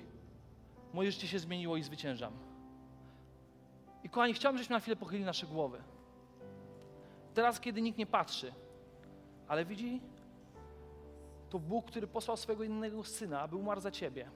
moje 0.94 1.12
życie 1.12 1.28
się 1.28 1.40
zmieniło 1.40 1.78
i 1.78 1.84
zwyciężam. 1.84 2.34
I 4.04 4.10
kochani, 4.10 4.34
chciałbym, 4.34 4.58
żebyśmy 4.58 4.74
na 4.74 4.80
chwilę 4.80 4.96
pochylili 4.96 5.26
nasze 5.26 5.48
głowy. 5.48 5.82
Teraz, 7.34 7.60
kiedy 7.60 7.82
nikt 7.82 7.98
nie 7.98 8.06
patrzy, 8.06 8.54
ale 9.52 9.66
widzi, 9.66 10.02
to 11.50 11.60
Bóg, 11.60 11.86
który 11.86 12.08
posłał 12.08 12.38
swojego 12.38 12.64
innego 12.64 13.04
Syna, 13.04 13.42
aby 13.42 13.56
umarł 13.56 13.82
za 13.82 13.92
Ciebie. 13.92 14.30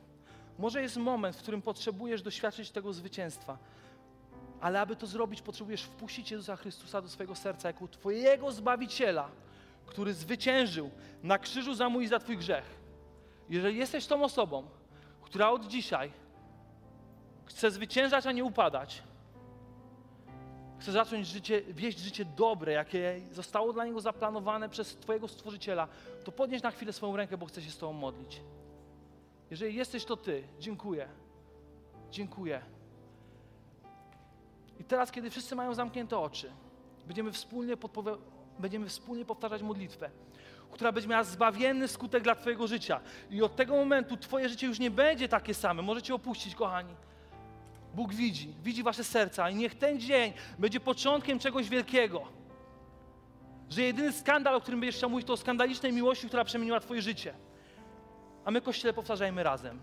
Może 0.59 0.81
jest 0.81 0.97
moment, 0.97 1.35
w 1.35 1.39
którym 1.39 1.61
potrzebujesz 1.61 2.21
doświadczyć 2.21 2.71
tego 2.71 2.93
zwycięstwa, 2.93 3.57
ale 4.61 4.81
aby 4.81 4.95
to 4.95 5.07
zrobić, 5.07 5.41
potrzebujesz 5.41 5.83
wpuścić 5.83 6.31
Jezusa 6.31 6.55
Chrystusa 6.55 7.01
do 7.01 7.09
swojego 7.09 7.35
serca 7.35 7.67
jako 7.67 7.87
Twojego 7.87 8.51
Zbawiciela, 8.51 9.29
który 9.85 10.13
zwyciężył 10.13 10.89
na 11.23 11.39
krzyżu 11.39 11.73
za 11.73 11.89
mój 11.89 12.03
i 12.03 12.07
za 12.07 12.19
Twój 12.19 12.37
grzech. 12.37 12.79
Jeżeli 13.49 13.77
jesteś 13.77 14.07
tą 14.07 14.23
osobą, 14.23 14.63
która 15.21 15.49
od 15.49 15.67
dzisiaj 15.67 16.11
chce 17.45 17.71
zwyciężać, 17.71 18.27
a 18.27 18.31
nie 18.31 18.43
upadać, 18.43 19.03
chce 20.79 20.91
zacząć 20.91 21.27
życie, 21.27 21.61
wieść 21.61 21.99
życie 21.99 22.25
dobre, 22.25 22.71
jakie 22.71 23.21
zostało 23.31 23.73
dla 23.73 23.85
niego 23.85 24.01
zaplanowane 24.01 24.69
przez 24.69 24.95
Twojego 24.95 25.27
Stworzyciela, 25.27 25.87
to 26.23 26.31
podnieś 26.31 26.61
na 26.63 26.71
chwilę 26.71 26.93
swoją 26.93 27.15
rękę, 27.15 27.37
bo 27.37 27.45
chcę 27.45 27.61
się 27.61 27.71
z 27.71 27.77
Tobą 27.77 27.93
modlić. 27.93 28.41
Jeżeli 29.51 29.75
jesteś 29.75 30.05
to 30.05 30.17
Ty, 30.17 30.43
dziękuję. 30.59 31.07
Dziękuję. 32.11 32.61
I 34.79 34.83
teraz, 34.83 35.11
kiedy 35.11 35.29
wszyscy 35.29 35.55
mają 35.55 35.73
zamknięte 35.73 36.17
oczy, 36.19 36.51
będziemy 37.07 37.31
wspólnie, 37.31 37.77
podpowi- 37.77 38.17
będziemy 38.59 38.89
wspólnie 38.89 39.25
powtarzać 39.25 39.61
modlitwę, 39.61 40.09
która 40.71 40.91
będzie 40.91 41.09
miała 41.09 41.23
zbawienny 41.23 41.87
skutek 41.87 42.23
dla 42.23 42.35
Twojego 42.35 42.67
życia. 42.67 42.99
I 43.29 43.41
od 43.41 43.55
tego 43.55 43.75
momentu 43.75 44.17
Twoje 44.17 44.49
życie 44.49 44.67
już 44.67 44.79
nie 44.79 44.91
będzie 44.91 45.27
takie 45.29 45.53
same. 45.53 45.81
Możecie 45.81 46.15
opuścić, 46.15 46.55
kochani. 46.55 46.95
Bóg 47.95 48.13
widzi, 48.13 48.53
widzi 48.63 48.83
Wasze 48.83 49.03
serca 49.03 49.49
i 49.49 49.55
niech 49.55 49.75
ten 49.75 49.99
dzień 49.99 50.33
będzie 50.59 50.79
początkiem 50.79 51.39
czegoś 51.39 51.69
wielkiego. 51.69 52.21
Że 53.69 53.81
jedyny 53.81 54.11
skandal, 54.11 54.55
o 54.55 54.61
którym 54.61 54.79
będziesz 54.79 54.97
chciał 54.97 55.09
mówić, 55.09 55.27
to 55.27 55.33
o 55.33 55.37
skandalicznej 55.37 55.93
miłości, 55.93 56.27
która 56.27 56.43
przemieniła 56.43 56.79
Twoje 56.79 57.01
życie. 57.01 57.33
A 58.45 58.51
my, 58.51 58.61
Kościele, 58.61 58.93
powtarzajmy 58.93 59.43
razem. 59.43 59.79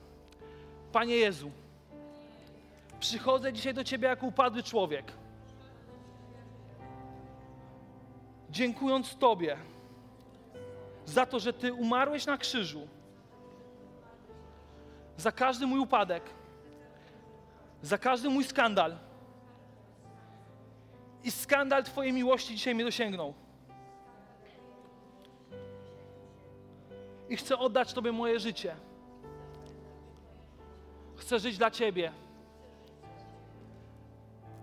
Panie 0.92 1.16
Jezu, 1.16 1.50
przychodzę 3.00 3.52
dzisiaj 3.52 3.74
do 3.74 3.84
Ciebie 3.84 4.08
jako 4.08 4.26
upadły 4.26 4.62
człowiek. 4.62 5.12
Dziękując 8.50 9.16
Tobie 9.16 9.56
za 11.04 11.26
to, 11.26 11.40
że 11.40 11.52
Ty 11.52 11.72
umarłeś 11.72 12.26
na 12.26 12.38
krzyżu, 12.38 12.88
za 15.16 15.32
każdy 15.32 15.66
mój 15.66 15.78
upadek, 15.78 16.22
za 17.82 17.98
każdy 17.98 18.30
mój 18.30 18.44
skandal. 18.44 18.98
I 21.24 21.30
skandal 21.30 21.84
Twojej 21.84 22.12
miłości 22.12 22.54
dzisiaj 22.54 22.74
mnie 22.74 22.84
dosięgnął. 22.84 23.34
I 27.28 27.36
chcę 27.36 27.58
oddać 27.58 27.92
Tobie 27.92 28.12
moje 28.12 28.40
życie. 28.40 28.76
Chcę 31.16 31.38
żyć 31.38 31.58
dla 31.58 31.70
Ciebie, 31.70 32.12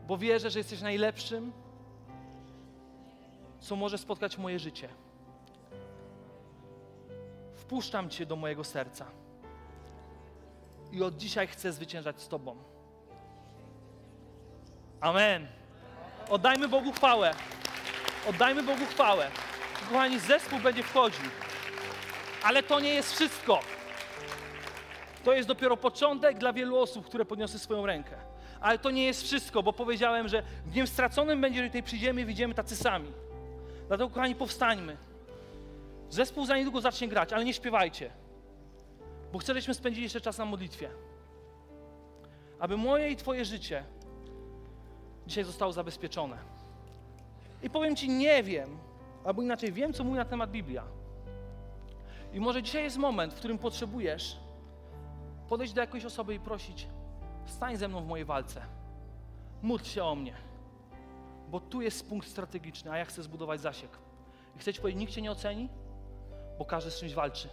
bo 0.08 0.18
wierzę, 0.18 0.50
że 0.50 0.60
jesteś 0.60 0.82
najlepszym, 0.82 1.52
co 3.60 3.76
może 3.76 3.98
spotkać 3.98 4.38
moje 4.38 4.60
życie. 4.60 4.90
Wpuszczam 7.56 8.10
Cię 8.10 8.26
do 8.26 8.36
mojego 8.36 8.64
serca 8.64 9.06
i 10.92 11.04
od 11.04 11.18
dzisiaj 11.18 11.48
chcę 11.48 11.72
zwyciężać 11.72 12.22
z 12.22 12.28
Tobą. 12.28 12.69
Amen. 15.02 15.48
Oddajmy 16.30 16.68
Bogu 16.68 16.92
chwałę. 16.92 17.34
Oddajmy 18.30 18.64
Bogu 18.64 18.86
chwałę. 18.86 19.28
Kochani, 19.90 20.20
zespół 20.20 20.60
będzie 20.60 20.84
wchodził. 20.84 21.26
Ale 22.44 22.64
to 22.64 22.80
nie 22.80 22.94
jest 22.94 23.14
wszystko. 23.14 23.60
To 25.24 25.34
jest 25.34 25.48
dopiero 25.48 25.78
początek 25.78 26.38
dla 26.38 26.54
wielu 26.54 26.78
osób, 26.78 27.06
które 27.06 27.26
podniosły 27.26 27.60
swoją 27.60 27.86
rękę. 27.86 28.16
Ale 28.62 28.80
to 28.80 28.92
nie 28.92 29.06
jest 29.06 29.24
wszystko, 29.24 29.64
bo 29.64 29.74
powiedziałem, 29.74 30.28
że 30.28 30.44
dniem 30.66 30.88
straconym 30.88 31.42
będzie, 31.42 31.60
że 31.60 31.68
tutaj 31.68 31.84
przyjdziemy 31.84 32.22
i 32.22 32.26
widzimy 32.26 32.54
tacy 32.54 32.76
sami. 32.76 33.12
Dlatego, 33.88 34.10
kochani, 34.10 34.36
powstańmy. 34.36 34.98
Zespół 36.10 36.46
za 36.46 36.58
niedługo 36.58 36.82
zacznie 36.82 37.08
grać, 37.08 37.34
ale 37.34 37.46
nie 37.46 37.54
śpiewajcie. 37.54 38.12
Bo 39.32 39.40
chcę, 39.40 39.54
żebyśmy 39.54 39.74
spędzili 39.74 40.04
jeszcze 40.04 40.22
czas 40.22 40.38
na 40.38 40.46
modlitwie. 40.46 40.90
Aby 42.60 42.78
moje 42.78 43.10
i 43.10 43.16
Twoje 43.16 43.46
życie 43.46 43.84
dzisiaj 45.30 45.44
zostało 45.44 45.72
zabezpieczone. 45.72 46.38
I 47.64 47.70
powiem 47.70 47.96
Ci, 47.96 48.10
nie 48.10 48.44
wiem, 48.44 48.78
albo 49.26 49.42
inaczej, 49.42 49.72
wiem, 49.72 49.94
co 49.94 50.04
mówi 50.04 50.18
na 50.18 50.26
temat 50.26 50.52
Biblia. 50.52 50.84
I 52.34 52.40
może 52.40 52.64
dzisiaj 52.64 52.84
jest 52.84 52.98
moment, 52.98 53.34
w 53.34 53.38
którym 53.38 53.58
potrzebujesz 53.58 54.38
podejść 55.50 55.74
do 55.74 55.82
jakiejś 55.82 56.06
osoby 56.06 56.34
i 56.34 56.40
prosić: 56.40 56.88
stań 57.46 57.78
ze 57.78 57.88
mną 57.88 58.02
w 58.02 58.08
mojej 58.08 58.26
walce. 58.26 58.62
Módl 59.62 59.84
się 59.86 60.04
o 60.04 60.16
mnie. 60.16 60.34
Bo 61.50 61.60
tu 61.60 61.82
jest 61.82 62.10
punkt 62.10 62.28
strategiczny, 62.28 62.92
a 62.92 62.98
ja 62.98 63.06
chcę 63.06 63.24
zbudować 63.24 63.62
zasięg. 63.62 63.92
I 64.56 64.60
chcę 64.60 64.74
Ci 64.74 64.82
powiedzieć: 64.82 65.00
nikt 65.00 65.14
Cię 65.14 65.22
nie 65.22 65.32
oceni, 65.32 65.70
bo 66.60 66.66
każdy 66.66 66.92
z 66.92 67.00
czymś 67.00 67.14
walczy. 67.14 67.50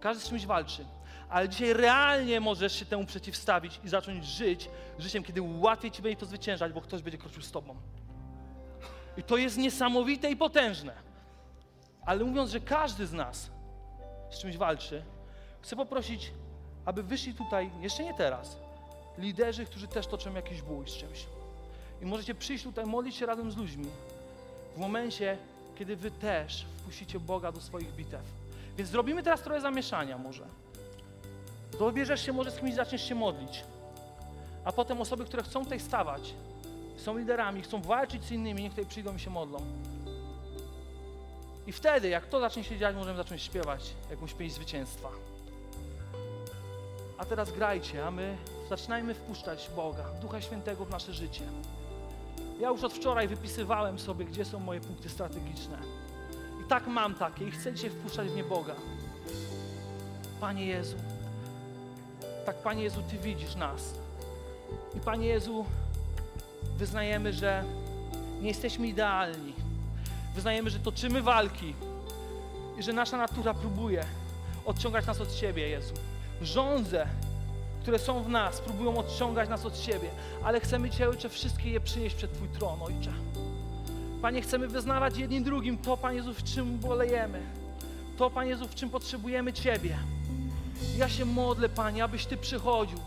Każdy 0.00 0.24
z 0.24 0.28
czymś 0.28 0.46
walczy. 0.46 0.84
Ale 1.28 1.48
dzisiaj 1.48 1.72
realnie 1.72 2.40
możesz 2.40 2.72
się 2.78 2.84
temu 2.84 3.04
przeciwstawić 3.04 3.80
i 3.84 3.88
zacząć 3.88 4.24
żyć 4.24 4.70
życiem, 4.98 5.22
kiedy 5.22 5.42
łatwiej 5.42 5.90
Ci 5.90 6.02
będzie 6.02 6.16
to 6.16 6.26
zwyciężać, 6.26 6.72
bo 6.72 6.80
ktoś 6.80 7.02
będzie 7.02 7.18
kroczył 7.18 7.42
z 7.42 7.50
Tobą. 7.50 7.76
I 9.16 9.22
to 9.22 9.36
jest 9.36 9.56
niesamowite 9.56 10.30
i 10.30 10.36
potężne. 10.36 10.94
Ale 12.06 12.24
mówiąc, 12.24 12.50
że 12.50 12.60
każdy 12.60 13.06
z 13.06 13.12
nas 13.12 13.50
z 14.30 14.38
czymś 14.38 14.56
walczy, 14.56 15.02
chcę 15.60 15.76
poprosić, 15.76 16.30
aby 16.84 17.02
wyszli 17.02 17.34
tutaj, 17.34 17.70
jeszcze 17.80 18.04
nie 18.04 18.14
teraz, 18.14 18.56
liderzy, 19.18 19.66
którzy 19.66 19.88
też 19.88 20.06
toczą 20.06 20.34
jakiś 20.34 20.62
bój 20.62 20.88
z 20.88 20.92
czymś. 20.92 21.26
I 22.02 22.06
możecie 22.06 22.34
przyjść 22.34 22.64
tutaj, 22.64 22.86
modlić 22.86 23.16
się 23.16 23.26
razem 23.26 23.50
z 23.50 23.56
ludźmi 23.56 23.86
w 24.74 24.78
momencie, 24.78 25.38
kiedy 25.78 25.96
wy 25.96 26.10
też 26.10 26.66
wpuścicie 26.78 27.20
Boga 27.20 27.52
do 27.52 27.60
swoich 27.60 27.92
bitew. 27.92 28.22
Więc 28.76 28.90
zrobimy 28.90 29.22
teraz 29.22 29.42
trochę 29.42 29.60
zamieszania 29.60 30.18
może. 30.18 30.46
Dobierzesz 31.78 32.26
się 32.26 32.32
może 32.32 32.50
z 32.50 32.58
kimś, 32.58 32.74
zaczniesz 32.74 33.08
się 33.08 33.14
modlić. 33.14 33.64
A 34.64 34.72
potem 34.72 35.00
osoby, 35.00 35.24
które 35.24 35.42
chcą 35.42 35.64
tutaj 35.64 35.80
stawać, 35.80 36.34
są 36.96 37.18
liderami, 37.18 37.62
chcą 37.62 37.82
walczyć 37.82 38.24
z 38.24 38.30
innymi, 38.30 38.62
niech 38.62 38.72
tutaj 38.72 38.86
przyjdą 38.86 39.16
i 39.16 39.18
się 39.18 39.30
modlą. 39.30 39.58
I 41.66 41.72
wtedy, 41.72 42.08
jak 42.08 42.26
to 42.26 42.40
zacznie 42.40 42.64
się 42.64 42.78
dziać, 42.78 42.96
możemy 42.96 43.16
zacząć 43.16 43.42
śpiewać 43.42 43.94
jakąś 44.10 44.34
pieśń 44.34 44.54
zwycięstwa. 44.54 45.08
A 47.18 47.24
teraz 47.24 47.52
grajcie, 47.52 48.06
a 48.06 48.10
my 48.10 48.36
zaczynajmy 48.68 49.14
wpuszczać 49.14 49.70
Boga, 49.76 50.04
Ducha 50.20 50.40
Świętego 50.40 50.84
w 50.84 50.90
nasze 50.90 51.12
życie. 51.12 51.44
Ja 52.60 52.68
już 52.68 52.84
od 52.84 52.92
wczoraj 52.92 53.28
wypisywałem 53.28 53.98
sobie, 53.98 54.24
gdzie 54.24 54.44
są 54.44 54.60
moje 54.60 54.80
punkty 54.80 55.08
strategiczne. 55.08 55.78
I 56.64 56.68
tak 56.68 56.86
mam 56.86 57.14
takie 57.14 57.48
i 57.48 57.50
chcę 57.50 57.72
dzisiaj 57.72 57.90
wpuszczać 57.90 58.28
w 58.28 58.36
nie 58.36 58.44
Boga. 58.44 58.74
Panie 60.40 60.66
Jezu, 60.66 60.96
tak 62.46 62.56
Panie 62.56 62.82
Jezu, 62.82 63.02
Ty 63.10 63.18
widzisz 63.18 63.54
nas. 63.54 63.94
I 64.94 65.00
Panie 65.00 65.26
Jezu, 65.26 65.64
wyznajemy, 66.78 67.32
że 67.32 67.64
nie 68.40 68.48
jesteśmy 68.48 68.88
idealni. 68.88 69.52
Wyznajemy, 70.34 70.70
że 70.70 70.78
toczymy 70.78 71.22
walki 71.22 71.74
i 72.78 72.82
że 72.82 72.92
nasza 72.92 73.16
natura 73.16 73.54
próbuje 73.54 74.04
odciągać 74.64 75.06
nas 75.06 75.20
od 75.20 75.34
Ciebie, 75.34 75.68
Jezu. 75.68 75.94
Żądze, 76.42 77.06
które 77.82 77.98
są 77.98 78.22
w 78.22 78.28
nas, 78.28 78.60
próbują 78.60 78.98
odciągać 78.98 79.48
nas 79.48 79.66
od 79.66 79.80
Ciebie, 79.80 80.08
ale 80.44 80.60
chcemy 80.60 80.90
Cię, 80.90 81.08
Ojcze, 81.08 81.28
wszystkie 81.28 81.70
je 81.70 81.80
przynieść 81.80 82.16
przed 82.16 82.32
Twój 82.32 82.48
tron, 82.48 82.82
Ojcze. 82.82 83.12
Panie, 84.22 84.42
chcemy 84.42 84.68
wyznawać 84.68 85.18
jednym 85.18 85.44
drugim 85.44 85.78
to, 85.78 85.96
Panie 85.96 86.16
Jezu, 86.16 86.34
w 86.34 86.42
czym 86.42 86.78
bolejemy. 86.78 87.42
To, 88.18 88.30
Panie 88.30 88.50
Jezu, 88.50 88.68
w 88.68 88.74
czym 88.74 88.90
potrzebujemy 88.90 89.52
Ciebie. 89.52 89.98
Ja 90.96 91.08
się 91.08 91.24
modlę, 91.24 91.68
Panie, 91.68 92.04
abyś 92.04 92.26
Ty 92.26 92.36
przychodził 92.36 92.98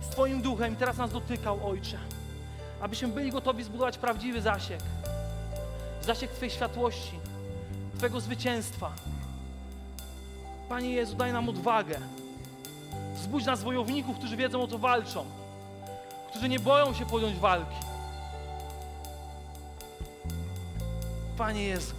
z 0.00 0.08
Twoim 0.08 0.42
duchem 0.42 0.74
i 0.74 0.76
teraz 0.76 0.96
nas 0.96 1.12
dotykał, 1.12 1.68
Ojcze. 1.68 1.98
Abyśmy 2.80 3.08
byli 3.08 3.30
gotowi 3.30 3.64
zbudować 3.64 3.98
prawdziwy 3.98 4.42
zasięg. 4.42 4.82
Zasięg 6.02 6.32
Twojej 6.32 6.50
światłości, 6.50 7.18
Twojego 7.96 8.20
zwycięstwa. 8.20 8.92
Panie 10.68 10.90
Jezu, 10.90 11.16
daj 11.16 11.32
nam 11.32 11.48
odwagę. 11.48 12.00
Wzbudź 13.14 13.44
nas 13.44 13.62
wojowników, 13.62 14.18
którzy 14.18 14.36
wiedzą 14.36 14.62
o 14.62 14.68
co 14.68 14.78
walczą, 14.78 15.24
którzy 16.30 16.48
nie 16.48 16.60
boją 16.60 16.94
się 16.94 17.06
podjąć 17.06 17.38
walki. 17.38 17.76
Panie 21.38 21.64
Jezu, 21.64 21.94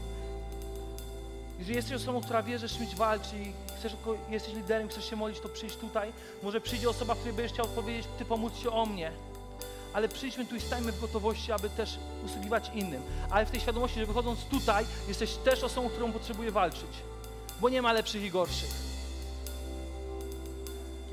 jeżeli 1.59 1.75
jesteś 1.75 1.93
osobą, 1.93 2.21
która 2.21 2.43
wie, 2.43 2.59
że 2.59 2.69
czymś 2.69 2.95
walczy 2.95 3.35
chcesz, 3.79 3.95
jesteś 4.29 4.53
liderem, 4.53 4.89
chcesz 4.89 5.09
się 5.09 5.15
modlić, 5.15 5.39
to 5.39 5.49
przyjdź 5.49 5.75
tutaj. 5.75 6.13
Może 6.43 6.61
przyjdzie 6.61 6.89
osoba, 6.89 7.15
której 7.15 7.33
będziesz 7.33 7.53
chciał 7.53 7.65
odpowiedzieć, 7.65 8.07
Ty 8.17 8.25
pomóc 8.25 8.57
się 8.57 8.71
o 8.71 8.85
mnie. 8.85 9.11
Ale 9.93 10.09
przyjdźmy 10.09 10.45
tu 10.45 10.55
i 10.55 10.61
stajmy 10.61 10.91
w 10.91 11.01
gotowości, 11.01 11.51
aby 11.51 11.69
też 11.69 11.97
usługiwać 12.25 12.71
innym. 12.73 13.01
Ale 13.29 13.45
w 13.45 13.51
tej 13.51 13.59
świadomości, 13.59 13.99
że 13.99 14.05
wychodząc 14.05 14.43
tutaj, 14.43 14.85
jesteś 15.07 15.33
też 15.33 15.63
osobą, 15.63 15.89
którą 15.89 16.11
potrzebuje 16.11 16.51
walczyć. 16.51 16.91
Bo 17.61 17.69
nie 17.69 17.81
ma 17.81 17.93
lepszych 17.93 18.23
i 18.23 18.31
gorszych. 18.31 18.89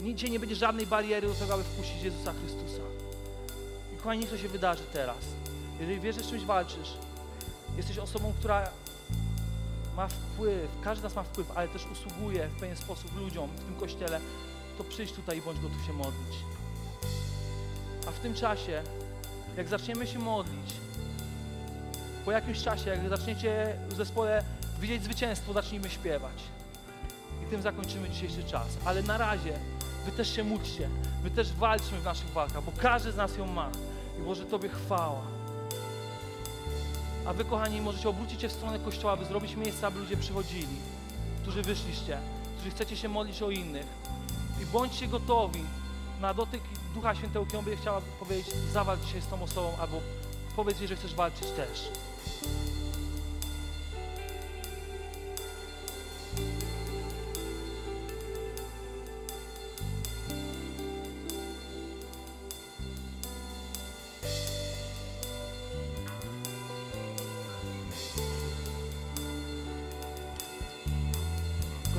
Nigdzie 0.00 0.28
nie 0.28 0.40
będzie 0.40 0.56
żadnej 0.56 0.86
bariery 0.86 1.28
do 1.28 1.34
tego, 1.34 1.54
aby 1.54 1.64
wpuścić 1.64 2.02
Jezusa 2.02 2.32
Chrystusa. 2.32 2.82
I 3.94 3.96
kochani, 3.96 4.20
niech 4.20 4.30
to 4.30 4.38
się 4.38 4.48
wydarzy 4.48 4.82
teraz. 4.92 5.16
Jeżeli 5.80 6.00
wiesz, 6.00 6.16
że 6.16 6.22
z 6.22 6.30
czymś 6.30 6.44
walczysz, 6.44 6.92
jesteś 7.76 7.98
osobą, 7.98 8.32
która 8.38 8.70
ma 9.96 10.08
wpływ, 10.08 10.70
każdy 10.82 11.00
z 11.00 11.04
nas 11.04 11.14
ma 11.14 11.22
wpływ, 11.22 11.50
ale 11.54 11.68
też 11.68 11.86
usługuje 11.86 12.48
w 12.48 12.60
pewien 12.60 12.76
sposób 12.76 13.16
ludziom 13.16 13.50
w 13.50 13.64
tym 13.64 13.74
kościele, 13.74 14.20
to 14.78 14.84
przyjdź 14.84 15.12
tutaj 15.12 15.38
i 15.38 15.42
bądź 15.42 15.60
gotów 15.60 15.84
się 15.86 15.92
modlić. 15.92 16.36
A 18.08 18.10
w 18.10 18.18
tym 18.18 18.34
czasie, 18.34 18.82
jak 19.56 19.68
zaczniemy 19.68 20.06
się 20.06 20.18
modlić, 20.18 20.74
po 22.24 22.32
jakimś 22.32 22.62
czasie, 22.62 22.90
jak 22.90 23.08
zaczniecie 23.08 23.76
w 23.88 23.94
zespole 23.94 24.44
widzieć 24.80 25.02
zwycięstwo, 25.02 25.52
zacznijmy 25.52 25.90
śpiewać. 25.90 26.42
I 27.42 27.50
tym 27.50 27.62
zakończymy 27.62 28.10
dzisiejszy 28.10 28.44
czas. 28.44 28.66
Ale 28.84 29.02
na 29.02 29.18
razie 29.18 29.52
Wy 30.04 30.12
też 30.12 30.36
się 30.36 30.44
módlcie, 30.44 30.88
Wy 31.22 31.30
też 31.30 31.52
walczmy 31.52 32.00
w 32.00 32.04
naszych 32.04 32.30
walkach, 32.30 32.62
bo 32.64 32.72
każdy 32.78 33.12
z 33.12 33.16
nas 33.16 33.36
ją 33.36 33.46
ma. 33.46 33.70
I 34.18 34.22
Boże 34.22 34.46
Tobie 34.46 34.68
chwała. 34.68 35.22
A 37.26 37.32
Wy, 37.32 37.44
kochani, 37.44 37.80
możecie 37.80 38.08
obrócić 38.08 38.40
się 38.40 38.48
w 38.48 38.52
stronę 38.52 38.78
Kościoła, 38.78 39.12
aby 39.12 39.24
zrobić 39.24 39.56
miejsce, 39.56 39.86
aby 39.86 39.98
ludzie 40.00 40.16
przychodzili, 40.16 40.76
którzy 41.42 41.62
wyszliście, 41.62 42.18
którzy 42.54 42.70
chcecie 42.70 42.96
się 42.96 43.08
modlić 43.08 43.42
o 43.42 43.50
innych. 43.50 43.86
I 44.62 44.66
bądźcie 44.66 45.08
gotowi 45.08 45.64
na 46.20 46.34
dotyk 46.34 46.60
Ducha 46.94 47.14
Świętego, 47.14 47.46
który 47.46 47.62
będzie 47.62 47.80
chciała 47.82 48.00
powiedzieć, 48.20 48.54
zawalcz 48.72 49.00
dzisiaj 49.04 49.22
z 49.22 49.26
tą 49.26 49.42
osobą, 49.42 49.72
albo 49.80 50.00
powiedz 50.56 50.78
jej, 50.80 50.88
że 50.88 50.96
chcesz 50.96 51.14
walczyć 51.14 51.50
też. 51.50 51.88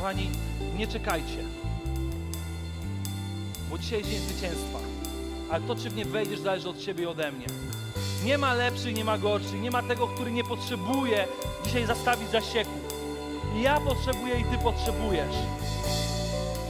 Kochani, 0.07 0.29
nie 0.77 0.87
czekajcie, 0.87 1.43
bo 3.69 3.77
dzisiaj 3.77 3.99
jest 3.99 4.11
dzień 4.11 4.19
zwycięstwa, 4.19 4.79
ale 5.51 5.63
to, 5.63 5.75
czy 5.75 5.89
w 5.89 5.95
nie 5.95 6.05
wejdziesz, 6.05 6.39
zależy 6.39 6.69
od 6.69 6.79
Ciebie 6.79 7.03
i 7.03 7.07
ode 7.07 7.31
mnie. 7.31 7.45
Nie 8.23 8.37
ma 8.37 8.53
lepszych, 8.53 8.95
nie 8.95 9.05
ma 9.05 9.17
gorszych, 9.17 9.61
nie 9.61 9.71
ma 9.71 9.83
tego, 9.83 10.07
który 10.07 10.31
nie 10.31 10.43
potrzebuje 10.43 11.27
dzisiaj 11.65 11.85
zastawić 11.85 12.29
zasieku. 12.29 12.79
Ja 13.61 13.79
potrzebuję 13.79 14.39
i 14.39 14.43
Ty 14.43 14.57
potrzebujesz. 14.63 15.35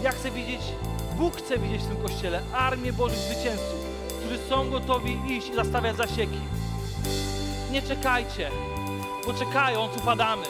Ja 0.03 0.11
chcę 0.11 0.31
widzieć, 0.31 0.61
Bóg 1.17 1.35
chce 1.35 1.57
widzieć 1.57 1.81
w 1.81 1.87
tym 1.87 1.97
Kościele 1.97 2.41
armię 2.53 2.93
Bożych 2.93 3.19
zwycięzców, 3.19 3.79
którzy 4.19 4.39
są 4.49 4.69
gotowi 4.69 5.19
iść 5.27 5.49
i 5.49 5.55
zastawiać 5.55 5.97
zasieki. 5.97 6.39
Nie 7.71 7.81
czekajcie, 7.81 8.49
bo 9.25 9.33
czekając 9.33 9.97
upadamy, 9.97 10.45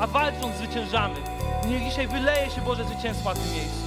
a 0.00 0.06
walcząc 0.06 0.56
zwyciężamy. 0.56 1.33
Niech 1.68 1.84
dzisiaj 1.84 2.08
wyleje 2.08 2.50
się 2.50 2.60
Boże 2.60 2.84
zwycięstwo 2.84 3.28
na 3.28 3.34
tym 3.34 3.52
miejscu. 3.52 3.83